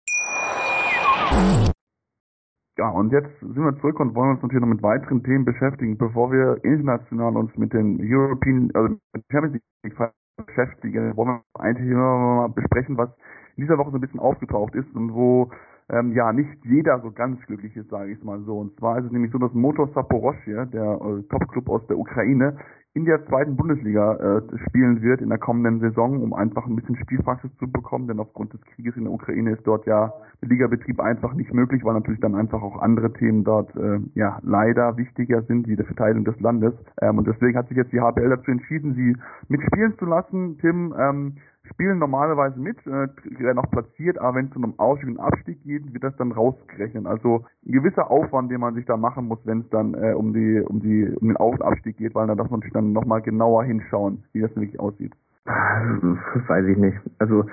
Ja, 2.77 2.89
und 2.89 3.11
jetzt 3.11 3.39
sind 3.39 3.55
wir 3.57 3.75
zurück 3.79 3.99
und 3.99 4.13
wollen 4.13 4.35
uns 4.35 4.43
natürlich 4.43 4.61
noch 4.61 4.71
mit 4.71 4.83
weiteren 4.83 5.23
Themen 5.23 5.45
beschäftigen, 5.45 5.97
bevor 5.97 6.31
wir 6.31 6.63
international 6.63 7.37
uns 7.37 7.57
mit 7.57 7.73
den 7.73 7.97
European, 7.99 8.69
also 8.75 8.97
mit 9.13 9.25
Champions 9.31 9.63
League 9.83 9.97
beschäftige, 10.37 11.13
wollen 11.15 11.41
wir 11.53 11.61
ein 11.61 11.75
Thema 11.75 12.47
mal 12.47 12.49
besprechen, 12.49 12.97
was 12.97 13.09
in 13.55 13.63
dieser 13.63 13.77
Woche 13.77 13.91
so 13.91 13.97
ein 13.97 14.01
bisschen 14.01 14.19
aufgetaucht 14.19 14.75
ist 14.75 14.93
und 14.95 15.13
wo 15.13 15.51
ähm, 15.89 16.13
ja 16.13 16.31
nicht 16.33 16.65
jeder 16.65 16.99
so 17.01 17.11
ganz 17.11 17.39
glücklich 17.45 17.75
ist, 17.75 17.89
sage 17.89 18.11
ich 18.11 18.23
mal 18.23 18.41
so. 18.43 18.57
Und 18.59 18.77
zwar 18.79 18.97
ist 18.99 19.05
es 19.05 19.11
nämlich 19.11 19.31
so, 19.31 19.37
dass 19.37 19.53
Motor 19.53 19.89
Saporoschje, 19.93 20.67
der 20.67 20.99
äh, 21.01 21.23
Topclub 21.29 21.69
aus 21.69 21.85
der 21.87 21.97
Ukraine, 21.97 22.57
in 22.95 23.05
der 23.05 23.25
zweiten 23.25 23.55
Bundesliga 23.55 24.13
äh, 24.37 24.41
spielen 24.67 25.01
wird 25.01 25.21
in 25.21 25.29
der 25.29 25.39
kommenden 25.39 25.79
Saison, 25.79 26.21
um 26.21 26.33
einfach 26.33 26.67
ein 26.67 26.75
bisschen 26.75 26.95
Spielpraxis 26.97 27.49
zu 27.57 27.69
bekommen, 27.71 28.07
denn 28.07 28.19
aufgrund 28.19 28.53
des 28.53 28.61
Krieges 28.61 28.95
in 28.95 29.05
der 29.05 29.13
Ukraine 29.13 29.51
ist 29.51 29.65
dort 29.65 29.87
ja 29.87 30.13
der 30.41 30.49
Ligabetrieb 30.49 30.99
einfach 30.99 31.33
nicht 31.33 31.51
möglich, 31.53 31.83
weil 31.83 31.95
natürlich 31.95 32.19
dann 32.19 32.35
einfach 32.35 32.61
auch 32.61 32.79
andere 32.81 33.11
Themen 33.13 33.43
dort 33.43 33.75
äh, 33.75 33.99
ja 34.13 34.37
leider 34.43 34.95
wichtiger 34.97 35.41
sind, 35.43 35.67
wie 35.67 35.75
die 35.75 35.83
Verteilung 35.83 36.23
des 36.23 36.39
Landes. 36.39 36.73
Ähm, 37.01 37.17
und 37.17 37.27
deswegen 37.27 37.57
hat 37.57 37.67
sich 37.67 37.77
jetzt 37.77 37.93
die 37.93 37.99
HBL 37.99 38.29
dazu 38.29 38.51
entschieden, 38.51 38.93
sie 38.93 39.17
mitspielen 39.47 39.97
zu 39.97 40.05
lassen. 40.05 40.59
Tim, 40.59 40.93
ähm, 40.95 41.37
spielen 41.73 41.99
normalerweise 41.99 42.59
mit, 42.59 42.77
äh, 42.87 43.07
werden 43.39 43.59
auch 43.59 43.69
platziert, 43.69 44.17
aber 44.19 44.35
wenn 44.35 44.45
es 44.45 44.51
zu 44.51 44.59
einem 44.61 44.79
Aufstieg 44.79 45.09
und 45.09 45.19
Abstieg 45.19 45.63
geht, 45.63 45.93
wird 45.93 46.03
das 46.03 46.15
dann 46.17 46.31
rausgerechnet. 46.31 47.05
Also 47.05 47.45
ein 47.65 47.71
gewisser 47.71 48.09
Aufwand, 48.09 48.51
den 48.51 48.61
man 48.61 48.75
sich 48.75 48.85
da 48.85 48.97
machen 48.97 49.27
muss, 49.27 49.39
wenn 49.43 49.61
es 49.61 49.69
dann 49.69 49.93
äh, 49.93 50.13
um 50.13 50.33
die 50.33 50.61
um 50.61 50.79
die 50.79 51.09
um 51.19 51.27
den 51.27 51.37
Auf- 51.37 51.55
und 51.55 51.61
Abstieg 51.63 51.97
geht, 51.97 52.15
weil 52.15 52.27
dann 52.27 52.37
darf 52.37 52.49
man 52.49 52.61
sich 52.61 52.71
dann 52.71 52.93
nochmal 52.93 53.21
genauer 53.21 53.63
hinschauen, 53.65 54.23
wie 54.33 54.41
das 54.41 54.55
wirklich 54.55 54.79
aussieht. 54.79 55.13
Das 55.45 56.49
weiß 56.49 56.65
ich 56.67 56.77
nicht. 56.77 56.97
Also 57.19 57.45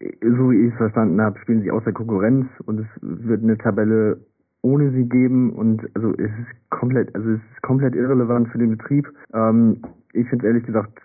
so 0.00 0.50
wie 0.50 0.66
ich 0.66 0.72
es 0.72 0.78
verstanden 0.78 1.20
habe, 1.20 1.38
spielen 1.40 1.62
sie 1.62 1.70
aus 1.70 1.84
der 1.84 1.92
Konkurrenz 1.92 2.46
und 2.64 2.80
es 2.80 2.86
wird 3.00 3.42
eine 3.42 3.58
Tabelle 3.58 4.20
ohne 4.62 4.90
sie 4.92 5.08
geben 5.08 5.52
und 5.52 5.88
also 5.94 6.12
es 6.12 6.30
ist 6.30 6.70
komplett, 6.70 7.14
also 7.14 7.30
es 7.30 7.40
ist 7.40 7.62
komplett 7.62 7.94
irrelevant 7.94 8.48
für 8.48 8.58
den 8.58 8.76
Betrieb. 8.76 9.10
Ähm, 9.32 9.82
ich 10.12 10.28
finde 10.28 10.44
es 10.44 10.48
ehrlich 10.48 10.66
gesagt 10.66 10.98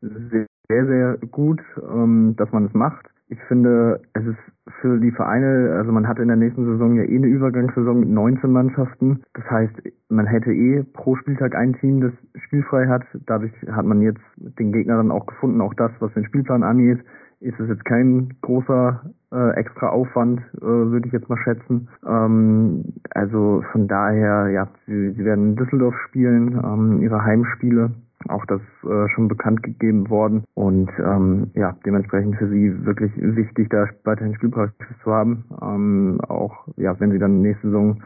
sehr 0.00 0.46
sehr, 0.68 0.86
sehr 0.86 1.18
gut, 1.30 1.60
ähm, 1.82 2.34
dass 2.36 2.52
man 2.52 2.66
es 2.66 2.74
macht. 2.74 3.06
Ich 3.30 3.38
finde, 3.42 4.00
es 4.14 4.24
ist 4.24 4.72
für 4.80 4.98
die 4.98 5.10
Vereine, 5.10 5.74
also 5.76 5.92
man 5.92 6.08
hatte 6.08 6.22
in 6.22 6.28
der 6.28 6.36
nächsten 6.36 6.64
Saison 6.64 6.96
ja 6.96 7.02
eh 7.02 7.16
eine 7.16 7.26
Übergangssaison 7.26 8.00
mit 8.00 8.08
19 8.08 8.50
Mannschaften. 8.50 9.22
Das 9.34 9.44
heißt, 9.50 9.74
man 10.08 10.26
hätte 10.26 10.52
eh 10.52 10.82
pro 10.94 11.14
Spieltag 11.16 11.54
ein 11.54 11.74
Team, 11.74 12.00
das 12.00 12.12
spielfrei 12.44 12.86
hat. 12.86 13.02
Dadurch 13.26 13.52
hat 13.70 13.84
man 13.84 14.00
jetzt 14.00 14.22
den 14.36 14.72
Gegner 14.72 14.96
dann 14.96 15.10
auch 15.10 15.26
gefunden, 15.26 15.60
auch 15.60 15.74
das, 15.74 15.90
was 16.00 16.12
den 16.14 16.24
Spielplan 16.24 16.62
angeht. 16.62 17.00
Ist 17.40 17.60
es 17.60 17.68
jetzt 17.68 17.84
kein 17.84 18.34
großer 18.40 19.02
äh, 19.30 19.50
extra 19.56 19.90
Aufwand, 19.90 20.40
äh, 20.56 20.64
würde 20.64 21.06
ich 21.06 21.12
jetzt 21.12 21.28
mal 21.28 21.38
schätzen. 21.44 21.88
Ähm, 22.06 22.84
also 23.10 23.62
von 23.72 23.88
daher, 23.88 24.48
ja, 24.48 24.68
sie, 24.86 25.10
sie 25.12 25.24
werden 25.24 25.50
in 25.50 25.56
Düsseldorf 25.56 25.94
spielen, 26.08 26.58
ähm, 26.64 27.02
ihre 27.02 27.22
Heimspiele 27.22 27.90
auch 28.30 28.44
das 28.46 28.60
äh, 28.84 29.08
schon 29.14 29.28
bekannt 29.28 29.62
gegeben 29.62 30.08
worden 30.10 30.44
und 30.54 30.90
ähm, 30.98 31.50
ja, 31.54 31.76
dementsprechend 31.84 32.36
für 32.36 32.48
sie 32.48 32.84
wirklich 32.84 33.12
wichtig, 33.16 33.68
da 33.70 33.86
weiterhin 34.04 34.34
Spielpraxis 34.34 34.86
zu 35.02 35.12
haben. 35.12 35.44
Ähm, 35.62 36.20
auch 36.28 36.66
ja, 36.76 36.98
wenn 37.00 37.10
sie 37.10 37.18
dann 37.18 37.42
nächste 37.42 37.68
Saison 37.68 38.00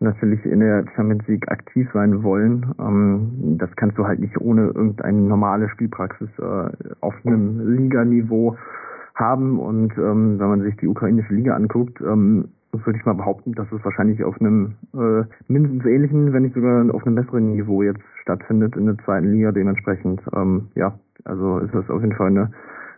natürlich 0.00 0.44
in 0.44 0.60
der 0.60 0.84
Champions 0.94 1.26
League 1.26 1.50
aktiv 1.50 1.88
sein 1.92 2.22
wollen. 2.22 2.74
Ähm, 2.78 3.56
das 3.58 3.70
kannst 3.76 3.98
du 3.98 4.06
halt 4.06 4.20
nicht 4.20 4.40
ohne 4.40 4.66
irgendeine 4.66 5.20
normale 5.20 5.68
Spielpraxis 5.70 6.28
äh, 6.38 6.70
auf 7.00 7.14
einem 7.24 7.76
Liganiveau 7.76 8.56
haben. 9.14 9.58
Und 9.58 9.92
ähm, 9.98 10.38
wenn 10.38 10.48
man 10.48 10.62
sich 10.62 10.76
die 10.76 10.86
ukrainische 10.86 11.34
Liga 11.34 11.54
anguckt, 11.54 12.00
ähm, 12.00 12.48
würde 12.72 12.98
ich 12.98 13.04
mal 13.04 13.14
behaupten, 13.14 13.52
dass 13.52 13.70
es 13.72 13.84
wahrscheinlich 13.84 14.22
auf 14.24 14.40
einem 14.40 14.74
äh, 14.94 15.24
mindestens 15.48 15.84
ähnlichen, 15.86 16.32
wenn 16.32 16.42
nicht 16.42 16.54
sogar 16.54 16.94
auf 16.94 17.06
einem 17.06 17.16
besseren 17.16 17.52
Niveau 17.52 17.82
jetzt 17.82 18.02
stattfindet 18.22 18.76
in 18.76 18.86
der 18.86 18.98
zweiten 19.04 19.32
Liga. 19.32 19.52
Dementsprechend, 19.52 20.20
ähm, 20.34 20.68
ja, 20.74 20.98
also 21.24 21.58
ist 21.58 21.74
das 21.74 21.88
auf 21.90 22.00
jeden 22.02 22.14
Fall 22.14 22.28
eine 22.28 22.50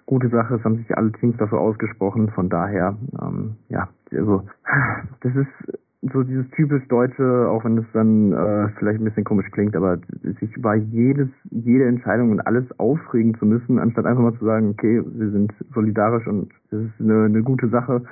gute 0.07 0.29
Sache. 0.29 0.57
Es 0.57 0.65
haben 0.65 0.77
sich 0.77 0.97
alle 0.97 1.13
Teams 1.13 1.37
dafür 1.39 1.61
ausgesprochen. 1.61 2.31
Von 2.31 2.49
daher, 2.49 2.97
ähm, 3.23 3.57
ja, 3.69 3.89
also 4.13 4.43
das 5.21 5.37
ist 5.37 5.79
so 6.13 6.23
dieses 6.23 6.49
typisch 6.53 6.87
Deutsche, 6.89 7.47
auch 7.49 7.65
wenn 7.65 7.77
es 7.77 7.85
dann 7.93 8.33
äh, 8.33 8.69
vielleicht 8.79 9.01
ein 9.01 9.05
bisschen 9.05 9.25
komisch 9.25 9.51
klingt, 9.53 9.77
aber 9.77 9.99
sich 10.23 10.57
über 10.57 10.75
jedes, 10.75 11.29
jede 11.51 11.87
Entscheidung 11.87 12.31
und 12.31 12.41
alles 12.41 12.65
aufregen 12.79 13.35
zu 13.39 13.45
müssen, 13.45 13.79
anstatt 13.79 14.07
einfach 14.07 14.23
mal 14.23 14.39
zu 14.39 14.45
sagen, 14.47 14.71
okay, 14.71 15.03
wir 15.05 15.31
sind 15.31 15.53
solidarisch 15.75 16.27
und 16.27 16.51
das 16.71 16.81
ist 16.81 17.01
eine, 17.01 17.25
eine 17.25 17.43
gute 17.43 17.69
Sache. 17.69 18.03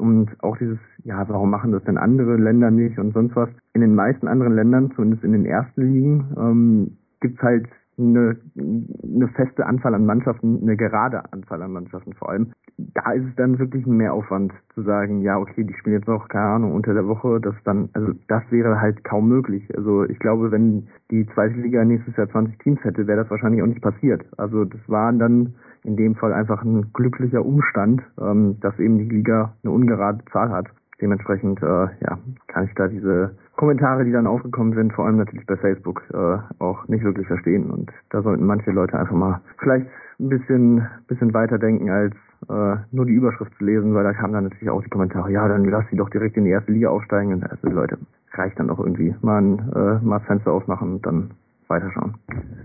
Und 0.00 0.30
auch 0.42 0.56
dieses, 0.56 0.78
ja, 1.04 1.28
warum 1.28 1.50
machen 1.50 1.72
das 1.72 1.84
denn 1.84 1.98
andere 1.98 2.36
Länder 2.36 2.70
nicht 2.70 2.98
und 2.98 3.12
sonst 3.12 3.36
was. 3.36 3.50
In 3.74 3.82
den 3.82 3.94
meisten 3.94 4.28
anderen 4.28 4.54
Ländern, 4.54 4.90
zumindest 4.96 5.24
in 5.24 5.32
den 5.32 5.44
ersten 5.44 5.82
Ligen, 5.82 6.34
ähm, 6.38 6.96
gibt's 7.20 7.42
halt 7.42 7.68
eine, 8.00 8.36
eine 8.56 9.28
feste 9.28 9.66
Anzahl 9.66 9.94
an 9.94 10.06
Mannschaften, 10.06 10.60
eine 10.62 10.76
gerade 10.76 11.22
Anzahl 11.32 11.62
an 11.62 11.72
Mannschaften 11.72 12.14
vor 12.14 12.30
allem. 12.30 12.52
Da 12.76 13.12
ist 13.12 13.24
es 13.24 13.34
dann 13.36 13.58
wirklich 13.58 13.86
ein 13.86 13.96
Mehraufwand 13.96 14.52
zu 14.74 14.82
sagen, 14.82 15.20
ja, 15.22 15.38
okay, 15.38 15.64
die 15.64 15.74
spielen 15.74 15.96
jetzt 15.96 16.08
noch, 16.08 16.28
keine 16.28 16.46
Ahnung, 16.46 16.74
unter 16.74 16.94
der 16.94 17.06
Woche, 17.06 17.40
das 17.40 17.54
dann, 17.64 17.90
also 17.92 18.12
das 18.28 18.42
wäre 18.50 18.80
halt 18.80 19.04
kaum 19.04 19.28
möglich. 19.28 19.68
Also 19.76 20.04
ich 20.04 20.18
glaube, 20.18 20.50
wenn 20.50 20.88
die 21.10 21.26
zweite 21.34 21.54
Liga 21.54 21.84
nächstes 21.84 22.16
Jahr 22.16 22.28
20 22.28 22.58
Teams 22.58 22.84
hätte, 22.84 23.06
wäre 23.06 23.22
das 23.22 23.30
wahrscheinlich 23.30 23.62
auch 23.62 23.66
nicht 23.66 23.82
passiert. 23.82 24.24
Also 24.38 24.64
das 24.64 24.80
waren 24.88 25.18
dann 25.18 25.54
in 25.84 25.96
dem 25.96 26.14
Fall 26.14 26.32
einfach 26.32 26.62
ein 26.62 26.92
glücklicher 26.92 27.44
Umstand, 27.44 28.02
ähm, 28.20 28.58
dass 28.60 28.78
eben 28.78 28.98
die 28.98 29.08
Liga 29.08 29.54
eine 29.62 29.72
ungerade 29.72 30.24
Zahl 30.32 30.50
hat. 30.50 30.66
Dementsprechend, 31.00 31.62
äh, 31.62 31.66
ja, 31.66 32.18
kann 32.48 32.64
ich 32.64 32.74
da 32.74 32.88
diese 32.88 33.30
Kommentare, 33.56 34.04
die 34.04 34.12
dann 34.12 34.26
aufgekommen 34.26 34.74
sind, 34.74 34.92
vor 34.92 35.06
allem 35.06 35.16
natürlich 35.16 35.46
bei 35.46 35.56
Facebook, 35.56 36.02
äh, 36.12 36.38
auch 36.58 36.86
nicht 36.88 37.04
wirklich 37.04 37.26
verstehen. 37.26 37.70
Und 37.70 37.90
da 38.10 38.22
sollten 38.22 38.44
manche 38.44 38.70
Leute 38.70 38.98
einfach 38.98 39.14
mal 39.14 39.40
vielleicht 39.58 39.86
ein 40.18 40.28
bisschen, 40.28 40.86
bisschen 41.08 41.32
weiter 41.32 41.58
denken, 41.58 41.90
als 41.90 42.14
äh, 42.48 42.76
nur 42.92 43.06
die 43.06 43.12
Überschrift 43.12 43.54
zu 43.58 43.64
lesen, 43.64 43.94
weil 43.94 44.04
da 44.04 44.12
kamen 44.12 44.32
dann 44.32 44.44
natürlich 44.44 44.70
auch 44.70 44.82
die 44.82 44.90
Kommentare, 44.90 45.30
ja, 45.30 45.46
dann 45.48 45.64
lass 45.64 45.84
sie 45.90 45.96
doch 45.96 46.10
direkt 46.10 46.36
in 46.36 46.44
die 46.44 46.50
erste 46.50 46.72
Liga 46.72 46.90
aufsteigen. 46.90 47.34
Und 47.34 47.50
also 47.50 47.68
Leute, 47.68 47.98
reicht 48.32 48.58
dann 48.58 48.68
doch 48.68 48.78
irgendwie. 48.78 49.14
Mal 49.22 49.42
äh, 49.74 50.04
mal 50.04 50.20
Fenster 50.20 50.52
aufmachen 50.52 50.94
und 50.94 51.06
dann 51.06 51.30
weiterschauen. 51.68 52.14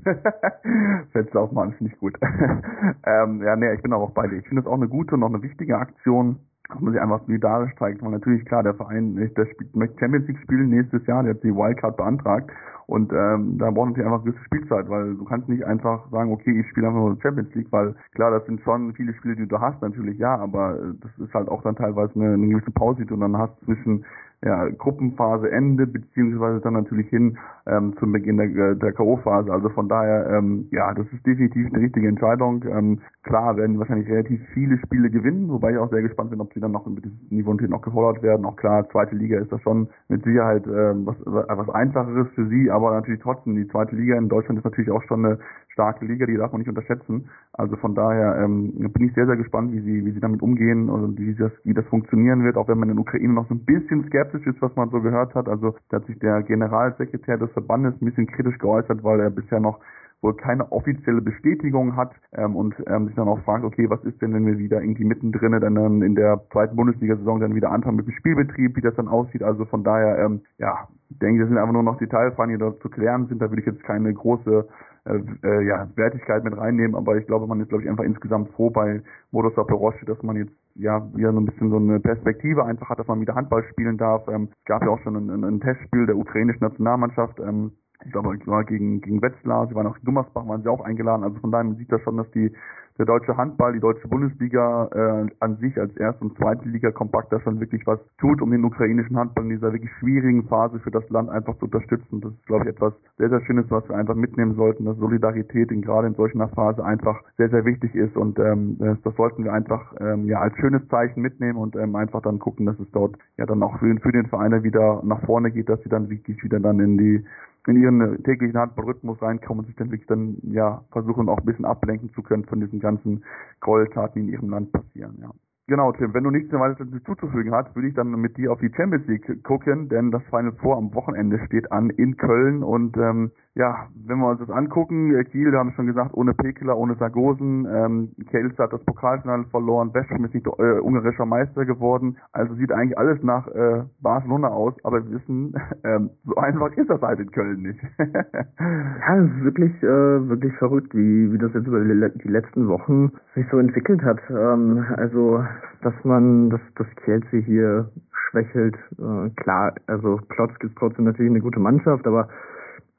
Fenster 1.12 1.40
aufmachen 1.40 1.74
finde 1.74 1.94
ich 1.94 2.00
gut. 2.00 2.18
ähm, 3.06 3.42
ja, 3.42 3.56
nee, 3.56 3.74
ich 3.74 3.82
bin 3.82 3.94
auch 3.94 4.12
bei 4.12 4.28
dir. 4.28 4.38
Ich 4.38 4.48
finde 4.48 4.64
das 4.64 4.72
auch 4.72 4.78
eine 4.78 4.88
gute 4.88 5.16
und 5.16 5.24
auch 5.24 5.30
eine 5.30 5.42
wichtige 5.42 5.78
Aktion 5.78 6.40
dass 6.70 6.80
man 6.82 6.94
sich 6.94 7.02
einfach 7.02 7.22
solidarisch 7.26 7.76
zeigt. 7.78 8.02
Weil 8.02 8.12
natürlich, 8.12 8.46
klar, 8.46 8.64
der 8.64 8.74
Verein, 8.74 9.16
der 9.16 9.46
spielt, 9.46 9.76
möchte 9.76 10.00
Champions 10.00 10.28
League 10.28 10.40
spielen 10.40 10.70
nächstes 10.70 11.06
Jahr, 11.06 11.24
der 11.24 11.36
hat 11.36 11.44
die 11.44 11.54
Wildcard 11.54 11.98
beantragt. 11.98 12.52
Und 12.88 13.12
ähm, 13.12 13.58
da 13.58 13.72
braucht 13.72 13.90
natürlich 13.90 14.08
einfach 14.08 14.24
gewisse 14.24 14.44
Spielzeit, 14.46 14.90
weil 14.90 15.16
du 15.16 15.26
kannst 15.26 15.50
nicht 15.50 15.66
einfach 15.66 16.10
sagen, 16.12 16.32
okay, 16.32 16.60
ich 16.60 16.68
spiele 16.70 16.88
einfach 16.88 17.00
nur 17.00 17.18
Champions 17.22 17.54
League, 17.56 17.72
weil 17.72 17.96
klar, 18.14 18.32
das 18.32 18.46
sind 18.46 18.62
schon 18.62 18.94
viele 18.94 19.14
Spiele, 19.16 19.36
die 19.36 19.48
du 19.48 19.60
hast, 19.60 19.82
natürlich 19.82 20.18
ja, 20.20 20.36
aber 20.38 20.80
äh, 20.80 20.94
das 21.02 21.12
ist 21.18 21.34
halt 21.34 21.48
auch 21.48 21.64
dann 21.64 21.76
teilweise 21.76 22.14
eine, 22.16 22.34
eine 22.34 22.48
gewisse 22.48 22.72
Pause, 22.72 23.02
die 23.02 23.08
du 23.08 23.18
dann 23.18 23.38
hast 23.38 23.60
zwischen 23.66 24.06
ja, 24.46 24.70
Gruppenphase 24.70 25.50
Ende, 25.50 25.88
beziehungsweise 25.88 26.62
dann 26.62 26.74
natürlich 26.74 27.10
hin 27.10 27.38
ähm, 27.66 27.96
zum 28.00 28.12
Beginn 28.12 28.38
der, 28.38 28.76
der 28.76 28.94
K.O.-Phase. 28.94 29.50
Also 29.50 29.70
von 29.70 29.90
daher, 29.90 30.30
ähm, 30.30 30.68
ja, 30.72 30.94
das 30.94 31.08
ist 31.12 31.26
definitiv 31.26 31.68
eine 31.74 31.84
richtige 31.84 32.08
Entscheidung. 32.08 32.64
Ähm, 32.70 33.00
klar 33.24 33.58
werden 33.58 33.80
wahrscheinlich 33.80 34.08
relativ 34.08 34.40
viele 34.54 34.78
Spiele 34.78 35.10
gewinnen, 35.10 35.50
wobei 35.50 35.72
ich 35.72 35.78
auch 35.78 35.90
sehr 35.90 36.04
gespannt 36.04 36.30
bin, 36.30 36.42
ob 36.42 36.54
sie 36.54 36.60
dann 36.60 36.72
noch 36.72 36.86
mit 36.86 37.06
diesem 37.06 37.18
Niveau 37.30 37.52
natürlich 37.52 37.72
noch 37.72 37.82
gefordert 37.82 38.22
werden. 38.22 38.46
Auch 38.46 38.56
klar, 38.56 38.88
zweite 38.90 39.16
Liga 39.16 39.40
ist 39.40 39.52
das 39.52 39.62
schon 39.62 39.88
mit 40.10 40.24
Sicherheit 40.24 40.68
ähm, 40.68 41.08
was, 41.08 41.16
was 41.26 41.70
Einfacheres 41.70 42.28
für 42.36 42.48
sie, 42.48 42.70
aber 42.76 42.92
natürlich 42.92 43.22
trotzdem, 43.22 43.56
die 43.56 43.68
zweite 43.68 43.96
Liga 43.96 44.18
in 44.18 44.30
Deutschland 44.30 44.60
ist 44.60 44.66
natürlich 44.66 44.92
auch 44.92 45.04
schon 45.04 45.26
eine 45.26 45.40
starke 45.70 46.06
Liga, 46.06 46.26
die 46.26 46.38
darf 46.38 46.52
man 46.52 46.60
nicht 46.60 46.70
unterschätzen. 46.70 47.30
Also 47.54 47.76
von 47.78 47.96
daher 47.96 48.38
ähm, 48.44 48.92
bin 48.94 49.08
ich 49.08 49.14
sehr, 49.14 49.26
sehr 49.26 49.38
gespannt, 49.38 49.72
wie 49.72 49.80
sie, 49.80 50.06
wie 50.06 50.12
sie 50.12 50.20
damit 50.20 50.42
umgehen 50.42 50.90
und 50.90 51.20
wie 51.20 51.36
das, 51.36 51.52
wie 51.64 51.74
das 51.74 51.86
funktionieren 51.88 52.44
wird, 52.44 52.58
auch 52.58 52.68
wenn 52.68 52.80
man 52.80 52.90
in 52.90 52.96
der 52.96 53.02
Ukraine 53.02 53.34
noch 53.34 53.48
so 53.48 53.56
ein 53.56 53.66
bisschen 53.66 54.06
skeptisch 54.08 54.46
ist, 54.46 54.62
was 54.62 54.76
man 54.76 54.90
so 54.90 55.02
gehört 55.02 55.36
hat. 55.36 55.48
Also 55.48 55.76
da 55.90 55.98
hat 55.98 56.06
sich 56.06 56.20
der 56.20 56.44
Generalsekretär 56.44 57.38
des 57.38 57.52
Verbandes 57.52 57.94
ein 58.02 58.06
bisschen 58.06 58.28
kritisch 58.28 58.58
geäußert, 58.58 59.04
weil 59.04 59.20
er 59.20 59.30
bisher 59.30 59.60
noch 59.60 59.80
wohl 60.22 60.36
keine 60.36 60.72
offizielle 60.72 61.22
Bestätigung 61.22 61.96
hat 61.96 62.12
ähm, 62.34 62.56
und 62.56 62.76
ähm, 62.88 63.08
sich 63.08 63.16
dann 63.16 63.28
auch 63.28 63.40
fragt, 63.42 63.64
okay, 63.64 63.90
was 63.90 64.04
ist 64.04 64.22
denn, 64.22 64.34
wenn 64.34 64.46
wir 64.46 64.58
wieder 64.58 64.82
irgendwie 64.82 65.06
mittendrin 65.06 65.52
dann, 65.60 65.76
dann 65.76 66.02
in 66.02 66.16
der 66.16 66.42
zweiten 66.52 66.76
Bundesliga-Saison 66.76 67.40
dann 67.40 67.56
wieder 67.56 67.72
anfangen 67.72 67.98
mit 67.98 68.08
dem 68.08 68.14
Spielbetrieb, 68.14 68.76
wie 68.76 68.82
das 68.82 68.96
dann 68.96 69.08
aussieht. 69.08 69.44
Also 69.44 69.66
von 69.66 69.84
daher, 69.84 70.18
ähm, 70.20 70.42
ja, 70.58 70.88
denke 71.10 71.36
ich, 71.36 71.42
das 71.42 71.50
sind 71.50 71.58
einfach 71.58 71.74
nur 71.74 71.84
noch 71.84 71.98
Detailfragen, 71.98 72.54
die 72.54 72.60
da 72.60 72.78
zu 72.80 72.90
klären 72.90 73.28
sind. 73.28 73.42
Da 73.42 73.50
würde 73.50 73.62
ich 73.62 73.68
jetzt 73.68 73.84
keine 73.84 74.14
große 74.14 74.68
äh, 75.06 75.22
äh, 75.44 75.68
ja, 75.68 75.88
Wertigkeit 75.96 76.44
mit 76.44 76.58
reinnehmen, 76.58 76.96
aber 76.96 77.16
ich 77.18 77.28
glaube, 77.28 77.46
man 77.46 77.62
ist, 77.62 77.70
glaube 77.70 77.84
ich, 77.84 77.90
einfach 77.90 78.04
insgesamt 78.04 78.50
froh 78.54 78.72
bei 78.72 79.04
Modus 79.30 79.54
Zaporozhye, 79.54 80.06
dass 80.06 80.22
man 80.24 80.36
jetzt 80.36 80.54
ja 80.74 81.00
wieder 81.14 81.32
so 81.32 81.40
ein 81.40 81.46
bisschen 81.46 81.70
so 81.70 81.78
eine 81.78 82.00
Perspektive 82.00 82.66
einfach 82.66 82.90
hat, 82.90 82.98
dass 82.98 83.08
man 83.08 83.22
wieder 83.22 83.36
Handball 83.36 83.64
spielen 83.66 83.98
darf. 83.98 84.28
Ähm, 84.28 84.50
es 84.52 84.66
gab 84.66 84.82
ja 84.82 84.90
auch 84.90 85.00
schon 85.02 85.16
ein, 85.16 85.44
ein 85.44 85.60
Testspiel 85.60 86.08
der 86.08 86.18
ukrainischen 86.18 86.62
Nationalmannschaft. 86.62 87.40
Ähm, 87.40 87.74
ich 88.06 88.12
glaube, 88.12 88.36
es 88.36 88.48
war 88.48 88.64
gegen, 88.64 89.02
gegen 89.02 89.22
Wetzlar, 89.22 89.68
sie 89.68 89.76
waren 89.76 89.88
auch 89.88 89.98
in 89.98 90.06
Gummersbach, 90.06 90.48
waren 90.48 90.62
sie 90.62 90.70
auch 90.70 90.82
eingeladen. 90.82 91.24
Also 91.24 91.40
von 91.40 91.52
daher 91.52 91.74
sieht 91.76 91.92
das 91.92 92.02
schon, 92.02 92.18
dass 92.18 92.30
die 92.32 92.52
der 92.98 93.06
deutsche 93.06 93.36
Handball, 93.36 93.74
die 93.74 93.80
deutsche 93.80 94.08
Bundesliga 94.08 94.88
äh, 94.94 95.30
an 95.40 95.58
sich 95.58 95.78
als 95.78 95.96
erste 95.98 96.24
und 96.24 96.38
zweite 96.38 96.68
Liga 96.70 96.92
kompakt 96.92 97.32
da 97.32 97.42
schon 97.42 97.60
wirklich 97.60 97.86
was 97.86 98.00
tut, 98.18 98.42
um 98.42 98.52
den 98.52 98.64
ukrainischen 98.64 99.18
Handball 99.18 99.44
in 99.44 99.50
dieser 99.50 99.74
wirklich 99.74 99.92
schwierigen 100.00 100.48
Phase 100.48 100.80
für 100.80 100.92
das 100.92 101.08
Land 101.10 101.30
einfach 101.30 101.58
zu 101.58 101.66
unterstützen. 101.66 102.22
Das 102.22 102.32
ist, 102.32 102.46
glaube 102.46 102.64
ich, 102.64 102.70
etwas 102.70 102.94
sehr, 103.18 103.30
sehr 103.30 103.42
Schönes, 103.42 103.66
was 103.70 103.88
wir 103.90 103.98
einfach 103.98 104.16
mitnehmen 104.16 104.56
sollten, 104.56 104.86
dass 104.86 104.98
Solidarität 104.98 105.72
in, 105.72 105.82
gerade 105.82 106.08
in 106.08 106.16
solch 106.16 106.34
einer 106.36 106.48
Phase 106.48 106.86
einfach 106.86 107.22
sehr, 107.38 107.50
sehr 107.50 107.66
wichtig 107.66 107.94
ist 107.96 108.16
und 108.16 108.40
ähm, 108.40 108.78
das, 108.80 109.02
das 109.02 109.16
sollten 109.16 109.44
wir 109.44 109.52
einfach 109.52 109.94
ähm, 110.00 110.26
ja 110.26 110.40
als 110.40 110.56
schönes 110.58 110.88
Zeichen 110.88 111.22
mitnehmen 111.22 111.58
und 111.58 111.76
ähm, 111.76 111.96
einfach 111.98 112.22
dann 112.22 112.40
gucken, 112.40 112.66
dass 112.66 112.80
es 112.80 112.90
dort 112.92 113.18
ja 113.38 113.46
dann 113.46 113.62
auch 113.62 113.78
für, 113.80 113.94
für 114.00 114.12
den 114.12 114.28
Verein 114.28 114.64
wieder 114.64 115.02
nach 115.04 115.22
vorne 115.26 115.52
geht, 115.52 115.68
dass 115.68 115.82
sie 115.84 115.90
dann 115.90 116.10
wirklich 116.10 116.42
wieder 116.44 116.62
dann 116.62 116.80
in 116.80 116.98
die 116.98 117.26
in 117.68 117.82
ihren 117.82 118.24
täglichen 118.24 118.58
Handballrhythmus 118.58 119.22
reinkommen 119.22 119.62
und 119.62 119.68
sich 119.68 119.76
dann 119.76 119.92
wirklich 119.92 120.08
dann 120.08 120.38
ja 120.44 120.84
versuchen 120.92 121.30
auch 121.30 121.40
ein 121.40 121.46
bisschen 121.46 121.66
ablenken 121.66 122.14
zu 122.14 122.22
können 122.22 122.46
von 122.46 122.60
diesen 122.60 122.80
ganzen 122.80 123.24
Gräueltaten, 123.60 124.22
die 124.22 124.28
in 124.28 124.34
ihrem 124.34 124.50
Land 124.50 124.72
passieren. 124.72 125.18
Ja. 125.22 125.32
Genau, 125.68 125.92
Tim, 125.94 126.14
wenn 126.14 126.24
du 126.24 126.30
nichts 126.30 126.52
mehr 126.52 126.62
weiter 126.62 126.86
zuzufügen 127.06 127.52
hast, 127.52 127.76
würde 127.76 127.88
ich 127.88 127.96
dann 127.96 128.12
mit 128.12 128.38
dir 128.38 128.52
auf 128.52 128.60
die 128.60 128.72
Champions 128.76 129.08
League 129.08 129.44
gucken, 129.44 129.90
denn 129.90 130.12
das 130.12 130.22
Final 130.26 130.54
Four 130.62 130.78
am 130.78 130.94
Wochenende 130.94 131.40
steht 131.48 131.72
an 131.72 131.90
in 131.90 132.18
Köln 132.18 132.62
und 132.62 132.96
ähm, 132.98 133.32
ja, 133.56 133.88
wenn 133.96 134.20
wir 134.20 134.28
uns 134.28 134.42
das 134.42 134.50
angucken, 134.50 135.16
äh, 135.16 135.24
Kiel, 135.24 135.50
da 135.50 135.60
haben 135.60 135.70
wir 135.70 135.76
schon 135.76 135.88
gesagt, 135.88 136.14
ohne 136.14 136.34
Pekela, 136.34 136.74
ohne 136.74 136.96
Sargosen, 136.96 137.66
ähm, 137.66 138.12
Kielce 138.30 138.62
hat 138.62 138.74
das 138.74 138.84
Pokalfinale 138.84 139.46
verloren, 139.46 139.94
Westbrom 139.94 140.26
ist 140.26 140.34
nicht 140.34 140.46
äh, 140.46 140.80
ungarischer 140.80 141.26
Meister 141.26 141.66
geworden, 141.66 142.18
also 142.34 142.54
sieht 142.56 142.72
eigentlich 142.72 142.98
alles 142.98 143.24
nach 143.24 143.48
äh, 143.48 143.84
Barcelona 144.02 144.50
aus, 144.50 144.74
aber 144.84 145.04
wir 145.06 145.20
wissen, 145.20 145.56
ähm, 145.84 146.12
so 146.26 146.36
einfach 146.36 146.74
ist 146.74 146.90
das 146.90 147.02
halt 147.02 147.20
in 147.20 147.32
Köln 147.32 147.62
nicht. 147.62 147.80
ja, 147.98 149.18
es 149.18 149.32
ist 149.32 149.44
wirklich, 149.44 149.72
äh, 149.82 150.30
wirklich 150.30 150.54
verrückt, 150.58 150.94
wie, 150.94 151.32
wie 151.32 151.38
das 151.38 151.54
jetzt 151.54 151.66
über 151.66 151.80
die 151.80 152.28
letzten 152.28 152.68
Wochen 152.68 153.14
sich 153.36 153.46
so 153.50 153.58
entwickelt 153.58 154.04
hat. 154.04 154.20
Ähm, 154.30 154.86
also, 154.98 155.42
dass 155.82 155.94
man, 156.04 156.50
dass 156.50 156.62
das 156.76 156.88
Kielce 157.04 157.38
hier 157.38 157.90
schwächelt, 158.30 158.76
äh, 158.98 159.30
klar, 159.42 159.74
also 159.88 160.18
Klotzk 160.30 160.64
ist 160.64 160.76
trotzdem 160.78 161.06
natürlich 161.06 161.32
eine 161.32 161.42
gute 161.42 161.60
Mannschaft, 161.60 162.06
aber 162.08 162.28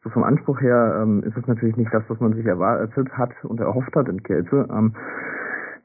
so 0.02 0.10
vom 0.10 0.22
Anspruch 0.22 0.60
her 0.60 1.00
ähm, 1.02 1.22
ist 1.24 1.36
es 1.36 1.46
natürlich 1.46 1.76
nicht 1.76 1.92
das, 1.92 2.04
was 2.08 2.20
man 2.20 2.34
sich 2.34 2.46
erwartet 2.46 3.10
hat 3.12 3.32
und 3.44 3.60
erhofft 3.60 3.94
hat 3.96 4.08
in 4.08 4.22
Kielce. 4.22 4.68
Ähm, 4.70 4.94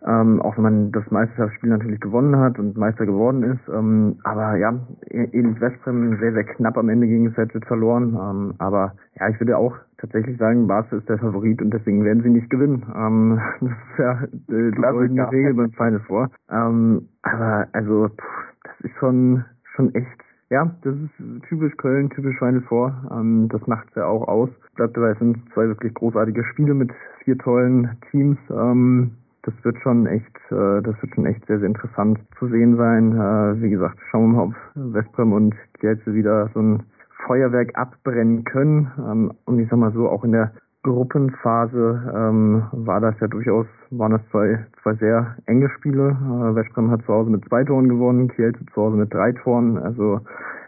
ähm, 0.06 0.42
auch 0.42 0.56
wenn 0.58 0.64
man 0.64 0.92
das 0.92 1.10
Meisterschaftsspiel 1.12 1.70
natürlich 1.70 2.00
gewonnen 2.00 2.36
hat 2.38 2.58
und 2.58 2.76
Meister 2.78 3.06
geworden 3.06 3.44
ist. 3.44 3.62
Ähm, 3.72 4.18
aber 4.24 4.56
ja, 4.58 4.74
ähnlich 5.10 5.62
Westbrem 5.62 6.18
sehr, 6.20 6.34
sehr 6.34 6.44
knapp 6.44 6.78
am 6.78 6.90
Ende 6.90 7.08
gegen 7.08 7.34
Celtic 7.34 7.66
verloren. 7.68 8.18
Ähm, 8.20 8.54
aber 8.58 8.94
ja, 9.20 9.30
ich 9.30 9.40
würde 9.40 9.58
auch 9.58 9.76
tatsächlich 9.98 10.38
sagen, 10.38 10.68
Barca 10.68 10.96
ist 10.96 11.08
der 11.08 11.20
Favorit 11.20 11.62
und 11.62 11.72
deswegen 11.72 12.04
werden 12.04 12.24
sie 12.24 12.30
nicht 12.30 12.50
gewinnen. 12.50 12.84
Ähm, 12.96 13.40
das 13.62 13.70
ist 13.72 14.00
ja 14.00 14.24
äh, 14.24 14.72
die 14.72 14.82
goldene 14.82 15.32
Regel 15.32 15.54
beim 15.54 15.72
Final 15.72 16.02
Four. 16.08 16.30
Ähm, 16.50 17.08
aber 17.22 17.68
also, 17.74 18.10
pff, 18.10 18.54
das 18.64 18.82
ist 18.82 18.98
schon, 19.00 19.46
schon 19.76 19.94
echt 19.94 20.08
Ja, 20.50 20.76
das 20.82 20.96
ist 20.96 21.44
typisch 21.48 21.78
Köln, 21.78 22.10
typisch 22.10 22.38
Final 22.40 22.62
Four. 22.62 22.94
Ähm, 23.12 23.50
das 23.50 23.66
macht's 23.68 23.94
ja 23.96 24.06
auch 24.06 24.28
aus. 24.28 24.50
Bleibt 24.76 24.98
dabei, 24.98 25.12
es 25.12 25.20
sind 25.20 25.38
zwei 25.54 25.68
wirklich 25.68 25.94
großartige 25.94 26.44
Spiele 26.46 26.74
mit 26.74 26.92
vier 27.24 27.38
tollen 27.38 27.98
Teams. 28.10 28.40
Ähm, 28.50 29.12
das 29.44 29.54
wird 29.64 29.78
schon 29.82 30.06
echt, 30.06 30.36
äh, 30.52 30.82
das 30.82 31.02
wird 31.02 31.16
schon 31.16 31.26
echt 31.26 31.46
sehr, 31.48 31.60
sehr 31.60 31.68
interessant 31.68 32.20
zu 32.38 32.48
sehen 32.48 32.78
sein. 32.78 33.14
Äh, 33.14 33.62
wie 33.62 33.70
gesagt, 33.70 33.98
schauen 34.10 34.32
wir 34.32 34.38
mal, 34.38 34.44
ob 34.44 34.54
Westbrem 34.94 35.34
und 35.34 35.56
Kielce 35.80 36.14
wieder 36.14 36.50
so 36.54 36.62
ein 36.62 36.84
Feuerwerk 37.26 37.78
abbrennen 37.78 38.44
können. 38.44 38.92
Ähm, 38.98 39.32
und 39.46 39.60
ich 39.60 39.70
sag 39.70 39.80
mal 39.80 39.94
so, 39.94 40.10
auch 40.10 40.24
in 40.24 40.32
der 40.32 40.52
Gruppenphase 40.84 42.12
ähm, 42.16 42.64
war 42.72 43.00
das 43.00 43.16
ja 43.20 43.28
durchaus, 43.28 43.68
waren 43.92 44.14
das 44.14 44.22
zwei, 44.32 44.66
zwei 44.82 44.96
sehr 44.96 45.36
enge 45.46 45.70
Spiele. 45.70 46.10
Äh, 46.10 46.56
Westbrem 46.56 46.90
hat 46.90 47.04
zu 47.04 47.14
Hause 47.14 47.30
mit 47.30 47.46
zwei 47.46 47.64
Toren 47.64 47.90
gewonnen, 47.90 48.30
Kielce 48.30 48.66
zu 48.74 48.82
Hause 48.82 48.98
mit 48.98 49.14
drei 49.14 49.32
Toren. 49.32 49.78
Also 49.78 50.22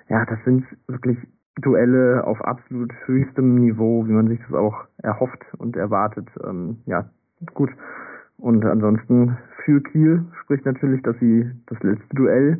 ja, 0.09 0.25
das 0.25 0.37
sind 0.45 0.65
wirklich 0.87 1.17
Duelle 1.61 2.23
auf 2.25 2.41
absolut 2.41 2.91
höchstem 3.05 3.55
Niveau, 3.55 4.07
wie 4.07 4.11
man 4.11 4.27
sich 4.27 4.39
das 4.47 4.53
auch 4.53 4.85
erhofft 4.97 5.43
und 5.57 5.75
erwartet. 5.75 6.27
Ähm, 6.43 6.77
ja, 6.85 7.05
gut. 7.53 7.69
Und 8.43 8.65
ansonsten 8.65 9.37
für 9.63 9.81
Kiel 9.81 10.25
spricht 10.41 10.65
natürlich, 10.65 11.01
dass 11.03 11.17
sie 11.21 11.49
das 11.67 11.81
letzte 11.81 12.13
Duell 12.13 12.57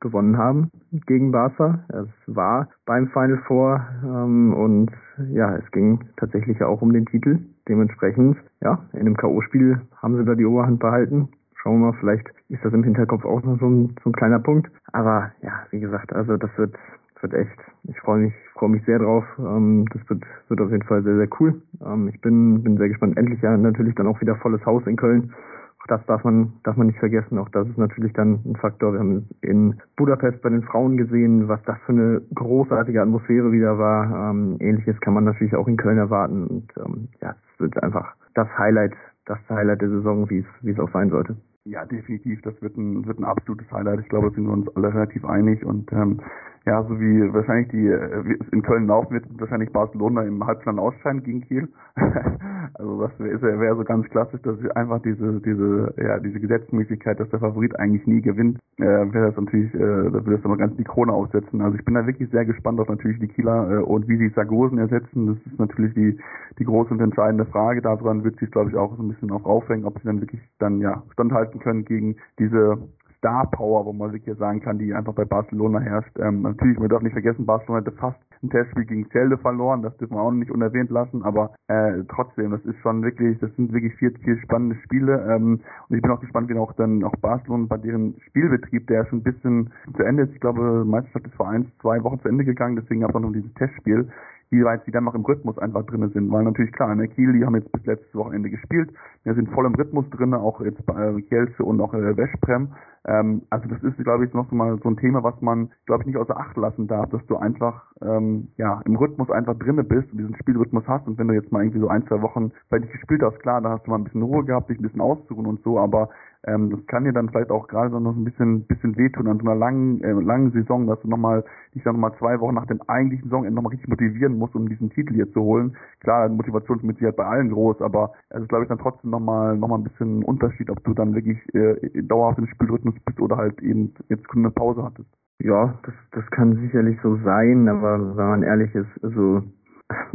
gewonnen 0.00 0.38
haben 0.38 0.70
gegen 1.06 1.30
Barca. 1.30 1.84
Es 1.88 2.08
war 2.26 2.70
beim 2.86 3.08
Final 3.08 3.42
Four 3.46 3.86
ähm, 4.02 4.54
und 4.54 4.90
ja, 5.30 5.54
es 5.56 5.70
ging 5.72 6.00
tatsächlich 6.16 6.62
auch 6.62 6.80
um 6.80 6.90
den 6.94 7.04
Titel. 7.04 7.38
Dementsprechend, 7.68 8.38
ja, 8.62 8.78
in 8.94 9.00
einem 9.00 9.16
K.O.-Spiel 9.18 9.78
haben 10.00 10.16
sie 10.16 10.24
da 10.24 10.34
die 10.34 10.46
Oberhand 10.46 10.80
behalten. 10.80 11.28
Schauen 11.56 11.80
wir 11.80 11.92
mal, 11.92 11.98
vielleicht 12.00 12.28
ist 12.48 12.64
das 12.64 12.72
im 12.72 12.84
Hinterkopf 12.84 13.26
auch 13.26 13.42
noch 13.42 13.60
so 13.60 13.68
ein, 13.68 13.94
so 14.02 14.08
ein 14.08 14.14
kleiner 14.14 14.38
Punkt. 14.38 14.70
Aber 14.92 15.32
ja, 15.42 15.66
wie 15.70 15.80
gesagt, 15.80 16.14
also 16.14 16.38
das 16.38 16.50
wird 16.56 16.74
wird 17.22 17.34
echt, 17.34 17.58
ich 17.84 17.98
freue 18.00 18.20
mich, 18.20 18.34
freue 18.54 18.70
mich 18.70 18.84
sehr 18.84 18.98
drauf. 18.98 19.24
Ähm, 19.38 19.86
das 19.92 20.08
wird, 20.08 20.22
wird 20.48 20.60
auf 20.60 20.70
jeden 20.70 20.84
Fall 20.84 21.02
sehr, 21.02 21.16
sehr 21.16 21.28
cool. 21.40 21.60
Ähm, 21.84 22.08
ich 22.08 22.20
bin, 22.20 22.62
bin 22.62 22.76
sehr 22.76 22.88
gespannt. 22.88 23.16
Endlich 23.16 23.40
ja 23.42 23.56
natürlich 23.56 23.94
dann 23.94 24.06
auch 24.06 24.20
wieder 24.20 24.36
volles 24.36 24.64
Haus 24.66 24.86
in 24.86 24.96
Köln. 24.96 25.32
Auch 25.80 25.86
das 25.86 26.04
darf 26.06 26.24
man, 26.24 26.52
darf 26.64 26.76
man 26.76 26.88
nicht 26.88 26.98
vergessen. 26.98 27.38
Auch 27.38 27.48
das 27.50 27.68
ist 27.68 27.78
natürlich 27.78 28.12
dann 28.12 28.40
ein 28.44 28.56
Faktor. 28.56 28.92
Wir 28.92 29.00
haben 29.00 29.28
in 29.40 29.80
Budapest 29.96 30.42
bei 30.42 30.50
den 30.50 30.62
Frauen 30.62 30.96
gesehen, 30.96 31.48
was 31.48 31.62
das 31.64 31.78
für 31.86 31.92
eine 31.92 32.22
großartige 32.34 33.00
Atmosphäre 33.00 33.52
wieder 33.52 33.78
war. 33.78 34.30
Ähm, 34.30 34.56
Ähnliches 34.60 35.00
kann 35.00 35.14
man 35.14 35.24
natürlich 35.24 35.54
auch 35.54 35.68
in 35.68 35.76
Köln 35.76 35.98
erwarten. 35.98 36.46
Und 36.46 36.72
ähm, 36.84 37.08
ja, 37.20 37.30
es 37.30 37.60
wird 37.60 37.82
einfach 37.82 38.14
das 38.34 38.48
Highlight, 38.58 38.94
das 39.26 39.38
Highlight 39.48 39.80
der 39.80 39.90
Saison, 39.90 40.28
wie 40.28 40.38
es, 40.38 40.46
wie 40.62 40.72
es 40.72 40.78
auch 40.78 40.90
sein 40.92 41.10
sollte. 41.10 41.36
Ja, 41.64 41.84
definitiv. 41.84 42.42
Das 42.42 42.60
wird 42.62 42.76
ein, 42.76 43.06
wird 43.06 43.18
ein 43.18 43.24
absolutes 43.24 43.70
Highlight. 43.72 44.00
Ich 44.00 44.08
glaube, 44.08 44.28
da 44.28 44.34
sind 44.34 44.44
wir 44.44 44.52
uns 44.52 44.68
alle 44.76 44.94
relativ 44.94 45.24
einig. 45.24 45.64
Und 45.64 45.92
ähm, 45.92 46.20
ja, 46.66 46.82
so 46.82 46.98
wie 46.98 47.32
wahrscheinlich 47.32 47.68
die 47.68 47.86
äh, 47.86 48.38
in 48.50 48.62
Köln 48.62 48.88
laufen 48.88 49.14
wird, 49.14 49.24
wahrscheinlich 49.38 49.72
Barcelona 49.72 50.22
im 50.22 50.44
Halbfinale 50.44 50.82
ausscheiden 50.82 51.22
gegen 51.22 51.42
Kiel. 51.42 51.68
also 52.74 53.02
das 53.02 53.12
wäre 53.20 53.60
wär 53.60 53.76
so 53.76 53.84
ganz 53.84 54.08
klassisch, 54.08 54.42
dass 54.42 54.58
einfach 54.74 55.00
diese 55.02 55.40
diese 55.40 55.94
ja 55.96 56.18
diese 56.18 56.40
Gesetzmäßigkeit, 56.40 57.20
dass 57.20 57.30
der 57.30 57.38
Favorit 57.38 57.78
eigentlich 57.78 58.04
nie 58.08 58.20
gewinnt, 58.20 58.58
äh, 58.78 58.82
wäre 58.82 59.28
das 59.28 59.36
natürlich, 59.36 59.72
äh, 59.74 59.78
da 59.78 60.12
würde 60.12 60.36
das 60.36 60.44
aber 60.44 60.56
ganz 60.56 60.76
die 60.76 60.82
Krone 60.82 61.12
aufsetzen. 61.12 61.62
Also 61.62 61.78
ich 61.78 61.84
bin 61.84 61.94
da 61.94 62.04
wirklich 62.04 62.30
sehr 62.30 62.44
gespannt 62.44 62.80
auf 62.80 62.88
natürlich 62.88 63.20
die 63.20 63.28
Kieler 63.28 63.70
äh, 63.70 63.82
und 63.82 64.08
wie 64.08 64.16
sie 64.16 64.30
Sargosen 64.30 64.78
ersetzen. 64.78 65.26
Das 65.28 65.52
ist 65.52 65.60
natürlich 65.60 65.94
die 65.94 66.18
die 66.58 66.64
große 66.64 66.90
und 66.90 67.00
entscheidende 67.00 67.44
Frage. 67.46 67.80
Daran 67.80 68.24
wird 68.24 68.40
sich 68.40 68.50
glaube 68.50 68.70
ich 68.70 68.76
auch 68.76 68.96
so 68.96 69.04
ein 69.04 69.08
bisschen 69.08 69.30
auch 69.30 69.44
aufhängen, 69.44 69.84
ob 69.84 70.00
sie 70.00 70.06
dann 70.06 70.20
wirklich 70.20 70.40
dann 70.58 70.80
ja 70.80 71.04
standhalten 71.12 71.60
können 71.60 71.84
gegen 71.84 72.16
diese 72.40 72.76
Star 73.18 73.50
Power, 73.50 73.84
wo 73.86 73.92
man 73.92 74.12
wirklich 74.12 74.36
sagen 74.38 74.60
kann, 74.60 74.78
die 74.78 74.94
einfach 74.94 75.14
bei 75.14 75.24
Barcelona 75.24 75.80
herrscht. 75.80 76.18
Ähm, 76.18 76.42
natürlich, 76.42 76.78
man 76.78 76.88
darf 76.88 77.02
nicht 77.02 77.12
vergessen, 77.12 77.46
Barcelona 77.46 77.80
hatte 77.80 77.96
fast 77.96 78.18
ein 78.42 78.50
Testspiel 78.50 78.84
gegen 78.84 79.10
Zelde 79.10 79.38
verloren, 79.38 79.82
das 79.82 79.96
dürfen 79.96 80.16
wir 80.16 80.22
auch 80.22 80.30
nicht 80.30 80.50
unerwähnt 80.50 80.90
lassen, 80.90 81.22
aber 81.22 81.54
äh, 81.68 82.02
trotzdem, 82.08 82.50
das 82.50 82.64
ist 82.64 82.78
schon 82.80 83.02
wirklich, 83.02 83.38
das 83.38 83.54
sind 83.56 83.72
wirklich 83.72 83.94
vier, 83.94 84.12
vier 84.22 84.36
spannende 84.38 84.76
Spiele 84.84 85.26
ähm, 85.30 85.60
und 85.88 85.96
ich 85.96 86.02
bin 86.02 86.10
auch 86.10 86.20
gespannt, 86.20 86.48
wie 86.48 86.58
auch 86.58 86.72
dann 86.74 87.02
auch 87.04 87.14
Barcelona 87.20 87.66
bei 87.68 87.78
deren 87.78 88.14
Spielbetrieb, 88.26 88.86
der 88.88 89.06
schon 89.06 89.20
ein 89.20 89.22
bisschen 89.22 89.72
zu 89.96 90.02
Ende 90.02 90.24
ist, 90.24 90.34
ich 90.34 90.40
glaube, 90.40 90.84
Meisterschaft 90.84 91.26
ist 91.26 91.34
vor 91.34 91.48
eins, 91.48 91.66
zwei 91.80 92.02
Wochen 92.04 92.20
zu 92.20 92.28
Ende 92.28 92.44
gegangen, 92.44 92.76
deswegen 92.76 93.00
gab 93.00 93.10
es 93.10 93.16
auch 93.16 93.20
noch 93.20 93.32
dieses 93.32 93.52
Testspiel, 93.54 94.08
wie 94.50 94.64
weit 94.64 94.84
sie 94.84 94.92
dann 94.92 95.04
noch 95.04 95.14
im 95.14 95.24
Rhythmus 95.24 95.58
einfach 95.58 95.84
drin 95.86 96.08
sind. 96.12 96.30
Weil 96.30 96.44
natürlich 96.44 96.72
klar, 96.72 96.92
in 96.92 96.98
der 96.98 97.08
Kiel, 97.08 97.32
die 97.32 97.44
haben 97.44 97.56
jetzt 97.56 97.70
bis 97.72 97.84
letztes 97.84 98.14
Wochenende 98.14 98.50
gespielt, 98.50 98.90
wir 99.24 99.34
sind 99.34 99.50
voll 99.50 99.66
im 99.66 99.74
Rhythmus 99.74 100.08
drin, 100.10 100.34
auch 100.34 100.60
jetzt 100.60 100.84
bei 100.86 100.94
äh, 100.94 101.22
Kielce 101.22 101.64
und 101.64 101.80
auch 101.80 101.92
äh, 101.94 102.16
Westprem. 102.16 102.68
Ähm, 103.06 103.42
also 103.50 103.68
das 103.68 103.82
ist, 103.82 103.96
glaube 103.98 104.24
ich, 104.24 104.34
noch 104.34 104.50
mal 104.50 104.78
so 104.82 104.88
ein 104.88 104.96
Thema, 104.96 105.22
was 105.22 105.40
man, 105.40 105.70
glaube 105.86 106.02
ich, 106.02 106.06
nicht 106.06 106.16
außer 106.16 106.36
Acht 106.36 106.56
lassen 106.56 106.86
darf, 106.86 107.10
dass 107.10 107.24
du 107.26 107.36
einfach 107.36 107.84
ähm, 108.02 108.48
ja 108.56 108.80
im 108.84 108.96
Rhythmus 108.96 109.30
einfach 109.30 109.56
drinne 109.58 109.84
bist 109.84 110.10
und 110.12 110.18
diesen 110.18 110.36
Spielrhythmus 110.36 110.84
hast. 110.86 111.06
Und 111.06 111.18
wenn 111.18 111.28
du 111.28 111.34
jetzt 111.34 111.52
mal 111.52 111.62
irgendwie 111.62 111.80
so 111.80 111.88
ein, 111.88 112.06
zwei 112.06 112.22
Wochen 112.22 112.52
bei 112.68 112.78
dich 112.78 112.90
gespielt 112.90 113.22
hast, 113.22 113.38
klar, 113.40 113.60
da 113.60 113.70
hast 113.70 113.86
du 113.86 113.90
mal 113.90 113.96
ein 113.96 114.04
bisschen 114.04 114.22
Ruhe 114.22 114.44
gehabt, 114.44 114.70
dich 114.70 114.78
ein 114.78 114.82
bisschen 114.82 115.00
auszuruhen 115.00 115.46
und 115.46 115.62
so, 115.62 115.78
aber 115.78 116.08
ähm, 116.44 116.70
das 116.70 116.86
kann 116.86 117.04
dir 117.04 117.12
dann 117.12 117.28
vielleicht 117.28 117.50
auch 117.50 117.68
gerade 117.68 117.90
so 117.90 118.00
noch 118.00 118.14
ein 118.14 118.24
bisschen, 118.24 118.66
bisschen 118.66 118.96
wehtun 118.96 119.28
an 119.28 119.38
so 119.38 119.44
einer 119.44 119.58
langen, 119.58 120.02
äh, 120.02 120.12
langen 120.12 120.52
Saison, 120.52 120.86
dass 120.86 121.00
du 121.00 121.08
nochmal, 121.08 121.44
dich 121.74 121.82
dann 121.82 121.94
nochmal 121.94 122.16
zwei 122.18 122.38
Wochen 122.40 122.54
nach 122.54 122.66
dem 122.66 122.80
eigentlichen 122.86 123.24
Saisonende 123.24 123.54
nochmal 123.54 123.70
richtig 123.70 123.88
motivieren 123.88 124.38
musst, 124.38 124.54
um 124.54 124.68
diesen 124.68 124.90
Titel 124.90 125.14
hier 125.14 125.30
zu 125.32 125.40
holen. 125.40 125.76
Klar, 126.00 126.28
Motivation 126.28 126.78
ist 126.78 126.84
mit 126.84 126.96
Sicherheit 126.96 127.16
bei 127.16 127.26
allen 127.26 127.50
groß, 127.50 127.80
aber 127.82 128.12
es 128.30 128.42
ist, 128.42 128.48
glaube 128.48 128.64
ich, 128.64 128.68
dann 128.68 128.78
trotzdem 128.78 129.10
nochmal, 129.10 129.56
nochmal 129.56 129.78
ein 129.78 129.84
bisschen 129.84 130.20
ein 130.20 130.24
Unterschied, 130.24 130.70
ob 130.70 130.82
du 130.84 130.94
dann 130.94 131.14
wirklich 131.14 131.38
äh, 131.54 132.02
dauerhaft 132.02 132.38
im 132.38 132.46
Spielrhythmus 132.46 132.94
bist 133.04 133.20
oder 133.20 133.36
halt 133.36 133.60
eben 133.62 133.94
jetzt 134.08 134.24
eine 134.34 134.50
Pause 134.50 134.84
hattest. 134.84 135.08
Ja, 135.38 135.78
das, 135.84 135.94
das 136.12 136.30
kann 136.30 136.56
sicherlich 136.56 136.98
so 137.02 137.16
sein, 137.24 137.68
aber 137.68 138.16
wenn 138.16 138.26
man 138.26 138.42
ehrlich 138.42 138.74
ist, 138.74 138.88
also 139.02 139.42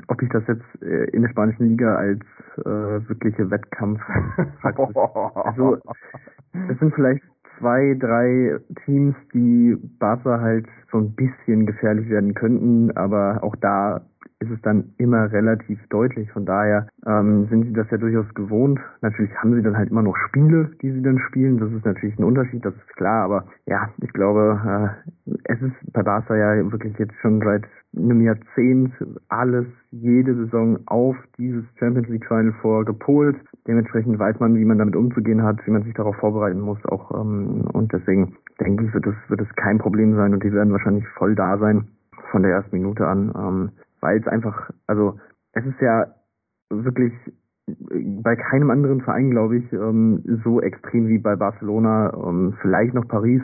ob 0.07 0.21
ich 0.21 0.29
das 0.29 0.43
jetzt 0.47 0.81
äh, 0.81 1.05
in 1.11 1.21
der 1.21 1.29
spanischen 1.29 1.69
Liga 1.69 1.95
als 1.95 2.21
äh, 2.57 3.09
wirkliche 3.09 3.49
Wettkampf 3.49 4.01
also 4.63 5.77
es 6.69 6.79
sind 6.79 6.93
vielleicht 6.93 7.23
zwei, 7.61 7.95
drei 7.99 8.57
Teams, 8.85 9.15
die 9.33 9.77
Barca 9.99 10.41
halt 10.41 10.65
so 10.91 10.97
ein 10.97 11.13
bisschen 11.13 11.65
gefährlich 11.65 12.09
werden 12.09 12.33
könnten, 12.33 12.91
aber 12.97 13.43
auch 13.43 13.55
da 13.55 14.01
ist 14.41 14.49
es 14.49 14.61
dann 14.61 14.93
immer 14.97 15.31
relativ 15.31 15.79
deutlich. 15.89 16.31
Von 16.31 16.45
daher 16.45 16.87
ähm, 17.05 17.47
sind 17.49 17.65
sie 17.65 17.73
das 17.73 17.89
ja 17.91 17.97
durchaus 17.97 18.27
gewohnt. 18.33 18.79
Natürlich 19.01 19.31
haben 19.37 19.53
sie 19.53 19.61
dann 19.61 19.77
halt 19.77 19.91
immer 19.91 20.01
noch 20.01 20.17
Spiele, 20.27 20.71
die 20.81 20.91
sie 20.91 21.01
dann 21.01 21.19
spielen. 21.19 21.59
Das 21.59 21.71
ist 21.71 21.85
natürlich 21.85 22.17
ein 22.17 22.23
Unterschied, 22.23 22.65
das 22.65 22.73
ist 22.73 22.95
klar. 22.95 23.23
Aber 23.23 23.45
ja, 23.67 23.89
ich 24.01 24.11
glaube, 24.13 24.95
äh, 25.27 25.31
es 25.45 25.61
ist 25.61 25.93
bei 25.93 26.01
Barca 26.01 26.35
ja 26.35 26.71
wirklich 26.71 26.97
jetzt 26.97 27.13
schon 27.21 27.39
seit 27.39 27.63
einem 27.95 28.21
Jahrzehnt 28.21 28.93
alles, 29.29 29.65
jede 29.91 30.33
Saison 30.33 30.79
auf 30.85 31.15
dieses 31.37 31.63
Champions 31.77 32.07
League 32.07 32.25
Final 32.25 32.53
vor 32.61 32.85
gepolt. 32.85 33.35
Dementsprechend 33.67 34.17
weiß 34.17 34.39
man, 34.39 34.55
wie 34.55 34.65
man 34.65 34.79
damit 34.79 34.95
umzugehen 34.95 35.43
hat, 35.43 35.59
wie 35.67 35.71
man 35.71 35.83
sich 35.83 35.93
darauf 35.93 36.15
vorbereiten 36.15 36.61
muss 36.61 36.83
auch. 36.85 37.11
Ähm, 37.11 37.65
und 37.73 37.93
deswegen 37.93 38.37
denke 38.59 38.85
ich, 38.85 38.93
wird 38.93 39.05
es, 39.05 39.15
wird 39.27 39.55
kein 39.57 39.77
Problem 39.77 40.15
sein 40.15 40.33
und 40.33 40.43
die 40.43 40.53
werden 40.53 40.71
wahrscheinlich 40.71 41.07
voll 41.09 41.35
da 41.35 41.57
sein 41.57 41.87
von 42.31 42.43
der 42.43 42.51
ersten 42.51 42.77
Minute 42.77 43.05
an. 43.05 43.33
Ähm, 43.35 43.69
weil 44.01 44.19
es 44.19 44.27
einfach, 44.27 44.71
also 44.87 45.19
es 45.53 45.65
ist 45.65 45.79
ja 45.79 46.07
wirklich 46.69 47.13
bei 48.23 48.35
keinem 48.35 48.69
anderen 48.69 49.01
Verein, 49.01 49.31
glaube 49.31 49.57
ich, 49.57 49.73
ähm, 49.73 50.23
so 50.43 50.61
extrem 50.61 51.07
wie 51.07 51.19
bei 51.19 51.35
Barcelona, 51.35 52.13
ähm, 52.13 52.55
vielleicht 52.61 52.93
noch 52.93 53.07
Paris. 53.07 53.41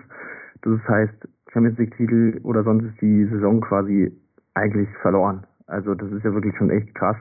Das 0.62 0.80
heißt, 0.88 1.28
Champions 1.54 1.78
League-Titel 1.78 2.40
oder 2.44 2.64
sonst 2.64 2.86
ist 2.86 3.02
die 3.02 3.26
Saison 3.26 3.62
quasi 3.62 4.12
eigentlich 4.56 4.90
verloren. 5.02 5.46
Also 5.68 5.94
das 5.94 6.12
ist 6.12 6.24
ja 6.24 6.34
wirklich 6.34 6.56
schon 6.58 6.70
echt 6.70 6.94
krass. 6.96 7.18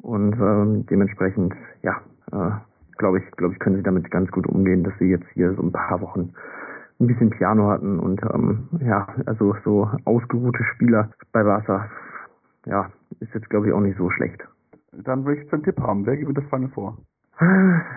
Und 0.00 0.34
ähm, 0.34 0.86
dementsprechend, 0.86 1.54
ja, 1.82 2.00
äh, 2.32 2.52
glaube 2.98 3.18
ich, 3.18 3.30
glaube 3.32 3.54
ich, 3.54 3.58
können 3.58 3.76
sie 3.76 3.82
damit 3.82 4.10
ganz 4.10 4.30
gut 4.30 4.46
umgehen, 4.46 4.84
dass 4.84 4.94
sie 4.98 5.10
jetzt 5.10 5.26
hier 5.34 5.52
so 5.54 5.62
ein 5.62 5.72
paar 5.72 6.00
Wochen 6.00 6.32
ein 7.00 7.06
bisschen 7.06 7.30
Piano 7.30 7.70
hatten 7.70 7.98
und 7.98 8.20
ähm, 8.32 8.68
ja, 8.80 9.08
also 9.26 9.56
so 9.64 9.90
ausgeruhte 10.04 10.62
Spieler 10.74 11.10
bei 11.32 11.42
Barca 11.42 11.90
ja, 12.66 12.90
ist 13.20 13.34
jetzt 13.34 13.50
glaube 13.50 13.68
ich 13.68 13.72
auch 13.72 13.80
nicht 13.80 13.98
so 13.98 14.10
schlecht. 14.10 14.40
Dann 14.92 15.24
will 15.24 15.38
ich 15.38 15.52
einen 15.52 15.62
Tipp 15.62 15.80
haben. 15.80 16.06
Wer 16.06 16.16
gibt 16.16 16.36
das 16.36 16.44
Final 16.44 16.68
vor? 16.68 16.98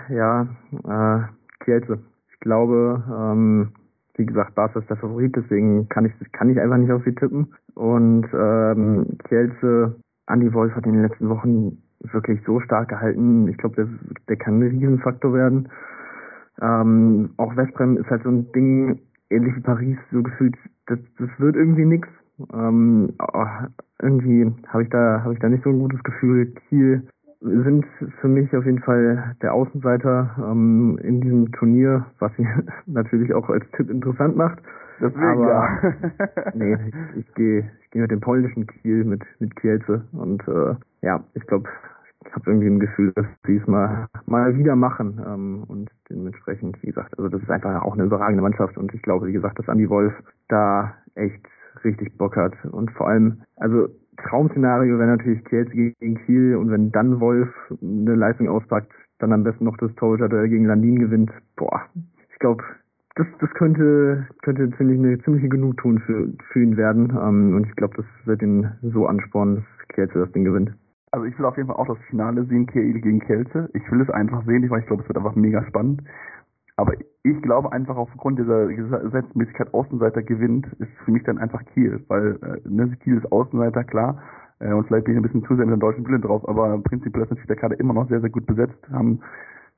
Ja, 0.09 0.47
äh, 0.72 1.63
Kielce. 1.63 1.99
Ich 2.34 2.39
glaube, 2.39 3.03
ähm, 3.09 3.72
wie 4.15 4.26
gesagt, 4.26 4.55
Barca 4.55 4.80
ist 4.80 4.89
der 4.89 4.97
Favorit, 4.97 5.36
deswegen 5.36 5.88
kann 5.89 6.05
ich 6.05 6.32
kann 6.32 6.49
ich 6.49 6.59
einfach 6.59 6.78
nicht 6.78 6.91
auf 6.91 7.03
sie 7.03 7.13
tippen. 7.13 7.53
Und 7.76 8.28
ähm, 8.34 9.18
Kielce, 9.28 9.95
Andy 10.28 10.51
Wolf 10.53 10.74
hat 10.76 10.86
in 10.86 10.93
den 10.93 11.03
letzten 11.03 11.30
Wochen 11.30 11.78
wirklich 11.99 12.41
so 12.45 12.59
stark 12.61 12.89
gehalten. 12.89 13.47
Ich 13.47 13.57
glaube, 13.57 13.76
der, 13.76 13.88
der 14.28 14.38
kann 14.38 14.59
ein 14.59 14.63
Riesenfaktor 14.63 15.34
werden. 15.34 15.70
Ähm, 16.61 17.32
auch 17.38 17.55
Westbrem 17.55 17.97
ist 17.97 18.09
halt 18.09 18.24
so 18.24 18.30
ein 18.30 18.51
Ding, 18.51 18.99
ähnlich 19.30 19.55
wie 19.55 19.61
Paris, 19.61 19.97
so 20.11 20.24
gefühlt, 20.24 20.55
das, 20.88 20.99
das 21.20 21.30
wird 21.38 21.55
irgendwie 21.55 21.86
nichts. 21.86 22.09
Ähm, 22.54 23.14
oh, 23.20 23.46
irgendwie 24.02 24.54
habe 24.68 24.84
ich 24.84 24.90
da 24.90 25.22
habe 25.24 25.34
ich 25.34 25.40
da 25.40 25.50
nicht 25.50 25.64
so 25.64 25.70
ein 25.70 25.80
gutes 25.80 26.04
Gefühl. 26.04 26.54
Kiel 26.70 27.08
sind 27.42 27.86
für 28.22 28.28
mich 28.28 28.56
auf 28.56 28.66
jeden 28.66 28.82
Fall 28.82 29.36
der 29.42 29.54
Außenseiter 29.54 30.36
ähm, 30.40 31.00
in 31.04 31.22
diesem 31.22 31.52
Turnier, 31.52 32.06
was 32.20 32.32
sie 32.38 32.48
natürlich 32.86 33.34
auch 33.34 33.50
als 33.50 33.66
Tipp 33.72 33.90
interessant 33.90 34.36
macht. 34.36 34.60
Deswegen, 35.00 35.24
Aber, 35.24 35.48
ja. 35.48 35.94
nee, 36.56 36.74
ich, 36.74 37.26
ich 37.26 37.34
gehe 37.36 37.72
ich 37.82 37.92
geh 37.92 38.00
mit 38.00 38.12
dem 38.12 38.20
polnischen 38.20 38.66
Kiel, 38.68 39.04
mit, 39.04 39.22
mit 39.40 39.56
Kielce. 39.56 40.04
Und 40.14 40.48
äh, 40.48 40.76
ja, 41.02 41.24
ich 41.36 41.46
glaube, 41.46 41.70
ich 42.26 42.34
habe 42.34 42.50
irgendwie 42.50 42.68
ein 42.68 42.80
Gefühl, 42.80 43.14
dass 43.14 43.26
sie 43.46 43.58
es 43.58 43.68
mal, 43.68 44.08
mal 44.26 44.58
wieder 44.58 44.76
machen. 44.76 45.22
Ähm, 45.26 45.64
und 45.68 45.90
dementsprechend, 46.10 46.82
wie 46.82 46.88
gesagt, 46.88 47.18
also 47.18 47.30
das 47.30 47.42
ist 47.42 47.52
einfach 47.52 47.84
auch 47.84 47.94
eine 47.94 48.04
überragende 48.04 48.42
Mannschaft. 48.42 48.78
Und 48.78 48.94
ich 48.94 49.02
glaube, 49.02 49.28
wie 49.28 49.34
gesagt, 49.34 49.60
dass 49.60 49.70
Andi 49.70 49.90
Wolf 49.90 50.14
da 50.50 50.96
echt 51.16 51.46
richtig 51.88 52.18
Bock 52.18 52.36
hat. 52.36 52.54
Und 52.72 52.92
vor 52.92 53.08
allem, 53.08 53.42
also 53.56 53.88
Traum-Szenario 54.18 54.98
wäre 55.00 55.10
natürlich 55.10 55.44
Kielce 55.46 55.72
gegen 55.72 56.16
Kiel 56.26 56.56
und 56.56 56.72
wenn 56.72 56.92
dann 56.92 57.20
Wolf 57.20 57.50
eine 57.82 58.16
Leistung 58.16 58.50
auspackt, 58.50 58.92
dann 59.20 59.34
am 59.34 59.44
besten 59.44 59.66
noch 59.66 59.78
das 59.78 59.94
Torhüter 59.96 60.30
gegen 60.48 60.66
Landin 60.66 61.00
gewinnt. 61.00 61.32
Boah, 61.56 61.82
ich 62.30 62.40
glaube, 62.40 62.64
das, 63.16 63.28
das 63.40 63.50
könnte, 63.52 64.28
könnte 64.44 64.70
ziemlich 64.78 65.00
eine 65.00 65.18
ziemliche 65.20 65.50
Genugtuung 65.50 66.00
für, 66.00 66.30
für 66.52 66.62
ihn 66.62 66.78
werden. 66.78 67.10
Ähm, 67.10 67.56
und 67.56 67.66
ich 67.66 67.76
glaube, 67.76 67.96
das 67.98 68.06
wird 68.26 68.42
ihn 68.42 68.70
so 68.82 69.08
anspornen, 69.08 69.56
dass 69.56 69.88
Kielce 69.90 70.20
das 70.20 70.32
Ding 70.34 70.44
gewinnt. 70.44 70.72
Also 71.12 71.26
ich 71.26 71.38
will 71.40 71.46
auf 71.46 71.58
jeden 71.58 71.68
Fall 71.68 71.78
auch 71.78 71.88
das 71.88 71.98
Finale 72.10 72.44
sehen, 72.46 72.68
Kiel 72.68 73.00
gegen 73.00 73.20
Kelce. 73.20 73.70
Ich 73.74 73.92
will 73.92 74.02
es 74.02 74.10
einfach 74.10 74.46
sehen, 74.46 74.70
weil 74.70 74.82
ich 74.82 74.88
glaube, 74.88 75.04
es 75.04 75.10
wird 75.10 75.18
einfach 75.18 75.36
mega 75.36 75.64
spannend. 75.66 76.04
Aber 76.76 76.94
ich 77.32 77.42
glaube 77.42 77.72
einfach 77.72 77.98
aufgrund 77.98 78.40
dieser 78.40 78.68
Gesetzmäßigkeit 78.68 79.74
Außenseiter 79.74 80.24
gewinnt, 80.24 80.68
ist 80.80 80.92
für 81.06 81.12
mich 81.12 81.24
dann 81.24 81.38
einfach 81.38 81.64
Kiel. 81.74 82.04
Weil 82.08 82.40
äh, 82.42 82.70
ne, 82.70 82.96
Kiel 83.04 83.18
ist 83.18 83.32
Außenseiter, 83.32 83.84
klar. 83.84 84.22
Äh, 84.60 84.74
und 84.74 84.88
vielleicht 84.88 85.06
bin 85.06 85.14
ich 85.16 85.20
ein 85.20 85.24
bisschen 85.24 85.46
zu 85.46 85.56
sehr 85.56 85.66
mit 85.66 85.74
den 85.74 85.80
deutschen 85.80 86.04
Brille 86.04 86.20
drauf, 86.20 86.48
aber 86.48 86.78
prinzipiell 86.80 87.24
ist 87.24 87.30
natürlich 87.30 87.48
der 87.48 87.58
Kader 87.58 87.80
immer 87.80 87.94
noch 87.94 88.08
sehr, 88.10 88.22
sehr 88.22 88.30
gut 88.30 88.46
besetzt. 88.46 88.78
Haben 88.92 89.20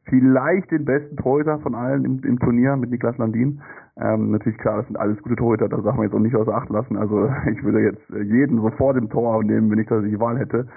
vielleicht 0.09 0.71
den 0.71 0.85
besten 0.85 1.15
Torhüter 1.17 1.59
von 1.59 1.75
allen 1.75 2.05
im, 2.05 2.19
im 2.23 2.39
Turnier 2.39 2.75
mit 2.75 2.89
Niklas 2.89 3.17
Landin. 3.17 3.61
Ähm, 3.97 4.31
natürlich 4.31 4.57
klar, 4.57 4.77
das 4.77 4.87
sind 4.87 4.97
alles 4.97 5.21
gute 5.21 5.35
Torhüter, 5.35 5.67
da 5.67 5.77
darf 5.77 5.95
man 5.95 6.05
jetzt 6.05 6.15
auch 6.15 6.19
nicht 6.19 6.35
außer 6.35 6.53
Acht 6.53 6.69
lassen. 6.69 6.97
Also 6.97 7.29
ich 7.51 7.63
würde 7.63 7.81
jetzt 7.81 8.01
jeden 8.09 8.61
sofort 8.61 8.97
im 8.97 9.09
Tor 9.09 9.43
nehmen, 9.43 9.69
wenn 9.69 9.79
ich 9.79 9.87
da 9.87 9.99
die 9.99 10.19
Wahl 10.19 10.37
hätte. 10.37 10.67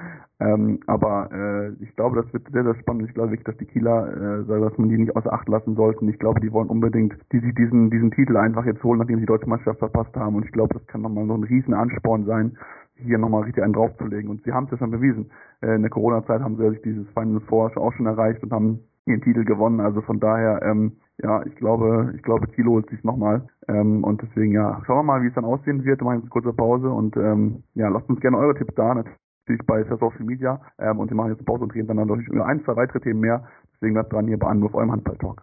Ähm, 0.41 0.81
aber 0.87 1.31
äh, 1.33 1.83
ich 1.83 1.95
glaube, 1.95 2.21
das 2.21 2.33
wird 2.33 2.49
sehr, 2.51 2.65
sehr 2.65 2.75
spannend. 2.77 3.09
Ich 3.09 3.15
glaube 3.15 3.31
wirklich, 3.31 3.45
dass 3.45 3.57
die 3.59 3.67
Kieler, 3.67 4.41
äh, 4.41 4.61
dass 4.61 4.77
man 4.77 4.89
die 4.89 4.99
nicht 4.99 5.15
außer 5.15 5.33
Acht 5.33 5.49
lassen 5.49 5.77
sollten. 5.77 6.09
Ich 6.09 6.19
glaube, 6.19 6.41
die 6.41 6.53
wollen 6.53 6.69
unbedingt 6.69 7.15
die 7.31 7.39
sich 7.39 7.55
diesen, 7.55 7.91
diesen 7.91 8.11
Titel 8.11 8.37
einfach 8.37 8.65
jetzt 8.67 8.83
holen, 8.83 8.99
nachdem 8.99 9.17
sie 9.17 9.23
die 9.23 9.27
deutsche 9.27 9.49
Meisterschaft 9.49 9.79
verpasst 9.79 10.17
haben. 10.17 10.35
Und 10.35 10.45
ich 10.45 10.53
glaube, 10.53 10.75
das 10.75 10.87
kann 10.89 11.03
nochmal 11.03 11.27
so 11.27 11.35
ein 11.35 11.45
riesen 11.45 11.75
Ansporn 11.75 12.25
sein, 12.25 12.59
hier 12.97 13.19
nochmal 13.19 13.43
richtig 13.43 13.63
einen 13.63 13.73
draufzulegen. 13.73 14.31
Und 14.31 14.43
sie 14.43 14.53
haben 14.53 14.65
es 14.65 14.73
ja 14.73 14.79
schon 14.79 14.91
bewiesen. 14.91 15.31
Äh, 15.61 15.77
in 15.77 15.83
der 15.83 15.91
Corona-Zeit 15.91 16.41
haben 16.41 16.57
sie 16.57 16.65
ja 16.65 16.71
sich 16.71 16.83
dieses 16.83 17.09
Final 17.11 17.41
Four 17.43 17.71
auch 17.77 17.93
schon 17.93 18.07
erreicht 18.07 18.43
und 18.43 18.51
haben 18.51 18.81
ihren 19.07 19.21
Titel 19.21 19.45
gewonnen. 19.45 19.81
Also 19.81 20.01
von 20.03 20.21
daher, 20.21 20.63
ähm, 20.63 20.93
ja, 21.23 21.45
ich 21.45 21.55
glaube, 21.57 22.13
ich 22.17 22.23
glaube, 22.23 22.47
Kilo 22.49 22.73
holt 22.73 22.89
sich 22.91 23.03
nochmal. 23.05 23.47
Ähm, 23.69 24.05
und 24.05 24.23
deswegen, 24.23 24.53
ja, 24.53 24.81
schauen 24.87 24.99
wir 24.99 25.03
mal, 25.03 25.23
wie 25.23 25.29
es 25.29 25.35
dann 25.35 25.45
aussehen 25.45 25.85
wird. 25.85 26.01
Wir 26.01 26.05
machen 26.05 26.19
jetzt 26.19 26.25
eine 26.25 26.31
kurze 26.31 26.53
Pause 26.53 26.91
und 26.91 27.17
ähm, 27.17 27.63
ja, 27.75 27.89
lasst 27.89 28.09
uns 28.09 28.21
gerne 28.21 28.39
eure 28.39 28.55
Tipps 28.55 28.75
da. 28.75 28.95
Natürlich 28.95 29.67
bei 29.67 29.85
Social 29.85 30.25
Media. 30.25 30.61
Ähm, 30.79 30.99
und 30.99 31.11
wir 31.11 31.17
machen 31.17 31.31
jetzt 31.31 31.41
eine 31.41 31.47
Pause 31.47 31.65
und 31.65 31.75
reden 31.75 31.89
dann 31.89 31.97
natürlich 31.97 32.29
über 32.29 32.47
ein, 32.47 32.63
zwei 32.65 32.77
weitere 32.77 33.01
Themen 33.01 33.21
mehr. 33.21 33.45
Deswegen 33.75 33.95
bleibt 33.95 34.13
dran 34.13 34.27
hier 34.27 34.39
bei 34.39 34.49
Anruf 34.49 34.75
eurem 34.75 34.93
Handball-Talk. 34.93 35.43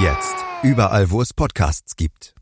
Jetzt. 0.00 0.46
Überall, 0.62 1.10
wo 1.10 1.20
es 1.20 1.34
Podcasts 1.34 1.96
gibt. 1.96 2.32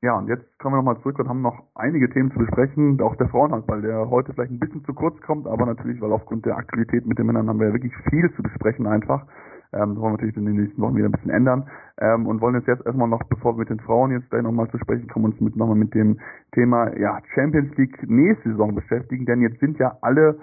Ja, 0.00 0.16
und 0.16 0.28
jetzt 0.28 0.58
kommen 0.58 0.76
wir 0.76 0.78
nochmal 0.78 0.96
zurück 1.02 1.18
und 1.18 1.28
haben 1.28 1.42
noch 1.42 1.62
einige 1.74 2.08
Themen 2.08 2.32
zu 2.32 2.38
besprechen. 2.38 2.98
Auch 3.02 3.14
der 3.16 3.28
Frauenhandball, 3.28 3.82
der 3.82 4.08
heute 4.08 4.32
vielleicht 4.32 4.50
ein 4.50 4.58
bisschen 4.58 4.86
zu 4.86 4.94
kurz 4.94 5.20
kommt, 5.20 5.46
aber 5.46 5.66
natürlich, 5.66 6.00
weil 6.00 6.10
aufgrund 6.10 6.46
der 6.46 6.56
Aktualität 6.56 7.04
mit 7.04 7.18
den 7.18 7.26
Männern 7.26 7.50
haben 7.50 7.60
wir 7.60 7.66
ja 7.66 7.74
wirklich 7.74 7.92
viel 8.08 8.32
zu 8.34 8.42
besprechen 8.42 8.86
einfach. 8.86 9.26
Ähm, 9.74 9.92
das 9.92 9.96
wollen 9.96 10.12
wir 10.12 10.12
natürlich 10.12 10.36
in 10.38 10.46
den 10.46 10.56
nächsten 10.56 10.80
Wochen 10.80 10.96
wieder 10.96 11.08
ein 11.08 11.12
bisschen 11.12 11.32
ändern. 11.32 11.68
Ähm, 12.00 12.26
und 12.26 12.40
wollen 12.40 12.54
jetzt, 12.54 12.68
jetzt 12.68 12.86
erstmal 12.86 13.08
noch, 13.08 13.22
bevor 13.24 13.56
wir 13.56 13.58
mit 13.58 13.68
den 13.68 13.80
Frauen 13.80 14.12
jetzt 14.12 14.30
gleich 14.30 14.42
nochmal 14.42 14.70
zu 14.70 14.78
sprechen 14.78 15.06
kommen, 15.08 15.26
uns 15.26 15.40
mit 15.42 15.54
nochmal 15.54 15.76
mit 15.76 15.92
dem 15.92 16.18
Thema 16.52 16.96
ja, 16.96 17.20
Champions 17.34 17.76
League 17.76 18.08
nächste 18.08 18.52
Saison 18.52 18.74
beschäftigen. 18.74 19.26
Denn 19.26 19.42
jetzt 19.42 19.60
sind 19.60 19.78
ja 19.78 19.98
alle 20.00 20.38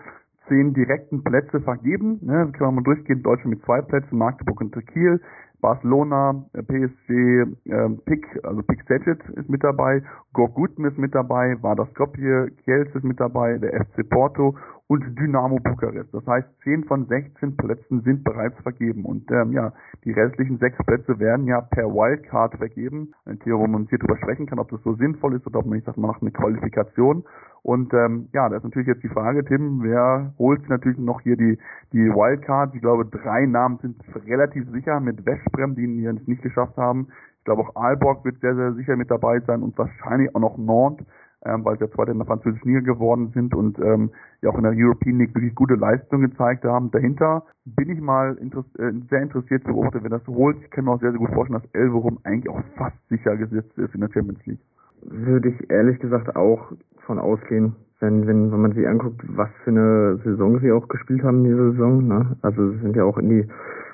zehn 0.47 0.73
direkten 0.73 1.23
Plätze 1.23 1.59
vergeben. 1.61 2.19
Ne? 2.21 2.51
Können 2.51 2.69
wir 2.69 2.71
mal 2.71 2.83
durchgehen. 2.83 3.23
Deutschland 3.23 3.55
mit 3.55 3.65
zwei 3.65 3.81
Plätzen, 3.81 4.17
Magdeburg 4.17 4.61
und 4.61 4.87
Kiel. 4.87 5.19
Barcelona, 5.61 6.45
PSG, 6.53 7.09
äh, 7.09 7.89
Pick, 8.05 8.27
also 8.43 8.61
Pick 8.61 8.83
Saget 8.87 9.19
ist 9.29 9.49
mit 9.49 9.63
dabei, 9.63 10.03
Gorguten 10.33 10.85
ist 10.85 10.99
mit 10.99 11.15
dabei, 11.15 11.57
Vardar 11.61 11.87
Skopje, 11.87 12.51
Kielce 12.63 12.97
ist 12.97 13.03
mit 13.03 13.19
dabei, 13.19 13.57
der 13.57 13.83
FC 13.83 14.07
Porto 14.07 14.55
und 14.87 15.03
Dynamo 15.17 15.57
Bukarest. 15.57 16.13
Das 16.13 16.25
heißt, 16.27 16.47
10 16.63 16.83
von 16.83 17.07
16 17.07 17.57
Plätzen 17.57 18.01
sind 18.01 18.23
bereits 18.23 18.55
vergeben. 18.61 19.03
Und 19.03 19.29
ähm, 19.31 19.51
ja, 19.51 19.73
die 20.03 20.11
restlichen 20.11 20.59
sechs 20.59 20.77
Plätze 20.85 21.17
werden 21.17 21.47
ja 21.47 21.61
per 21.61 21.85
Wildcard 21.85 22.55
vergeben. 22.57 23.13
Ein 23.25 23.39
Thema, 23.39 23.59
wo 23.59 23.67
man 23.67 23.87
hier 23.87 23.97
drüber 23.97 24.17
sprechen 24.17 24.45
kann, 24.45 24.59
ob 24.59 24.69
das 24.69 24.81
so 24.83 24.93
sinnvoll 24.93 25.35
ist 25.35 25.47
oder 25.47 25.59
ob 25.59 25.65
man 25.65 25.77
nicht 25.77 25.85
sagt, 25.85 25.97
man 25.97 26.11
macht 26.11 26.21
eine 26.21 26.31
Qualifikation. 26.31 27.23
Und 27.63 27.93
ähm, 27.95 28.29
ja, 28.31 28.47
da 28.47 28.57
ist 28.57 28.63
natürlich 28.63 28.87
jetzt 28.87 29.01
die 29.01 29.09
Frage, 29.09 29.43
Tim, 29.43 29.81
wer 29.81 30.35
holt 30.37 30.69
natürlich 30.69 30.99
noch 30.99 31.21
hier 31.21 31.35
die, 31.35 31.57
die 31.91 32.09
Wildcard? 32.09 32.75
Ich 32.75 32.81
glaube, 32.81 33.05
drei 33.05 33.47
Namen 33.47 33.79
sind 33.79 33.97
relativ 34.27 34.69
sicher 34.69 34.99
mit 34.99 35.25
Westbrem, 35.25 35.73
die 35.73 35.85
ihn 35.85 36.21
nicht 36.27 36.43
geschafft 36.43 36.77
haben. 36.77 37.07
Ich 37.39 37.45
glaube 37.45 37.63
auch 37.63 37.75
Aalborg 37.75 38.23
wird 38.23 38.39
sehr, 38.39 38.55
sehr 38.55 38.73
sicher 38.73 38.95
mit 38.95 39.09
dabei 39.09 39.39
sein 39.39 39.63
und 39.63 39.75
wahrscheinlich 39.79 40.35
auch 40.35 40.39
noch 40.39 40.57
Nantes 40.57 41.07
ähm, 41.45 41.63
weil 41.63 41.77
sie 41.77 41.85
ja 41.85 41.91
zweite 41.91 42.11
in 42.11 42.17
der 42.17 42.27
französischen 42.27 42.67
Liga 42.67 42.81
geworden 42.81 43.31
sind 43.33 43.53
und 43.53 43.79
ähm, 43.79 44.11
ja 44.41 44.49
auch 44.49 44.57
in 44.57 44.63
der 44.63 44.73
European 44.75 45.17
League 45.17 45.35
wirklich 45.35 45.55
gute 45.55 45.75
Leistungen 45.75 46.29
gezeigt 46.29 46.65
haben. 46.65 46.91
Dahinter 46.91 47.43
bin 47.65 47.89
ich 47.89 48.01
mal 48.01 48.35
interess 48.35 48.65
äh, 48.77 48.91
sehr 49.09 49.21
interessiert 49.21 49.63
zu 49.63 49.69
beobachten, 49.69 49.99
wer 50.01 50.09
das 50.09 50.27
holt. 50.27 50.57
Ich 50.61 50.71
kann 50.71 50.85
mir 50.85 50.91
auch 50.91 50.99
sehr, 50.99 51.11
sehr 51.11 51.19
gut 51.19 51.31
vorstellen, 51.31 51.61
dass 51.61 51.71
Elverum 51.73 52.19
eigentlich 52.23 52.49
auch 52.49 52.61
fast 52.77 52.97
sicher 53.09 53.37
gesetzt 53.37 53.77
ist 53.77 53.93
in 53.93 54.01
der 54.01 54.09
Champions 54.11 54.45
League. 54.45 54.61
Würde 55.01 55.49
ich 55.49 55.69
ehrlich 55.69 55.99
gesagt 55.99 56.35
auch 56.35 56.71
von 57.05 57.19
ausgehen, 57.19 57.75
wenn, 57.99 58.27
wenn, 58.27 58.51
wenn 58.51 58.61
man 58.61 58.73
sich 58.73 58.87
anguckt, 58.87 59.21
was 59.27 59.49
für 59.63 59.71
eine 59.71 60.19
Saison 60.23 60.59
sie 60.59 60.71
auch 60.71 60.87
gespielt 60.87 61.23
haben 61.23 61.43
diese 61.43 61.71
Saison. 61.71 62.07
Ne? 62.07 62.35
Also 62.41 62.71
sie 62.71 62.79
sind 62.79 62.95
ja 62.95 63.03
auch 63.03 63.17
in 63.17 63.29
die 63.29 63.47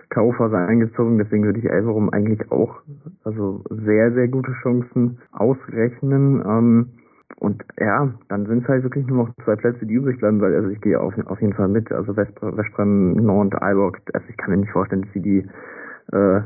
K.O.-Phase 0.09 0.67
eingezogen, 0.67 1.17
deswegen 1.17 1.45
würde 1.45 1.59
ich 1.59 1.69
Elverum 1.69 2.09
eigentlich 2.09 2.51
auch 2.51 2.81
also 3.23 3.63
sehr, 3.69 4.11
sehr 4.11 4.27
gute 4.27 4.51
Chancen 4.61 5.19
ausrechnen. 5.31 6.43
Ähm, 6.45 6.89
und 7.39 7.63
ja, 7.79 8.09
dann 8.29 8.45
sind 8.45 8.63
es 8.63 8.69
halt 8.69 8.83
wirklich 8.83 9.05
nur 9.07 9.25
noch 9.25 9.35
zwei 9.43 9.55
Plätze, 9.55 9.85
die 9.85 9.93
übrig 9.93 10.19
bleiben, 10.19 10.41
weil 10.41 10.55
also 10.55 10.69
ich 10.69 10.81
gehe 10.81 10.99
auf, 10.99 11.13
auf 11.25 11.41
jeden 11.41 11.53
Fall 11.53 11.67
mit. 11.67 11.91
Also 11.91 12.15
Westbrem, 12.15 13.15
Nantes, 13.15 13.59
Aalborg, 13.61 13.99
also 14.13 14.25
ich 14.29 14.37
kann 14.37 14.51
mir 14.51 14.57
nicht 14.57 14.71
vorstellen, 14.71 15.03
dass 15.03 15.13
sie 15.13 15.21
die 15.21 15.47
äh, 16.11 16.41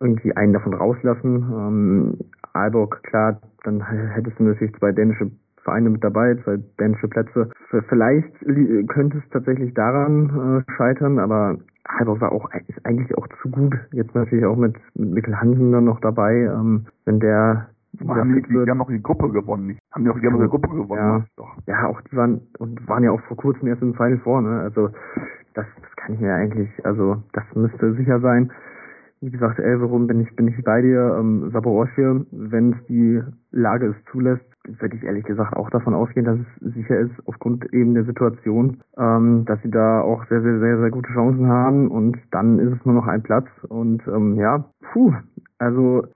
irgendwie 0.00 0.36
einen 0.36 0.52
davon 0.52 0.74
rauslassen. 0.74 1.52
Ähm, 1.52 2.18
Aalborg, 2.52 3.02
klar, 3.04 3.40
dann 3.64 3.84
hättest 3.86 4.38
du 4.38 4.44
natürlich 4.44 4.74
zwei 4.76 4.92
dänische 4.92 5.30
Vereine 5.62 5.90
mit 5.90 6.02
dabei, 6.02 6.36
zwei 6.44 6.58
dänische 6.78 7.08
Plätze. 7.08 7.50
Vielleicht 7.88 8.34
könnte 8.88 9.18
es 9.18 9.30
tatsächlich 9.30 9.74
daran 9.74 10.64
äh, 10.66 10.72
scheitern, 10.72 11.18
aber 11.18 11.58
Aalborg 11.84 12.20
war 12.20 12.32
auch 12.32 12.50
ist 12.68 12.84
eigentlich 12.84 13.16
auch 13.16 13.28
zu 13.42 13.50
gut. 13.50 13.74
Jetzt 13.92 14.14
natürlich 14.14 14.44
auch 14.44 14.56
mit, 14.56 14.74
mit 14.94 15.10
Mikkel 15.10 15.40
Hansen 15.40 15.72
dann 15.72 15.84
noch 15.84 16.00
dabei. 16.00 16.32
Ähm, 16.44 16.86
wenn 17.04 17.20
der 17.20 17.68
haben 18.08 18.34
die, 18.34 18.42
die, 18.42 18.70
haben 18.70 18.78
noch 18.78 18.88
die 18.88 19.02
Gruppe 19.02 19.30
gewonnen, 19.30 19.66
nicht? 19.68 19.79
Haben 19.92 20.04
die 20.04 20.10
auch 20.10 20.14
die 20.14 20.20
ganze 20.20 20.48
Gruppe 20.48 20.68
gewonnen? 20.68 21.00
Ja, 21.00 21.24
doch. 21.36 21.56
ja, 21.66 21.86
auch 21.86 22.00
die 22.02 22.16
waren 22.16 22.42
und 22.58 22.86
waren 22.88 23.02
ja 23.02 23.10
auch 23.10 23.20
vor 23.22 23.36
kurzem 23.36 23.68
erst 23.68 23.82
im 23.82 23.94
Final 23.94 24.18
vor, 24.18 24.40
ne? 24.40 24.60
Also 24.60 24.88
das, 25.54 25.66
das 25.80 25.96
kann 25.96 26.14
ich 26.14 26.20
mir 26.20 26.32
eigentlich, 26.32 26.70
also 26.84 27.22
das 27.32 27.44
müsste 27.54 27.94
sicher 27.94 28.20
sein. 28.20 28.52
Wie 29.20 29.30
gesagt, 29.30 29.58
Elverum 29.58 30.06
bin 30.06 30.20
ich 30.20 30.34
bin 30.36 30.48
ich 30.48 30.62
bei 30.64 30.80
dir. 30.80 31.16
Ähm, 31.18 31.50
Saborosche, 31.52 32.24
wenn 32.30 32.72
es 32.72 32.86
die 32.86 33.20
Lage 33.50 33.88
es 33.88 34.12
zulässt, 34.12 34.44
würde 34.64 34.96
ich 34.96 35.02
ehrlich 35.02 35.24
gesagt 35.24 35.54
auch 35.56 35.70
davon 35.70 35.94
ausgehen, 35.94 36.24
dass 36.24 36.38
es 36.38 36.74
sicher 36.74 36.98
ist, 36.98 37.12
aufgrund 37.26 37.72
eben 37.72 37.94
der 37.94 38.04
Situation, 38.04 38.78
ähm, 38.96 39.44
dass 39.46 39.60
sie 39.62 39.70
da 39.70 40.00
auch 40.00 40.24
sehr, 40.28 40.40
sehr, 40.40 40.58
sehr, 40.60 40.78
sehr 40.78 40.90
gute 40.90 41.12
Chancen 41.12 41.48
haben 41.48 41.90
und 41.90 42.16
dann 42.30 42.58
ist 42.58 42.72
es 42.78 42.84
nur 42.86 42.94
noch 42.94 43.06
ein 43.06 43.22
Platz 43.22 43.48
und 43.68 44.06
ähm, 44.06 44.36
ja, 44.36 44.64
puh, 44.92 45.12
also 45.58 46.06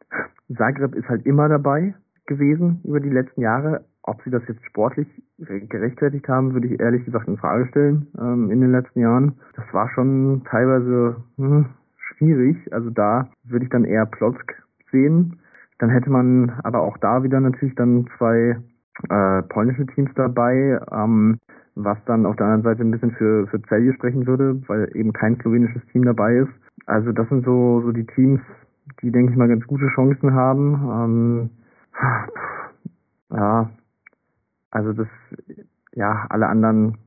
Zagreb 0.57 0.95
ist 0.95 1.09
halt 1.09 1.27
immer 1.27 1.49
dabei 1.49 1.95
gewesen 2.27 2.81
über 2.85 3.01
die 3.01 3.11
letzten 3.11 3.41
Jahre. 3.41 3.85
Ob 4.03 4.23
sie 4.23 4.31
das 4.31 4.43
jetzt 4.49 4.65
sportlich 4.67 5.09
gerechtfertigt 5.39 6.29
haben, 6.29 6.53
würde 6.53 6.69
ich 6.69 6.79
ehrlich 6.79 7.05
gesagt 7.05 7.27
in 7.27 7.39
Frage 7.39 7.67
stellen 7.69 8.07
ähm, 8.19 8.51
in 8.51 8.61
den 8.61 8.71
letzten 8.71 9.01
Jahren. 9.01 9.39
Das 9.57 9.65
war 9.73 9.89
schon 9.91 10.43
teilweise 10.45 11.17
hm, 11.37 11.67
schwierig. 11.97 12.57
Also 12.73 12.91
da 12.91 13.29
würde 13.45 13.65
ich 13.65 13.71
dann 13.71 13.85
eher 13.85 14.07
Plotzk 14.07 14.63
sehen. 14.93 15.39
Dann 15.79 15.91
hätte 15.91 16.11
man 16.11 16.51
aber 16.63 16.83
auch 16.83 16.99
da 16.99 17.23
wieder 17.23 17.41
natürlich 17.41 17.75
dann 17.75 18.07
zwei 18.19 18.57
äh, 19.09 19.43
polnische 19.43 19.87
Teams 19.87 20.11
dabei, 20.15 20.79
ähm, 20.93 21.39
was 21.75 21.99
dann 22.07 22.27
auf 22.27 22.37
der 22.37 22.47
anderen 22.47 22.63
Seite 22.63 22.83
ein 22.83 22.91
bisschen 22.91 23.13
für, 23.13 23.47
für 23.49 23.61
Celje 23.63 23.93
sprechen 23.95 24.27
würde, 24.27 24.61
weil 24.69 24.89
eben 24.95 25.13
kein 25.13 25.37
slowenisches 25.41 25.83
Team 25.93 26.05
dabei 26.05 26.37
ist. 26.37 26.53
Also 26.87 27.13
das 27.13 27.29
sind 27.29 27.45
so, 27.45 27.81
so 27.81 27.93
die 27.93 28.07
Teams, 28.07 28.41
die, 29.03 29.11
denke 29.11 29.33
ich 29.33 29.39
mal, 29.39 29.49
ganz 29.49 29.67
gute 29.67 29.89
Chancen 29.95 30.35
haben. 30.35 30.75
Ähm, 30.75 31.51
ja, 33.31 33.71
also 34.71 34.93
das, 34.93 35.09
ja, 35.93 36.27
alle 36.31 36.49
anderen, 36.49 36.99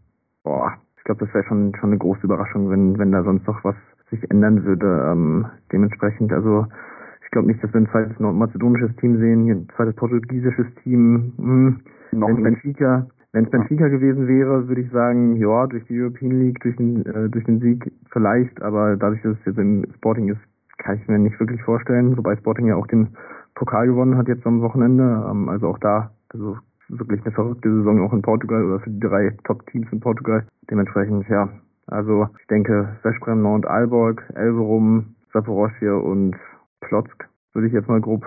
boah, 0.43 0.73
ich 0.97 1.03
glaube, 1.03 1.25
das 1.25 1.33
wäre 1.33 1.45
schon, 1.45 1.73
schon 1.79 1.91
eine 1.91 1.99
große 1.99 2.23
Überraschung, 2.23 2.69
wenn, 2.69 2.97
wenn 2.97 3.11
da 3.11 3.23
sonst 3.23 3.45
noch 3.47 3.63
was 3.63 3.75
sich 4.09 4.29
ändern 4.31 4.63
würde. 4.63 5.11
Ähm, 5.11 5.45
dementsprechend, 5.71 6.31
also 6.33 6.65
ich 7.23 7.31
glaube 7.31 7.47
nicht, 7.47 7.61
dass 7.63 7.73
wir 7.73 7.81
ein 7.81 7.89
zweites 7.89 8.19
nordmazedonisches 8.19 8.95
Team 8.97 9.17
sehen, 9.17 9.49
ein 9.49 9.67
zweites 9.75 9.95
portugiesisches 9.95 10.67
Team. 10.83 11.33
Hm. 11.37 11.79
Noch 12.11 12.29
wenn 12.29 12.43
Benfica, 12.43 13.07
wenn 13.33 13.45
es 13.45 13.51
Benfica 13.51 13.89
gewesen 13.89 14.27
wäre, 14.27 14.67
würde 14.67 14.81
ich 14.81 14.91
sagen, 14.91 15.35
ja, 15.35 15.67
durch 15.67 15.85
die 15.87 15.99
European 15.99 16.39
League, 16.39 16.59
durch 16.61 16.75
den, 16.77 17.05
äh, 17.05 17.29
durch 17.29 17.43
den 17.43 17.59
Sieg 17.59 17.91
vielleicht, 18.11 18.61
aber 18.61 18.95
dadurch, 18.95 19.21
dass 19.23 19.37
es 19.39 19.45
jetzt 19.45 19.57
im 19.57 19.85
Sporting 19.97 20.29
ist, 20.29 20.39
kann 20.77 20.95
ich 20.95 21.07
mir 21.07 21.19
nicht 21.19 21.39
wirklich 21.39 21.61
vorstellen, 21.63 22.15
wobei 22.15 22.37
Sporting 22.37 22.67
ja 22.67 22.75
auch 22.75 22.87
den 22.87 23.09
Pokal 23.57 23.87
gewonnen 23.87 24.17
hat 24.17 24.27
jetzt 24.27 24.45
am 24.45 24.61
Wochenende. 24.61 25.25
Ähm, 25.29 25.49
also 25.49 25.67
auch 25.67 25.79
da, 25.79 26.11
also 26.29 26.57
wirklich 26.89 27.21
eine 27.25 27.33
verrückte 27.33 27.69
Saison 27.69 28.01
auch 28.01 28.13
in 28.13 28.21
Portugal 28.21 28.63
oder 28.63 28.79
für 28.79 28.91
die 28.91 28.99
drei 28.99 29.35
Top-Teams 29.43 29.91
in 29.91 29.99
Portugal. 29.99 30.45
Dementsprechend, 30.69 31.27
ja, 31.27 31.49
also 31.87 32.29
ich 32.39 32.47
denke 32.47 32.97
Veszprem, 33.01 33.41
Nord, 33.41 33.65
Alborg, 33.65 34.23
Elverum, 34.35 35.15
Saporoschje 35.33 35.97
und 35.97 36.35
Plotzk 36.81 37.27
würde 37.53 37.67
ich 37.67 37.73
jetzt 37.73 37.89
mal 37.89 37.99
grob 37.99 38.25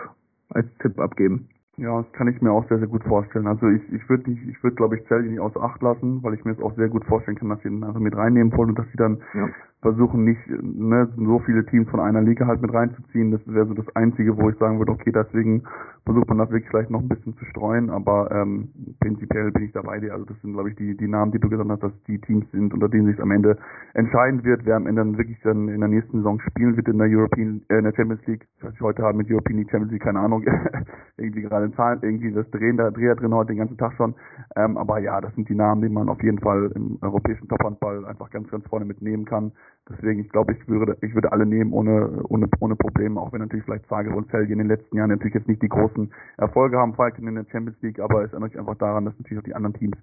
als 0.51 0.66
Tipp 0.83 0.99
abgeben. 0.99 1.49
Ja, 1.76 2.03
das 2.03 2.12
kann 2.12 2.28
ich 2.28 2.43
mir 2.43 2.51
auch 2.51 2.68
sehr, 2.68 2.78
sehr 2.78 2.89
gut 2.89 3.05
vorstellen. 3.05 3.47
Also 3.47 3.68
ich, 3.68 3.83
ich 3.93 4.07
würde 4.09 4.31
nicht, 4.31 4.47
ich 4.47 4.62
würde 4.62 4.76
glaube 4.76 4.97
ich 4.97 5.07
Celje 5.07 5.31
nicht 5.31 5.41
außer 5.41 5.62
Acht 5.62 5.81
lassen, 5.81 6.22
weil 6.22 6.35
ich 6.35 6.45
mir 6.45 6.55
das 6.55 6.62
auch 6.62 6.74
sehr 6.74 6.89
gut 6.89 7.05
vorstellen 7.05 7.39
kann, 7.39 7.49
dass 7.49 7.62
sie 7.62 7.68
ihn 7.68 7.85
einfach 7.85 8.01
mit 8.01 8.16
reinnehmen 8.16 8.53
wollen 8.57 8.70
und 8.70 8.78
dass 8.78 8.91
sie 8.91 8.99
dann 8.99 9.18
ja 9.33 9.49
versuchen 9.83 10.24
nicht 10.24 10.41
ne, 10.49 11.09
so 11.16 11.39
viele 11.41 11.64
Teams 11.66 11.89
von 11.89 12.01
einer 12.01 12.20
Liga 12.20 12.47
halt 12.47 12.61
mit 12.61 12.72
reinzuziehen. 12.72 13.31
Das 13.31 13.41
wäre 13.47 13.66
so 13.66 13.74
das 13.74 13.87
Einzige, 13.97 14.37
wo 14.37 14.51
ich 14.51 14.59
sagen 14.59 14.78
würde, 14.78 14.93
okay, 14.93 15.11
deswegen 15.12 15.62
versucht 16.05 16.28
man 16.28 16.39
das 16.39 16.51
wirklich 16.51 16.68
vielleicht 16.70 16.91
noch 16.91 17.01
ein 17.01 17.09
bisschen 17.09 17.37
zu 17.37 17.45
streuen, 17.47 17.91
aber 17.91 18.31
ähm, 18.31 18.68
prinzipiell 19.01 19.51
bin 19.53 19.64
ich 19.64 19.72
dabei 19.72 20.01
dir. 20.01 20.12
Also 20.12 20.24
das 20.26 20.41
sind, 20.43 20.53
glaube 20.53 20.70
ich, 20.70 20.76
die, 20.76 20.97
die 20.97 21.09
Namen, 21.09 21.33
die 21.33 21.39
du 21.39 21.49
gesagt 21.49 21.70
hast, 21.70 21.83
dass 21.83 21.93
die 22.07 22.20
Teams 22.20 22.51
sind, 22.53 22.74
unter 22.74 22.89
denen 22.89 23.07
sich 23.07 23.20
am 23.20 23.31
Ende 23.31 23.57
entscheiden 23.95 24.45
wird, 24.45 24.64
wer 24.64 24.76
am 24.76 24.87
Ende 24.87 25.01
dann 25.01 25.18
wirklich 25.18 25.41
dann 25.43 25.68
in 25.68 25.81
der 25.81 25.89
nächsten 25.89 26.18
Saison 26.18 26.41
spielen 26.41 26.76
wird 26.76 26.89
in 26.89 26.99
der 26.99 27.09
European, 27.09 27.62
äh, 27.68 27.78
in 27.78 27.85
der 27.85 27.95
Champions 27.95 28.26
League. 28.26 28.47
Ich 28.72 28.81
heute 28.81 29.03
habe 29.03 29.16
mit 29.16 29.31
European 29.31 29.59
League, 29.59 29.70
Champions 29.70 29.93
League, 29.93 30.03
keine 30.03 30.20
Ahnung, 30.20 30.45
irgendwie 31.16 31.43
gerade 31.43 31.66
in 31.66 31.74
Zahlen, 31.74 32.01
irgendwie 32.03 32.33
das 32.33 32.51
Drehen, 32.51 32.76
da 32.76 32.91
Dreher 32.91 33.14
drin 33.14 33.35
heute 33.35 33.53
den 33.53 33.59
ganzen 33.59 33.78
Tag 33.78 33.95
schon. 33.95 34.14
Ähm, 34.57 34.76
aber 34.76 34.99
ja, 34.99 35.20
das 35.20 35.35
sind 35.35 35.49
die 35.49 35.55
Namen, 35.55 35.83
die 35.83 35.89
man 35.89 36.09
auf 36.09 36.22
jeden 36.22 36.39
Fall 36.39 36.70
im 36.74 36.99
europäischen 37.01 37.49
Tophandball 37.49 38.05
einfach 38.05 38.31
ganz, 38.31 38.51
ganz 38.51 38.66
vorne 38.66 38.85
mitnehmen 38.85 39.24
kann. 39.24 39.53
Deswegen, 39.89 40.21
ich 40.21 40.29
glaube, 40.29 40.53
ich 40.53 40.68
würde, 40.68 40.97
ich 41.01 41.14
würde 41.14 41.33
alle 41.33 41.47
nehmen 41.47 41.73
ohne, 41.73 42.23
ohne, 42.29 42.49
ohne 42.61 42.77
Probleme, 42.77 43.21
auch 43.21 43.33
wenn 43.33 43.41
natürlich 43.41 43.64
vielleicht 43.64 43.87
Zagreb 43.89 44.14
und 44.14 44.31
Celje 44.31 44.53
in 44.53 44.59
den 44.59 44.68
letzten 44.68 44.97
Jahren 44.97 45.11
natürlich 45.11 45.35
jetzt 45.35 45.49
nicht 45.49 45.62
die 45.62 45.68
großen 45.68 46.12
Erfolge 46.37 46.79
haben, 46.79 46.95
Falken 46.95 47.27
in 47.27 47.35
der 47.35 47.47
Champions 47.51 47.81
League, 47.83 47.99
aber 47.99 48.25
es 48.25 48.33
erinnert 48.33 48.53
sich 48.53 48.61
einfach 48.61 48.79
daran, 48.79 49.05
dass 49.05 49.18
natürlich 49.18 49.41
auch 49.41 49.47
die 49.47 49.55
anderen 49.55 49.75
Teams 49.75 49.97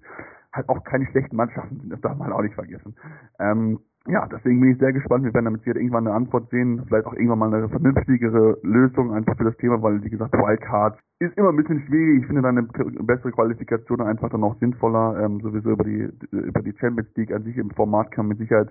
halt 0.52 0.68
auch 0.68 0.84
keine 0.84 1.06
schlechten 1.06 1.36
Mannschaften 1.36 1.80
sind, 1.80 1.90
das 1.90 2.00
darf 2.02 2.18
man 2.18 2.32
auch 2.32 2.42
nicht 2.42 2.54
vergessen. 2.54 2.96
Ähm, 3.38 3.78
ja, 4.06 4.26
deswegen 4.26 4.60
bin 4.60 4.72
ich 4.72 4.78
sehr 4.78 4.92
gespannt. 4.92 5.24
Wir 5.24 5.34
werden 5.34 5.44
damit 5.44 5.62
sicher 5.62 5.76
irgendwann 5.76 6.06
eine 6.06 6.16
Antwort 6.16 6.48
sehen, 6.50 6.82
vielleicht 6.86 7.06
auch 7.06 7.12
irgendwann 7.12 7.38
mal 7.40 7.52
eine 7.52 7.68
vernünftigere 7.68 8.58
Lösung 8.62 9.12
einfach 9.12 9.36
für 9.36 9.44
das 9.44 9.56
Thema, 9.58 9.82
weil 9.82 10.02
wie 10.02 10.08
gesagt, 10.08 10.32
Wildcard 10.32 10.98
ist 11.18 11.36
immer 11.36 11.50
ein 11.50 11.56
bisschen 11.56 11.82
schwierig. 11.86 12.22
Ich 12.22 12.26
finde 12.26 12.40
dann 12.42 12.56
eine 12.56 12.66
bessere 13.02 13.32
Qualifikation 13.32 14.00
einfach 14.00 14.30
dann 14.30 14.44
auch 14.44 14.56
sinnvoller. 14.60 15.22
Ähm, 15.22 15.40
sowieso 15.40 15.72
über 15.72 15.84
die 15.84 16.08
über 16.30 16.62
die 16.62 16.74
Champions 16.78 17.14
League 17.16 17.32
an 17.32 17.42
sich 17.42 17.58
im 17.58 17.70
Format 17.70 18.10
kann 18.10 18.26
man 18.26 18.38
mit 18.38 18.38
Sicherheit 18.38 18.68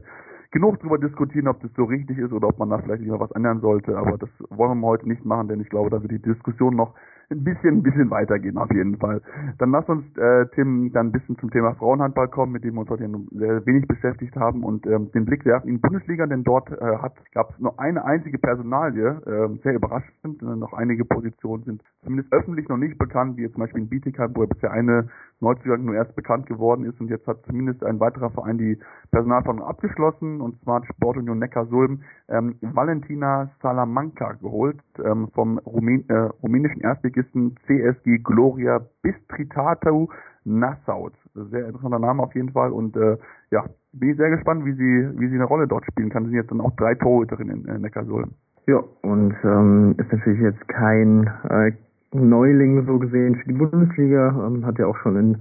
genug 0.52 0.80
darüber 0.80 0.98
diskutieren, 0.98 1.48
ob 1.48 1.62
das 1.62 1.72
so 1.76 1.84
richtig 1.84 2.18
ist 2.18 2.32
oder 2.32 2.48
ob 2.48 2.60
man 2.60 2.70
da 2.70 2.80
vielleicht 2.80 3.04
lieber 3.04 3.20
was 3.20 3.32
ändern 3.32 3.62
sollte. 3.62 3.98
Aber 3.98 4.18
das 4.18 4.30
wollen 4.50 4.80
wir 4.80 4.88
heute 4.88 5.08
nicht 5.08 5.26
machen, 5.26 5.48
denn 5.48 5.60
ich 5.62 5.70
glaube, 5.70 5.90
da 5.90 6.02
wird 6.02 6.12
die 6.12 6.22
Diskussion 6.22 6.76
noch 6.76 6.94
ein 7.30 7.44
bisschen, 7.44 7.80
ein 7.80 7.84
bisschen 7.84 8.10
weitergehen 8.10 8.58
auf 8.58 8.72
jeden 8.72 8.98
Fall. 8.98 9.22
Dann 9.58 9.72
lass 9.72 9.88
uns, 9.90 10.06
äh, 10.18 10.46
Tim, 10.56 10.92
dann 10.94 11.08
ein 11.08 11.12
bisschen 11.12 11.38
zum 11.40 11.52
Thema 11.52 11.74
Frauenhandball 11.76 12.30
kommen, 12.30 12.54
mit 12.54 12.64
dem 12.64 12.76
wir 12.76 12.82
uns 12.82 12.90
heute 12.90 13.10
sehr 13.32 13.66
wenig 13.66 13.86
beschäftigt 13.88 14.36
haben 14.38 14.64
und 14.64 14.86
ähm, 14.86 15.12
den 15.12 15.26
Blick 15.26 15.46
werfen 15.46 15.68
in 15.68 15.76
die 15.76 15.82
Bundesliga, 15.82 16.26
denn 16.26 16.44
dort 16.44 16.72
äh, 16.72 16.98
gab 17.34 17.50
es 17.50 17.60
nur 17.60 17.78
eine 17.80 18.06
einzige 18.06 18.38
Personalie, 18.38 19.22
äh, 19.26 19.58
sehr 19.62 19.76
überraschend, 19.76 20.42
äh, 20.42 20.46
noch 20.46 20.74
einige 20.74 21.04
Positionen 21.04 21.64
sind 21.64 21.84
zumindest 22.04 22.32
öffentlich 22.32 22.70
noch 22.70 22.78
nicht 22.78 22.98
bekannt, 22.98 23.36
wie 23.36 23.42
jetzt 23.42 23.54
zum 23.54 23.62
Beispiel 23.62 23.82
in 23.82 23.90
Bietigheim, 23.90 24.32
wo 24.34 24.46
bisher 24.48 24.72
eine 24.72 25.10
Neuzugang 25.40 25.86
nur 25.86 25.96
erst 25.96 26.16
bekannt 26.16 26.48
geworden 26.48 26.86
ist 26.86 27.00
und 27.00 27.10
jetzt 27.10 27.28
hat 27.28 27.46
zumindest 27.46 27.84
ein 27.84 28.00
weiterer 28.00 28.30
Verein 28.32 28.58
die 28.58 28.80
Personalverhandlung 29.12 29.68
abgeschlossen 29.68 30.42
und 30.42 30.62
zwar 30.64 30.78
hat 30.78 30.88
Sportunion 30.88 31.40
Neckarsulm 31.40 32.02
ähm, 32.30 32.56
Valentina 32.62 33.50
Salamanca 33.62 34.34
geholt 34.34 34.80
ähm, 35.04 35.28
vom 35.34 35.60
Rumän 35.60 36.06
äh, 36.10 36.30
rumänischen 36.42 36.82
Erstligisten 36.82 37.56
CSG 37.68 38.20
Gloria 38.20 38.82
Bistritatu 39.02 40.08
Nassau. 40.44 41.10
Sehr 41.34 41.68
interessanter 41.68 42.00
Name 42.00 42.24
auf 42.24 42.34
jeden 42.34 42.52
Fall 42.52 42.72
und 42.72 42.96
äh, 42.96 43.18
ja, 43.52 43.66
bin 43.94 44.12
ich 44.12 44.18
sehr 44.18 44.30
gespannt, 44.30 44.66
wie 44.66 44.74
sie 44.74 45.20
wie 45.20 45.28
sie 45.28 45.36
eine 45.36 45.46
Rolle 45.46 45.68
dort 45.68 45.86
spielen 45.86 46.10
kann. 46.10 46.24
Sie 46.24 46.30
sind 46.30 46.40
jetzt 46.40 46.52
dann 46.52 46.62
auch 46.62 46.76
drei 46.78 46.96
Torhüterinnen 46.96 47.66
in 47.66 47.76
äh, 47.76 47.80
Neckarsulm. 47.80 48.32
Ja, 48.68 48.84
und 49.02 49.34
ähm, 49.44 49.96
ist 49.98 50.12
natürlich 50.12 50.42
jetzt 50.42 50.68
kein 50.68 51.30
äh, 51.50 51.72
Neuling 52.14 52.86
so 52.86 53.00
gesehen 53.00 53.36
für 53.36 53.48
die 53.50 53.58
Bundesliga, 53.58 54.48
ähm, 54.48 54.66
hat 54.66 54.80
ja 54.80 54.88
auch 54.88 54.98
schon 54.98 55.18
in 55.18 55.38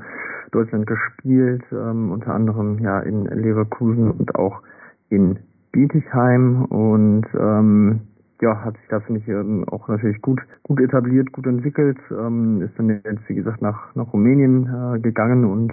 Deutschland 0.53 0.87
gespielt, 0.87 1.63
ähm, 1.73 2.11
unter 2.11 2.35
anderem 2.35 2.79
ja 2.79 3.01
in 3.01 3.25
Leverkusen 3.27 4.11
und 4.11 4.35
auch 4.35 4.63
in 5.09 5.39
Bietigheim 5.73 6.65
und 6.65 7.27
ähm, 7.39 8.01
ja, 8.41 8.65
hat 8.65 8.77
sich 8.77 8.89
da 8.89 9.01
finde 9.01 9.21
ich 9.21 9.29
ähm, 9.29 9.65
auch 9.69 9.89
natürlich 9.89 10.21
gut 10.23 10.41
gut 10.63 10.81
etabliert, 10.81 11.33
gut 11.33 11.47
entwickelt, 11.47 11.99
ähm, 12.11 12.63
ist 12.63 12.79
dann 12.79 12.89
jetzt 12.89 13.29
wie 13.29 13.35
gesagt 13.35 13.63
nach 13.63 13.95
nach 13.95 14.13
Rumänien 14.13 14.67
äh, 14.67 14.99
gegangen 15.01 15.45
und 15.45 15.73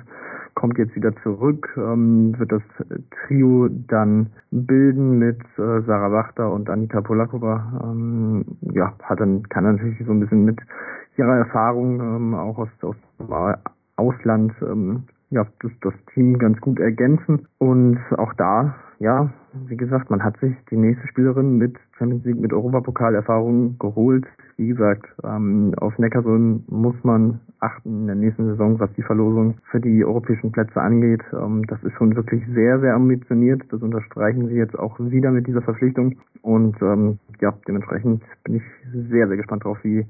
kommt 0.55 0.77
jetzt 0.77 0.95
wieder 0.95 1.15
zurück, 1.23 1.67
ähm, 1.77 2.37
wird 2.37 2.51
das 2.51 2.61
Trio 3.25 3.69
dann 3.87 4.27
bilden 4.51 5.19
mit 5.19 5.39
äh, 5.57 5.81
Sarah 5.85 6.11
Wachter 6.11 6.51
und 6.51 6.69
Anita 6.69 7.01
Polakova. 7.01 7.81
Ähm, 7.83 8.45
ja, 8.61 8.93
hat 9.03 9.19
dann 9.19 9.43
kann 9.49 9.63
natürlich 9.63 10.05
so 10.05 10.11
ein 10.11 10.19
bisschen 10.19 10.45
mit 10.45 10.59
ihrer 11.17 11.37
Erfahrung 11.37 11.99
ähm, 11.99 12.35
auch 12.35 12.57
aus, 12.57 12.69
aus 12.81 12.95
Ausland 13.95 14.53
ähm, 14.61 15.03
ja, 15.33 15.47
das, 15.61 15.71
das 15.81 15.93
Team 16.13 16.37
ganz 16.37 16.59
gut 16.61 16.79
ergänzen. 16.79 17.47
Und 17.57 17.99
auch 18.17 18.33
da, 18.35 18.75
ja, 18.99 19.33
wie 19.67 19.77
gesagt, 19.77 20.09
man 20.09 20.23
hat 20.23 20.37
sich 20.37 20.55
die 20.69 20.77
nächste 20.77 21.07
Spielerin 21.07 21.57
mit 21.57 21.75
Champions 21.97 22.23
League, 22.23 22.39
mit 22.39 22.53
Europapokal-Erfahrung 22.53 23.77
geholt. 23.79 24.25
Wie 24.57 24.67
gesagt, 24.67 25.07
ähm, 25.23 25.73
auf 25.77 25.97
Neckarsulm 25.97 26.63
muss 26.67 26.95
man 27.03 27.39
achten 27.59 28.01
in 28.01 28.07
der 28.07 28.15
nächsten 28.15 28.45
Saison, 28.45 28.79
was 28.79 28.93
die 28.93 29.01
Verlosung 29.01 29.55
für 29.71 29.79
die 29.79 30.05
europäischen 30.05 30.51
Plätze 30.51 30.79
angeht. 30.79 31.21
Ähm, 31.33 31.65
das 31.67 31.81
ist 31.83 31.93
schon 31.93 32.15
wirklich 32.15 32.43
sehr, 32.53 32.79
sehr 32.79 32.93
ambitioniert. 32.93 33.63
Das 33.71 33.81
unterstreichen 33.81 34.47
sie 34.49 34.55
jetzt 34.55 34.77
auch 34.77 34.99
wieder 34.99 35.31
mit 35.31 35.47
dieser 35.47 35.61
Verpflichtung. 35.61 36.15
Und 36.41 36.79
ähm, 36.81 37.17
ja, 37.41 37.53
dementsprechend 37.67 38.21
bin 38.43 38.55
ich 38.55 38.63
sehr, 39.09 39.27
sehr 39.27 39.37
gespannt 39.37 39.63
drauf, 39.63 39.79
wie, 39.83 40.05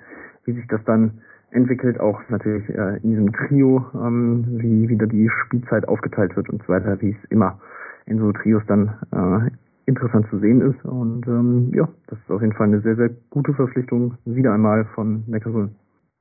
wie 0.46 0.54
sich 0.54 0.68
das 0.68 0.84
dann 0.86 1.22
entwickelt, 1.54 2.00
auch 2.00 2.20
natürlich 2.30 2.68
äh, 2.70 2.98
in 2.98 3.12
diesem 3.12 3.34
Trio, 3.34 3.86
ähm, 3.94 4.46
wie 4.50 4.90
wieder 4.90 5.08
die 5.08 5.30
Spielzeit 5.46 5.88
aufgeteilt 5.88 6.36
wird 6.36 6.50
und 6.50 6.62
so 6.64 6.74
weiter, 6.74 7.00
wie 7.02 7.12
es 7.12 7.32
immer 7.32 7.60
in 8.06 8.20
so 8.20 8.32
Trios 8.32 8.64
dann 8.68 8.90
äh, 9.12 9.50
interessant 9.86 10.28
zu 10.30 10.40
sehen 10.40 10.62
ist. 10.62 10.84
Und 10.86 11.28
ähm, 11.28 11.72
ja, 11.74 11.88
das 12.08 12.20
ist 12.20 12.32
auf 12.32 12.42
jeden 12.42 12.54
Fall 12.54 12.68
eine 12.68 12.82
sehr, 12.82 12.96
sehr 12.96 13.10
gute 13.30 13.54
Verpflichtung, 13.54 14.16
wieder 14.26 14.54
einmal 14.54 14.86
von 14.96 15.24
Neckarsulm. 15.28 15.72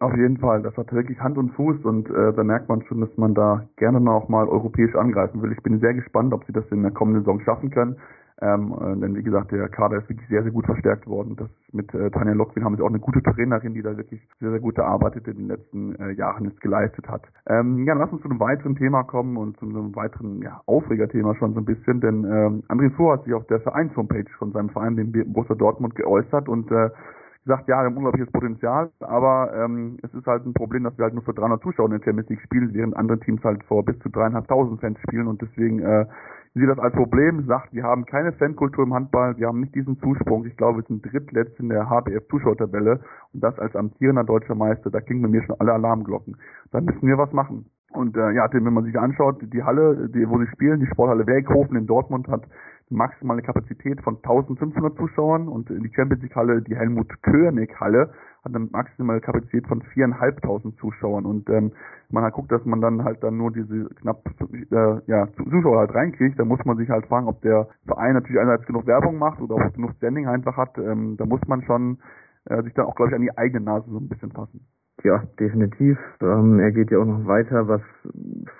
Auf 0.01 0.17
jeden 0.17 0.39
Fall, 0.39 0.63
das 0.63 0.77
hat 0.77 0.93
wirklich 0.93 1.21
Hand 1.21 1.39
und 1.39 1.53
Fuß 1.53 1.85
und 1.85 2.11
äh, 2.11 2.33
da 2.33 2.43
merkt 2.43 2.69
man 2.69 2.83
schon, 2.83 3.01
dass 3.01 3.17
man 3.17 3.35
da 3.35 3.69
gerne 3.77 4.01
noch 4.01 4.29
mal 4.29 4.49
europäisch 4.49 4.97
angreifen 4.97 5.41
will. 5.41 5.53
Ich 5.53 5.63
bin 5.63 5.79
sehr 5.79 5.95
gespannt, 5.95 6.33
ob 6.33 6.45
sie 6.45 6.53
das 6.53 6.65
in 6.73 6.83
der 6.83 6.91
kommenden 6.91 7.23
Saison 7.23 7.41
schaffen 7.41 7.71
können. 7.71 7.97
Ähm, 8.41 8.75
äh, 8.81 9.01
denn 9.01 9.15
wie 9.15 9.23
gesagt, 9.23 9.53
der 9.53 9.69
Kader 9.69 9.99
ist 9.99 10.09
wirklich 10.09 10.29
sehr, 10.29 10.43
sehr 10.43 10.53
gut 10.53 10.67
verstärkt 10.67 11.07
worden. 11.07 11.37
Das 11.37 11.49
mit 11.73 11.93
äh, 11.95 12.11
Tanja 12.11 12.33
Lockwin 12.35 12.65
haben 12.65 12.77
sie 12.77 12.83
auch 12.83 12.89
eine 12.89 12.99
gute 12.99 13.23
Trainerin, 13.23 13.75
die 13.75 13.83
da 13.83 13.97
wirklich 13.97 14.21
sehr, 14.41 14.51
sehr 14.51 14.61
gute 14.61 14.85
Arbeit 14.85 15.17
in 15.17 15.25
den 15.25 15.49
letzten 15.49 15.95
äh, 15.97 16.13
Jahren 16.13 16.45
jetzt 16.45 16.61
geleistet 16.61 17.09
hat. 17.09 17.23
Ähm, 17.47 17.85
ja, 17.87 17.95
lass 17.95 18.11
uns 18.13 18.23
zu 18.23 18.29
einem 18.29 18.41
weiteren 18.41 18.77
Thema 18.77 19.03
kommen 19.05 19.37
und 19.37 19.59
zu 19.59 19.67
einem 19.67 19.95
weiteren 19.95 20.43
ja, 20.43 20.61
Aufregerthema 20.67 21.35
schon 21.37 21.55
so 21.55 21.61
ein 21.61 21.65
bisschen, 21.65 22.01
denn 22.01 22.25
ähm, 22.25 22.63
André 22.69 22.91
Fuhr 22.95 23.13
hat 23.13 23.25
sich 23.25 23.35
auf 23.35 23.47
der 23.47 23.61
Vereins-Homepage 23.61 24.31
von 24.39 24.53
seinem 24.53 24.71
Verein, 24.71 24.97
dem 24.97 25.13
Borussia 25.33 25.55
Dortmund, 25.55 25.95
geäußert 25.95 26.49
und 26.49 26.71
äh, 26.71 26.91
gesagt, 27.45 27.69
ja, 27.69 27.81
wir 27.81 27.87
haben 27.87 27.97
unglaubliches 27.97 28.31
Potenzial, 28.31 28.91
aber 29.01 29.53
ähm, 29.55 29.99
es 30.03 30.15
ist 30.15 30.27
halt 30.27 30.47
ein 30.47 30.55
Problem, 30.55 30.85
dass 30.85 30.97
wir 30.97 31.05
halt 31.05 31.15
nur 31.15 31.25
für 31.25 31.35
300 31.35 31.63
Zuschauer 31.63 31.87
in 31.87 31.99
der 31.99 32.05
Champions 32.05 32.29
League 32.29 32.43
spielen, 32.43 32.73
während 32.73 32.97
andere 32.97 33.19
Teams 33.21 33.43
halt 33.43 33.65
vor 33.65 33.85
bis 33.85 33.99
zu 34.01 34.09
dreieinhalbtausend 34.09 34.81
Fans 34.81 34.99
spielen 35.01 35.27
und 35.27 35.43
deswegen 35.43 35.81
äh, 35.81 36.07
sieht 36.55 36.69
das 36.69 36.79
als 36.79 36.95
Problem, 36.95 37.47
sagt, 37.47 37.73
wir 37.73 37.85
haben 37.85 38.05
keine 38.05 38.33
Fankultur 38.33 38.85
im 38.85 38.95
Handball, 38.95 39.37
wir 39.39 39.49
haben 39.49 39.61
nicht 39.61 39.75
diesen 39.75 39.99
Zusprung. 40.01 40.45
Ich 40.45 40.57
glaube, 40.57 40.79
wir 40.79 40.85
sind 40.85 41.05
drittletzt 41.05 41.59
in 41.59 41.69
der 41.69 41.89
HBF-Zuschauertabelle 41.89 43.01
und 43.33 43.43
das 43.43 43.59
als 43.59 43.75
amtierender 43.75 44.25
deutscher 44.25 44.55
Meister, 44.55 44.91
da 44.91 45.01
klingen 45.01 45.23
bei 45.23 45.29
mir 45.29 45.43
schon 45.45 45.57
alle 45.59 45.73
Alarmglocken. 45.73 46.37
Da 46.71 46.81
müssen 46.81 47.07
wir 47.07 47.17
was 47.17 47.33
machen. 47.33 47.67
Und 47.93 48.17
äh, 48.17 48.33
ja, 48.33 48.49
wenn 48.51 48.73
man 48.73 48.85
sich 48.85 48.99
anschaut, 48.99 49.37
die 49.43 49.63
Halle, 49.63 50.09
die, 50.09 50.29
wo 50.29 50.39
sie 50.39 50.47
spielen, 50.49 50.81
die 50.81 50.87
Sporthalle 50.87 51.27
Werkhofen 51.27 51.77
in 51.77 51.87
Dortmund 51.87 52.29
hat 52.29 52.43
maximale 52.93 53.43
Kapazität 53.43 54.01
von 54.03 54.17
1500 54.17 54.97
Zuschauern 54.97 55.49
und 55.49 55.69
die 55.69 55.93
Champions 55.95 56.23
League 56.23 56.37
Halle, 56.37 56.63
die 56.63 56.77
Helmut 56.77 57.23
König 57.23 57.79
Halle, 57.81 58.13
hat 58.45 58.55
eine 58.55 58.67
maximale 58.71 59.21
Kapazität 59.21 59.67
von 59.67 59.83
4.500 59.83 60.77
Zuschauern. 60.79 61.25
Und 61.25 61.49
ähm, 61.49 61.73
man 62.11 62.25
halt 62.25 62.35
guckt, 62.35 62.51
dass 62.51 62.65
man 62.65 62.81
dann 62.81 63.05
halt 63.05 63.23
dann 63.23 63.37
nur 63.37 63.53
diese 63.53 63.87
knapp 64.01 64.25
äh, 64.51 65.01
ja, 65.07 65.29
Zuschauer 65.37 65.79
halt 65.79 65.95
reinkriegt, 65.95 66.39
da 66.39 66.45
muss 66.45 66.65
man 66.65 66.77
sich 66.77 66.89
halt 66.89 67.07
fragen, 67.07 67.29
ob 67.29 67.41
der 67.43 67.69
Verein 67.87 68.15
natürlich 68.15 68.41
einerseits 68.41 68.67
genug 68.67 68.87
Werbung 68.87 69.19
macht 69.19 69.41
oder 69.41 69.57
ob 69.57 69.75
genug 69.75 69.93
Standing 69.97 70.27
einfach 70.27 70.57
hat, 70.57 70.77
ähm, 70.79 71.17
da 71.17 71.25
muss 71.25 71.41
man 71.47 71.63
schon 71.63 71.99
äh, 72.47 72.63
sich 72.63 72.75
dann 72.75 72.87
auch, 72.87 72.97
glaube 72.97 73.11
ich, 73.11 73.17
an 73.17 73.23
die 73.23 73.37
eigene 73.37 73.65
Nase 73.65 73.91
so 73.91 73.99
ein 73.99 74.09
bisschen 74.09 74.33
fassen. 74.33 74.67
Ja, 75.05 75.23
definitiv. 75.41 75.99
Ähm, 76.21 76.61
er 76.61 76.71
geht 76.71 76.91
ja 76.93 76.99
auch 76.99 77.05
noch 77.05 77.27
weiter, 77.27 77.67
was 77.67 77.81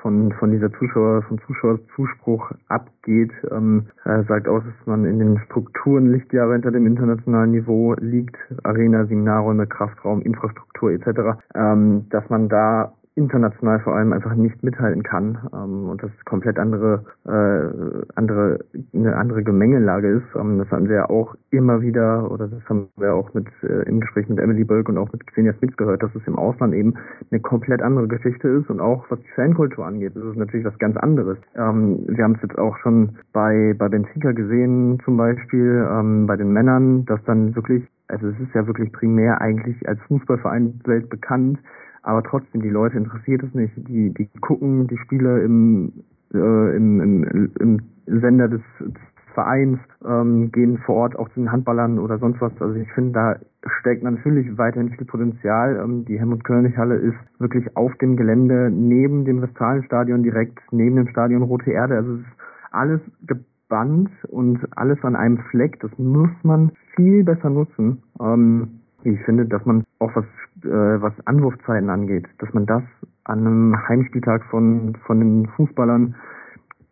von, 0.01 0.33
von 0.33 0.51
dieser 0.51 0.73
Zuschauer, 0.73 1.23
vom 1.23 1.39
Zuschauerzuspruch 1.47 2.51
abgeht. 2.67 3.31
Ähm, 3.51 3.87
er 4.05 4.25
sagt 4.25 4.49
auch, 4.49 4.59
dass 4.59 4.87
man 4.87 5.05
in 5.05 5.21
den 5.21 5.39
Strukturen 5.47 6.11
Lichtjahre 6.11 6.55
hinter 6.55 6.73
dem 6.73 6.87
internationalen 6.87 7.53
Niveau 7.53 7.95
liegt. 8.01 8.37
Arena, 8.65 9.07
Seminarräume, 9.07 9.69
Kraftraum, 9.69 10.23
Infrastruktur 10.23 10.91
etc. 10.91 11.39
Ähm, 11.55 12.07
dass 12.11 12.29
man 12.29 12.49
da 12.49 12.93
international 13.15 13.81
vor 13.81 13.95
allem 13.95 14.13
einfach 14.13 14.35
nicht 14.35 14.63
mithalten 14.63 15.03
kann 15.03 15.39
ähm, 15.53 15.89
und 15.91 16.03
das 16.03 16.11
komplett 16.25 16.59
andere 16.59 17.05
äh, 17.27 18.07
andere 18.15 18.61
eine 18.95 19.17
andere 19.17 19.43
Gemengelage 19.43 20.09
ist. 20.09 20.25
Ähm, 20.35 20.59
das 20.59 20.71
hatten 20.71 20.89
wir 20.89 20.97
ja 20.97 21.11
auch 21.11 21.35
immer 21.51 21.83
wieder 21.83 22.31
oder 22.31 22.49
das 22.49 22.63
haben 22.69 22.89
wir 22.97 23.15
auch 23.15 23.35
mit 23.35 23.47
äh, 23.63 23.83
im 23.89 24.01
Gespräch 24.01 24.29
mit 24.29 24.39
Emily 24.39 24.65
Bölk 24.65 24.89
und 24.89 24.97
auch 24.97 25.13
mit 25.13 25.27
Xenia 25.27 25.53
Smith 25.59 25.77
gehört, 25.77 26.03
dass 26.03 26.15
es 26.15 26.27
im 26.27 26.37
Ausland 26.37 26.75
eben 26.75 26.95
eine 27.31 27.41
komplett 27.41 27.83
andere 27.83 28.09
Geschichte 28.09 28.49
ist 28.49 28.71
und 28.71 28.81
auch 28.81 29.05
was 29.11 29.21
die 29.21 29.35
Fankultur 29.35 29.85
angeht, 29.85 30.17
ist 30.17 30.25
es 30.25 30.37
natürlich 30.37 30.65
was 30.65 30.79
ganz 30.79 30.97
anderes. 30.97 31.37
Ähm, 31.55 32.05
wir 32.07 32.25
haben 32.25 32.37
es 32.37 32.43
jetzt 32.43 32.59
auch 32.59 32.77
schon 32.79 33.17
bei 33.33 33.75
bei 33.79 33.89
Benfica 33.89 34.33
gesehen 34.33 34.99
zum 35.05 35.19
Beispiel 35.19 35.87
ähm, 35.91 36.27
bei 36.27 36.37
den 36.37 36.53
Männern, 36.53 37.05
dass 37.05 37.23
dann 37.25 37.55
wirklich 37.55 37.85
also 38.09 38.29
es 38.29 38.39
ist 38.41 38.55
ja 38.55 38.67
wirklich 38.67 38.93
primär 38.93 39.41
eigentlich 39.41 39.89
als 39.89 39.99
Fußballverein 40.03 40.81
weltbekannt, 40.85 41.59
aber 42.03 42.23
trotzdem, 42.23 42.63
die 42.63 42.71
Leute 42.71 42.99
interessiert 42.99 43.43
es 43.43 43.55
nicht. 43.55 43.73
Die, 43.77 44.13
die 44.13 44.29
gucken 44.41 44.89
die 44.89 44.99
Spiele 44.99 45.43
im, 45.43 45.93
äh, 46.35 46.77
im, 46.77 47.01
im, 47.01 47.51
im 47.59 47.81
Sender 48.07 48.49
des, 48.49 48.63
des 48.81 49.03
Vereins, 49.35 49.79
ähm, 50.05 50.51
gehen 50.53 50.79
vor 50.79 50.97
Ort 50.97 51.17
auch 51.17 51.29
zu 51.31 51.41
den 51.41 51.51
Handballern 51.51 51.99
oder 51.99 52.19
sonst 52.19 52.41
was. 52.41 52.53
Also 52.61 52.75
ich 52.75 52.91
finde, 52.93 53.13
da 53.13 53.37
steckt 53.81 54.03
natürlich 54.03 54.59
weiterhin 54.59 54.91
viel 54.91 55.07
Potenzial. 55.07 55.81
Ähm, 55.83 56.05
die 56.05 56.19
Helmut-König-Halle 56.19 56.97
ist 56.97 57.17
wirklich 57.39 57.77
auf 57.77 57.95
dem 57.97 58.17
Gelände 58.17 58.71
neben 58.71 59.25
dem 59.25 59.41
Westfalenstadion, 59.43 60.23
direkt 60.23 60.59
neben 60.71 60.97
dem 60.97 61.09
Stadion 61.09 61.43
Rote 61.43 61.71
Erde. 61.71 61.97
Also 61.97 62.15
es 62.15 62.21
ist 62.21 62.37
alles 62.73 63.01
gebannt 63.27 64.11
und 64.29 64.61
alles 64.77 65.03
an 65.03 65.17
einem 65.17 65.39
Fleck. 65.51 65.81
Das 65.81 65.91
muss 65.99 66.31
man 66.43 66.73
viel 66.95 67.25
besser 67.25 67.51
nutzen. 67.51 68.03
Ähm, 68.21 68.82
ich 69.05 69.21
finde, 69.25 69.47
dass 69.47 69.65
man 69.65 69.85
auch 69.99 70.15
was, 70.15 70.25
äh, 70.65 71.03
was 71.03 71.13
Anwurfzeiten 71.27 71.91
angeht, 71.91 72.27
dass 72.39 72.53
man 72.53 72.67
das 72.67 72.83
an 73.25 73.41
einem 73.41 73.89
Heimspieltag 73.89 74.45
von, 74.47 74.97
von 75.07 75.19
den 75.19 75.47
Fußballern 75.57 76.15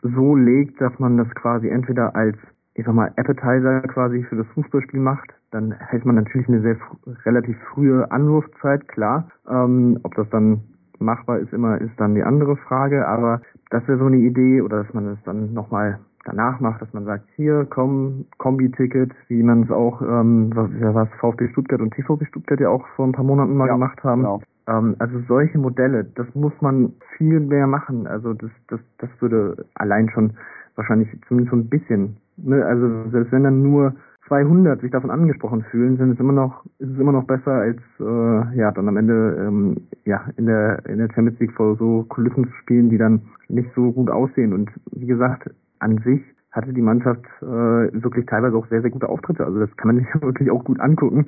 so 0.03 0.37
legt, 0.37 0.81
dass 0.81 0.99
man 0.99 1.17
das 1.17 1.29
quasi 1.35 1.69
entweder 1.69 2.15
als, 2.15 2.37
ich 2.75 2.85
sag 2.85 2.95
mal, 2.95 3.13
Appetizer 3.17 3.83
quasi 3.83 4.23
für 4.25 4.37
das 4.37 4.47
Fußballspiel 4.55 5.01
macht, 5.01 5.31
dann 5.51 5.73
hält 5.73 6.05
man 6.05 6.15
natürlich 6.15 6.49
eine 6.49 6.63
sehr 6.63 6.77
relativ 7.25 7.57
frühe 7.73 8.11
Anwurfzeit, 8.11 8.87
klar. 8.89 9.29
Ähm, 9.49 9.99
ob 10.03 10.15
das 10.15 10.29
dann 10.31 10.61
machbar 10.99 11.39
ist, 11.39 11.53
immer 11.53 11.81
ist 11.81 11.99
dann 11.99 12.15
die 12.15 12.23
andere 12.23 12.57
Frage, 12.57 13.07
aber 13.09 13.41
das 13.71 13.87
wäre 13.89 13.99
so 13.99 14.07
eine 14.07 14.19
Idee 14.19 14.61
oder 14.61 14.85
dass 14.85 14.95
man 14.95 15.07
es 15.09 15.19
dann 15.25 15.53
nochmal 15.53 16.01
danach 16.25 16.61
macht, 16.61 16.83
dass 16.83 16.93
man 16.93 17.05
sagt, 17.05 17.25
hier, 17.37 17.67
komm, 17.69 18.27
Kombi-Ticket, 18.39 19.13
wie 19.29 19.43
man 19.43 19.65
es 19.65 19.71
auch, 19.71 20.03
ähm, 20.03 20.51
was, 20.55 20.71
was 20.81 21.09
VfB 21.21 21.49
Stuttgart 21.49 21.81
und 21.81 21.95
TVB 21.95 22.27
Stuttgart 22.27 22.61
ja 22.61 22.69
auch 22.69 22.87
vor 22.97 23.07
ein 23.07 23.13
paar 23.13 23.25
Monaten 23.25 23.57
mal 23.57 23.67
ja, 23.67 23.75
gemacht 23.75 24.03
haben. 24.05 24.23
Genau. 24.23 24.43
Ähm, 24.67 24.97
also 24.99 25.21
solche 25.29 25.59
Modelle, 25.59 26.05
das 26.05 26.27
muss 26.35 26.53
man 26.61 26.93
viel 27.17 27.41
mehr 27.41 27.67
machen. 27.67 28.07
Also 28.07 28.35
das, 28.35 28.51
das, 28.69 28.81
das 28.99 29.11
würde 29.21 29.65
allein 29.75 30.09
schon 30.11 30.33
wahrscheinlich 30.77 31.09
zumindest 31.29 31.51
so 31.51 31.57
ein 31.57 31.69
bisschen, 31.69 32.17
ne? 32.37 32.65
also 32.65 33.11
selbst 33.11 33.33
wenn 33.33 33.45
dann 33.45 33.63
nur 33.63 33.95
200 34.29 34.81
sich 34.81 34.93
davon 34.93 35.11
angesprochen 35.11 35.65
fühlen, 35.71 35.97
sind 35.97 36.13
es 36.13 36.21
immer 36.21 36.33
noch, 36.33 36.65
ist 36.79 36.91
es 36.91 36.99
immer 36.99 37.13
noch 37.13 37.25
besser 37.25 37.53
als 37.53 37.81
äh, 37.99 38.57
ja 38.57 38.71
dann 38.71 38.89
am 38.89 38.97
Ende 38.97 39.37
ähm, 39.41 39.77
ja 40.05 40.25
in 40.37 40.47
der 40.47 40.87
in 40.87 40.99
der 40.99 41.09
Champions 41.13 41.41
League 41.41 41.53
vor 41.53 41.77
so 41.77 42.05
Kulissen 42.09 42.45
zu 42.45 42.53
spielen, 42.63 42.91
die 42.91 42.99
dann 42.99 43.23
nicht 43.49 43.71
so 43.75 43.91
gut 43.91 44.09
aussehen. 44.09 44.53
Und 44.53 44.71
wie 44.93 45.07
gesagt, 45.07 45.51
an 45.81 45.99
sich 45.99 46.23
hatte 46.53 46.73
die 46.73 46.83
Mannschaft 46.83 47.25
äh, 47.43 47.45
wirklich 47.45 48.27
teilweise 48.27 48.57
auch 48.57 48.67
sehr, 48.69 48.83
sehr 48.83 48.91
gute 48.91 49.09
Auftritte. 49.09 49.45
Also 49.45 49.61
das 49.61 49.77
kann 49.77 49.95
man 49.95 49.99
sich 50.05 50.23
wirklich 50.23 50.51
auch 50.51 50.65
gut 50.65 50.81
angucken. 50.81 51.27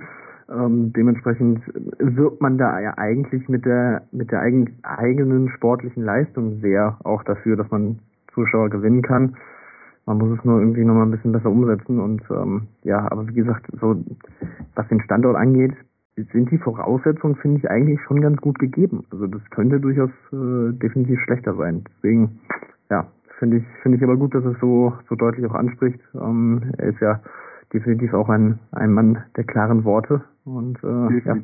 Ähm, 0.50 0.92
dementsprechend 0.92 1.62
wirbt 1.98 2.40
man 2.40 2.58
da 2.58 2.78
ja 2.80 2.94
eigentlich 2.98 3.48
mit 3.48 3.64
der 3.64 4.02
mit 4.10 4.30
der 4.32 4.40
eigen, 4.40 4.76
eigenen 4.82 5.48
sportlichen 5.50 6.04
Leistung 6.04 6.60
sehr 6.60 6.98
auch 7.04 7.22
dafür, 7.22 7.56
dass 7.56 7.70
man 7.70 8.00
Zuschauer 8.34 8.68
gewinnen 8.68 9.02
kann. 9.02 9.36
Man 10.04 10.18
muss 10.18 10.36
es 10.36 10.44
nur 10.44 10.58
irgendwie 10.58 10.84
nochmal 10.84 11.06
ein 11.06 11.12
bisschen 11.12 11.32
besser 11.32 11.50
umsetzen 11.50 12.00
und 12.00 12.22
ähm, 12.30 12.66
ja, 12.82 13.10
aber 13.10 13.28
wie 13.28 13.34
gesagt, 13.34 13.66
so 13.80 13.96
was 14.74 14.88
den 14.88 15.00
Standort 15.02 15.36
angeht, 15.36 15.74
sind 16.16 16.50
die 16.50 16.58
Voraussetzungen, 16.58 17.36
finde 17.36 17.58
ich, 17.58 17.70
eigentlich 17.70 18.00
schon 18.02 18.20
ganz 18.20 18.40
gut 18.40 18.58
gegeben. 18.58 19.04
Also 19.10 19.28
das 19.28 19.42
könnte 19.50 19.80
durchaus 19.80 20.10
äh, 20.32 20.72
definitiv 20.72 21.20
schlechter 21.20 21.54
sein. 21.54 21.84
Deswegen, 21.88 22.40
ja, 22.90 23.06
Finde 23.42 23.56
ich, 23.56 23.64
finde 23.82 23.98
ich 23.98 24.04
aber 24.04 24.16
gut, 24.16 24.32
dass 24.36 24.44
es 24.44 24.56
so, 24.60 24.92
so 25.08 25.16
deutlich 25.16 25.44
auch 25.50 25.56
anspricht. 25.56 25.98
Ähm, 26.14 26.62
er 26.78 26.90
ist 26.90 27.00
ja 27.00 27.18
definitiv 27.72 28.14
auch 28.14 28.28
ein, 28.28 28.60
ein 28.70 28.92
Mann 28.92 29.18
der 29.36 29.42
klaren 29.42 29.82
Worte 29.82 30.22
und 30.44 30.78
äh, 30.84 31.18
ja, 31.26 31.36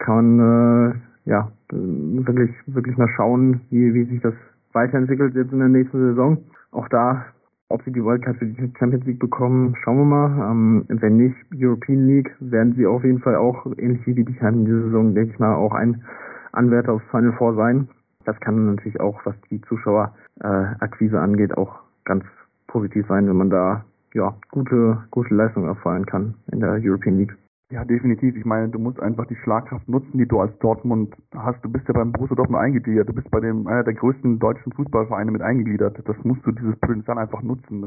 kann 0.00 0.36
man 0.36 0.90
äh, 0.90 0.94
ja 1.30 1.52
wirklich, 1.70 2.50
wirklich 2.66 2.96
mal 2.96 3.06
schauen, 3.14 3.60
wie, 3.70 3.94
wie 3.94 4.04
sich 4.06 4.20
das 4.20 4.34
weiterentwickelt 4.72 5.36
jetzt 5.36 5.52
in 5.52 5.60
der 5.60 5.68
nächsten 5.68 5.96
Saison. 5.96 6.38
Auch 6.72 6.88
da, 6.88 7.24
ob 7.68 7.84
sie 7.84 7.92
die 7.92 8.02
World 8.02 8.24
Cup 8.24 8.34
für 8.38 8.46
die 8.46 8.72
Champions 8.76 9.04
League 9.04 9.20
bekommen, 9.20 9.76
schauen 9.84 9.98
wir 9.98 10.04
mal. 10.04 10.50
Ähm, 10.50 10.86
wenn 10.88 11.18
nicht 11.18 11.36
European 11.54 12.04
League, 12.04 12.34
werden 12.40 12.74
sie 12.74 12.84
auf 12.84 13.04
jeden 13.04 13.20
Fall 13.20 13.36
auch, 13.36 13.64
ähnlich 13.78 14.04
wie 14.08 14.14
die 14.14 14.24
Bietigheim 14.24 14.54
in 14.54 14.64
dieser 14.64 14.82
Saison, 14.86 15.14
denke 15.14 15.34
ich 15.34 15.38
mal, 15.38 15.54
auch 15.54 15.72
ein 15.72 16.02
Anwärter 16.50 16.94
aufs 16.94 17.06
Final 17.12 17.34
Four 17.34 17.54
sein. 17.54 17.86
Das 18.24 18.38
kann 18.40 18.66
natürlich 18.66 19.00
auch, 19.00 19.20
was 19.24 19.34
die 19.50 19.60
Zuschauerakquise 19.62 21.20
angeht, 21.20 21.56
auch 21.56 21.80
ganz 22.04 22.24
positiv 22.66 23.06
sein, 23.08 23.28
wenn 23.28 23.36
man 23.36 23.50
da 23.50 23.84
ja 24.14 24.34
gute 24.50 25.04
gute 25.10 25.34
Leistungen 25.34 25.68
erfallen 25.68 26.06
kann 26.06 26.34
in 26.50 26.60
der 26.60 26.78
European 26.82 27.18
League. 27.18 27.36
Ja, 27.72 27.86
definitiv. 27.86 28.36
Ich 28.36 28.44
meine, 28.44 28.68
du 28.68 28.78
musst 28.78 29.00
einfach 29.00 29.24
die 29.26 29.36
Schlagkraft 29.36 29.88
nutzen, 29.88 30.18
die 30.18 30.26
du 30.26 30.40
als 30.40 30.52
Dortmund 30.58 31.16
hast. 31.34 31.64
Du 31.64 31.70
bist 31.70 31.88
ja 31.88 31.94
beim 31.94 32.12
Borussia 32.12 32.36
Dortmund 32.36 32.62
eingegliedert. 32.62 33.08
Du 33.08 33.14
bist 33.14 33.30
bei 33.30 33.40
dem 33.40 33.66
einer 33.66 33.82
der 33.82 33.94
größten 33.94 34.38
deutschen 34.38 34.72
Fußballvereine 34.72 35.30
mit 35.30 35.40
eingegliedert. 35.40 35.96
Das 36.04 36.16
musst 36.22 36.44
du 36.44 36.52
dieses 36.52 36.76
Potenzial 36.76 37.16
einfach 37.16 37.40
nutzen. 37.40 37.80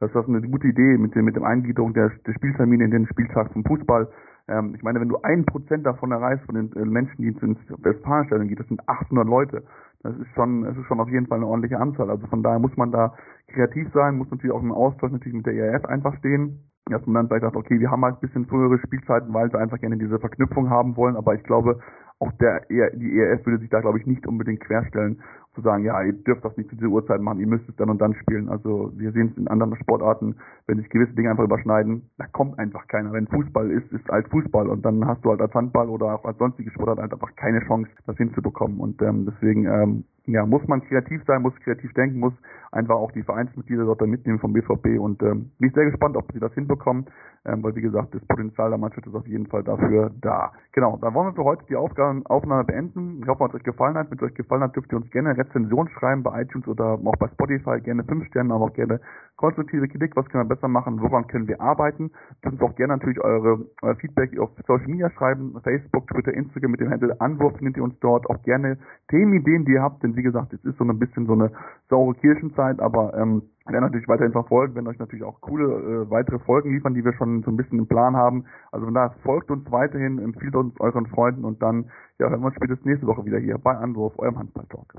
Das, 0.00 0.10
das 0.12 0.24
ist 0.24 0.28
eine 0.28 0.40
gute 0.42 0.66
Idee 0.66 0.98
mit 0.98 1.14
dem 1.14 1.26
mit 1.26 1.36
dem 1.36 1.44
Eingliederung 1.44 1.94
der, 1.94 2.10
der 2.26 2.32
Spieltermine 2.32 2.82
in 2.82 2.90
den 2.90 3.06
Spieltag 3.06 3.52
vom 3.52 3.62
Fußball. 3.64 4.08
Ähm, 4.50 4.74
ich 4.74 4.82
meine, 4.82 5.00
wenn 5.00 5.08
du 5.08 5.18
ein 5.22 5.44
Prozent 5.46 5.86
davon 5.86 6.10
erreichst, 6.10 6.44
von 6.46 6.56
den 6.56 6.72
äh, 6.72 6.84
Menschen, 6.84 7.22
die 7.22 7.28
ins 7.28 7.58
Westfalenstadion 7.68 8.48
gehen, 8.48 8.58
das 8.58 8.68
sind 8.68 8.86
800 8.88 9.26
Leute. 9.26 9.62
Das 10.02 10.16
ist 10.16 10.28
schon, 10.34 10.64
das 10.64 10.76
ist 10.76 10.86
schon 10.86 11.00
auf 11.00 11.08
jeden 11.08 11.26
Fall 11.26 11.38
eine 11.38 11.46
ordentliche 11.46 11.78
Anzahl. 11.78 12.10
Also 12.10 12.26
von 12.26 12.42
daher 12.42 12.58
muss 12.58 12.76
man 12.76 12.90
da 12.90 13.14
kreativ 13.48 13.88
sein, 13.92 14.16
muss 14.16 14.30
natürlich 14.30 14.54
auch 14.54 14.62
im 14.62 14.72
Austausch 14.72 15.12
natürlich 15.12 15.36
mit 15.36 15.46
der 15.46 15.54
ERF 15.54 15.84
einfach 15.84 16.16
stehen. 16.18 16.64
Dass 16.86 17.06
man 17.06 17.14
dann 17.14 17.28
vielleicht 17.28 17.44
sagt, 17.44 17.56
okay, 17.56 17.78
wir 17.78 17.90
haben 17.90 18.04
halt 18.04 18.16
ein 18.16 18.20
bisschen 18.20 18.46
frühere 18.46 18.78
Spielzeiten, 18.78 19.32
weil 19.32 19.50
sie 19.50 19.58
einfach 19.58 19.78
gerne 19.78 19.98
diese 19.98 20.18
Verknüpfung 20.18 20.70
haben 20.70 20.96
wollen. 20.96 21.14
Aber 21.14 21.34
ich 21.34 21.42
glaube, 21.44 21.78
auch 22.18 22.32
der, 22.32 22.68
e 22.70 22.90
die 22.96 23.18
ERF 23.18 23.46
würde 23.46 23.60
sich 23.60 23.70
da, 23.70 23.80
glaube 23.80 23.98
ich, 23.98 24.06
nicht 24.06 24.26
unbedingt 24.26 24.60
querstellen 24.60 25.22
zu 25.54 25.62
sagen, 25.62 25.84
ja, 25.84 26.00
ihr 26.02 26.12
dürft 26.12 26.44
das 26.44 26.56
nicht 26.56 26.70
zu 26.70 26.76
dieser 26.76 26.88
Uhrzeit 26.88 27.20
machen, 27.20 27.40
ihr 27.40 27.46
müsst 27.46 27.68
es 27.68 27.74
dann 27.76 27.90
und 27.90 28.00
dann 28.00 28.14
spielen. 28.14 28.48
Also 28.48 28.92
wir 28.94 29.10
sehen 29.12 29.30
es 29.32 29.38
in 29.38 29.48
anderen 29.48 29.76
Sportarten, 29.76 30.36
wenn 30.66 30.78
sich 30.78 30.88
gewisse 30.88 31.12
Dinge 31.14 31.30
einfach 31.30 31.44
überschneiden, 31.44 32.08
da 32.18 32.26
kommt 32.26 32.58
einfach 32.58 32.86
keiner. 32.86 33.12
Wenn 33.12 33.26
Fußball 33.26 33.70
ist, 33.70 33.90
ist 33.92 34.08
halt 34.08 34.28
Fußball 34.28 34.68
und 34.68 34.84
dann 34.84 35.04
hast 35.06 35.24
du 35.24 35.30
halt 35.30 35.40
als 35.40 35.52
Handball 35.54 35.88
oder 35.88 36.14
auch 36.14 36.24
als 36.24 36.38
sonstige 36.38 36.70
Sportart 36.70 37.00
halt 37.00 37.12
einfach 37.12 37.34
keine 37.36 37.60
Chance, 37.66 37.90
das 38.06 38.16
hinzubekommen. 38.16 38.78
Und 38.78 39.02
ähm, 39.02 39.26
deswegen 39.26 39.66
ähm, 39.66 40.04
ja, 40.26 40.46
muss 40.46 40.66
man 40.68 40.82
kreativ 40.82 41.22
sein, 41.26 41.42
muss 41.42 41.54
kreativ 41.64 41.92
denken, 41.94 42.20
muss 42.20 42.34
einfach 42.72 42.96
auch 42.96 43.12
die 43.12 43.22
Vereinsmitglieder 43.22 43.84
dort 43.84 44.00
mitnehmen 44.02 44.38
vom 44.38 44.52
BVB 44.52 44.98
und 44.98 45.22
ähm, 45.22 45.50
bin 45.58 45.68
ich 45.68 45.74
sehr 45.74 45.86
gespannt, 45.86 46.16
ob 46.16 46.30
sie 46.32 46.38
das 46.38 46.52
hinbekommen, 46.54 47.06
ähm, 47.44 47.62
weil 47.62 47.74
wie 47.74 47.80
gesagt, 47.80 48.14
das 48.14 48.24
Potenzial 48.26 48.70
der 48.70 48.78
Mannschaft 48.78 49.06
ist 49.06 49.14
auf 49.14 49.26
jeden 49.26 49.46
Fall 49.46 49.64
dafür 49.64 50.10
da. 50.20 50.52
Genau, 50.72 50.98
dann 51.00 51.14
wollen 51.14 51.28
wir 51.28 51.34
für 51.34 51.44
heute 51.44 51.64
die 51.68 51.76
Aufgaben, 51.76 52.24
Aufnahme 52.26 52.64
beenden. 52.64 53.20
Ich 53.22 53.28
hoffe, 53.28 53.46
es 53.48 53.54
euch 53.54 53.64
gefallen 53.64 53.96
hat. 53.96 54.10
Wenn 54.10 54.18
es 54.18 54.24
euch 54.24 54.34
gefallen 54.34 54.62
hat, 54.62 54.76
dürft 54.76 54.92
ihr 54.92 54.98
uns 54.98 55.10
gerne 55.10 55.36
Rezension 55.36 55.88
schreiben 55.88 56.22
bei 56.22 56.42
iTunes 56.42 56.68
oder 56.68 56.98
auch 57.04 57.16
bei 57.16 57.28
Spotify, 57.28 57.80
gerne 57.80 58.04
fünf 58.04 58.26
Sterne, 58.26 58.54
aber 58.54 58.66
auch 58.66 58.72
gerne 58.72 59.00
konstruktive 59.36 59.88
Kritik, 59.88 60.14
was 60.16 60.28
können 60.28 60.48
wir 60.48 60.54
besser 60.54 60.68
machen, 60.68 61.00
woran 61.00 61.26
können 61.26 61.48
wir 61.48 61.60
arbeiten. 61.60 62.10
Ihr 62.30 62.50
könnt 62.50 62.62
auch 62.62 62.76
gerne 62.76 62.94
natürlich 62.94 63.20
eure, 63.20 63.66
euer 63.82 63.96
Feedback 63.96 64.38
auf 64.38 64.50
Social 64.66 64.86
Media 64.86 65.10
schreiben, 65.10 65.58
Facebook, 65.64 66.06
Twitter, 66.08 66.34
Instagram 66.34 66.72
mit 66.72 66.80
dem 66.80 66.90
Handle 66.90 67.18
Anwurf 67.20 67.56
findet 67.56 67.78
ihr 67.78 67.82
uns 67.82 67.98
dort. 68.00 68.28
Auch 68.28 68.42
gerne 68.42 68.76
Themenideen, 69.08 69.64
die 69.64 69.72
ihr 69.72 69.82
habt, 69.82 70.02
denn 70.02 70.14
wie 70.14 70.22
gesagt, 70.22 70.52
es 70.52 70.62
ist 70.64 70.76
so 70.76 70.84
ein 70.84 70.98
bisschen 70.98 71.26
so 71.26 71.32
eine 71.32 71.50
saure 71.88 72.14
Kirchenzeit, 72.60 72.80
aber 72.80 73.14
ähm, 73.14 73.42
werden 73.66 73.84
natürlich 73.84 74.08
weiterhin 74.08 74.32
verfolgen, 74.32 74.74
werden 74.74 74.88
euch 74.88 74.98
natürlich 74.98 75.24
auch 75.24 75.40
coole 75.40 75.64
äh, 75.64 76.10
weitere 76.10 76.38
Folgen 76.40 76.72
liefern, 76.72 76.94
die 76.94 77.04
wir 77.04 77.12
schon 77.14 77.42
so 77.42 77.50
ein 77.50 77.56
bisschen 77.56 77.78
im 77.78 77.86
Plan 77.86 78.16
haben. 78.16 78.44
Also 78.72 78.86
von 78.86 78.94
daher 78.94 79.14
folgt 79.22 79.50
uns 79.50 79.70
weiterhin, 79.70 80.18
empfiehlt 80.18 80.54
uns 80.54 80.78
euren 80.80 81.06
Freunden 81.06 81.44
und 81.44 81.62
dann 81.62 81.90
ja, 82.18 82.28
hören 82.28 82.40
wir 82.40 82.46
uns 82.46 82.56
spätestens 82.56 82.86
nächste 82.86 83.06
Woche 83.06 83.24
wieder 83.24 83.38
hier 83.38 83.58
bei 83.58 83.76
Anwurf, 83.76 84.18
eurem 84.18 84.38
Handball-Talk. 84.38 84.94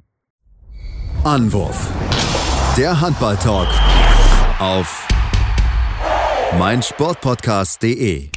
Anwurf. 1.23 1.91
Der 2.77 2.99
Handball-Talk 3.01 3.67
auf 4.59 5.07
meinsportpodcast.de. 6.57 8.29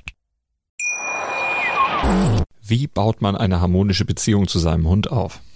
Wie 2.67 2.87
baut 2.87 3.23
man 3.23 3.37
eine 3.37 3.61
harmonische 3.61 4.05
Beziehung 4.05 4.49
zu 4.49 4.59
seinem 4.59 4.89
Hund 4.89 5.11
auf? 5.11 5.41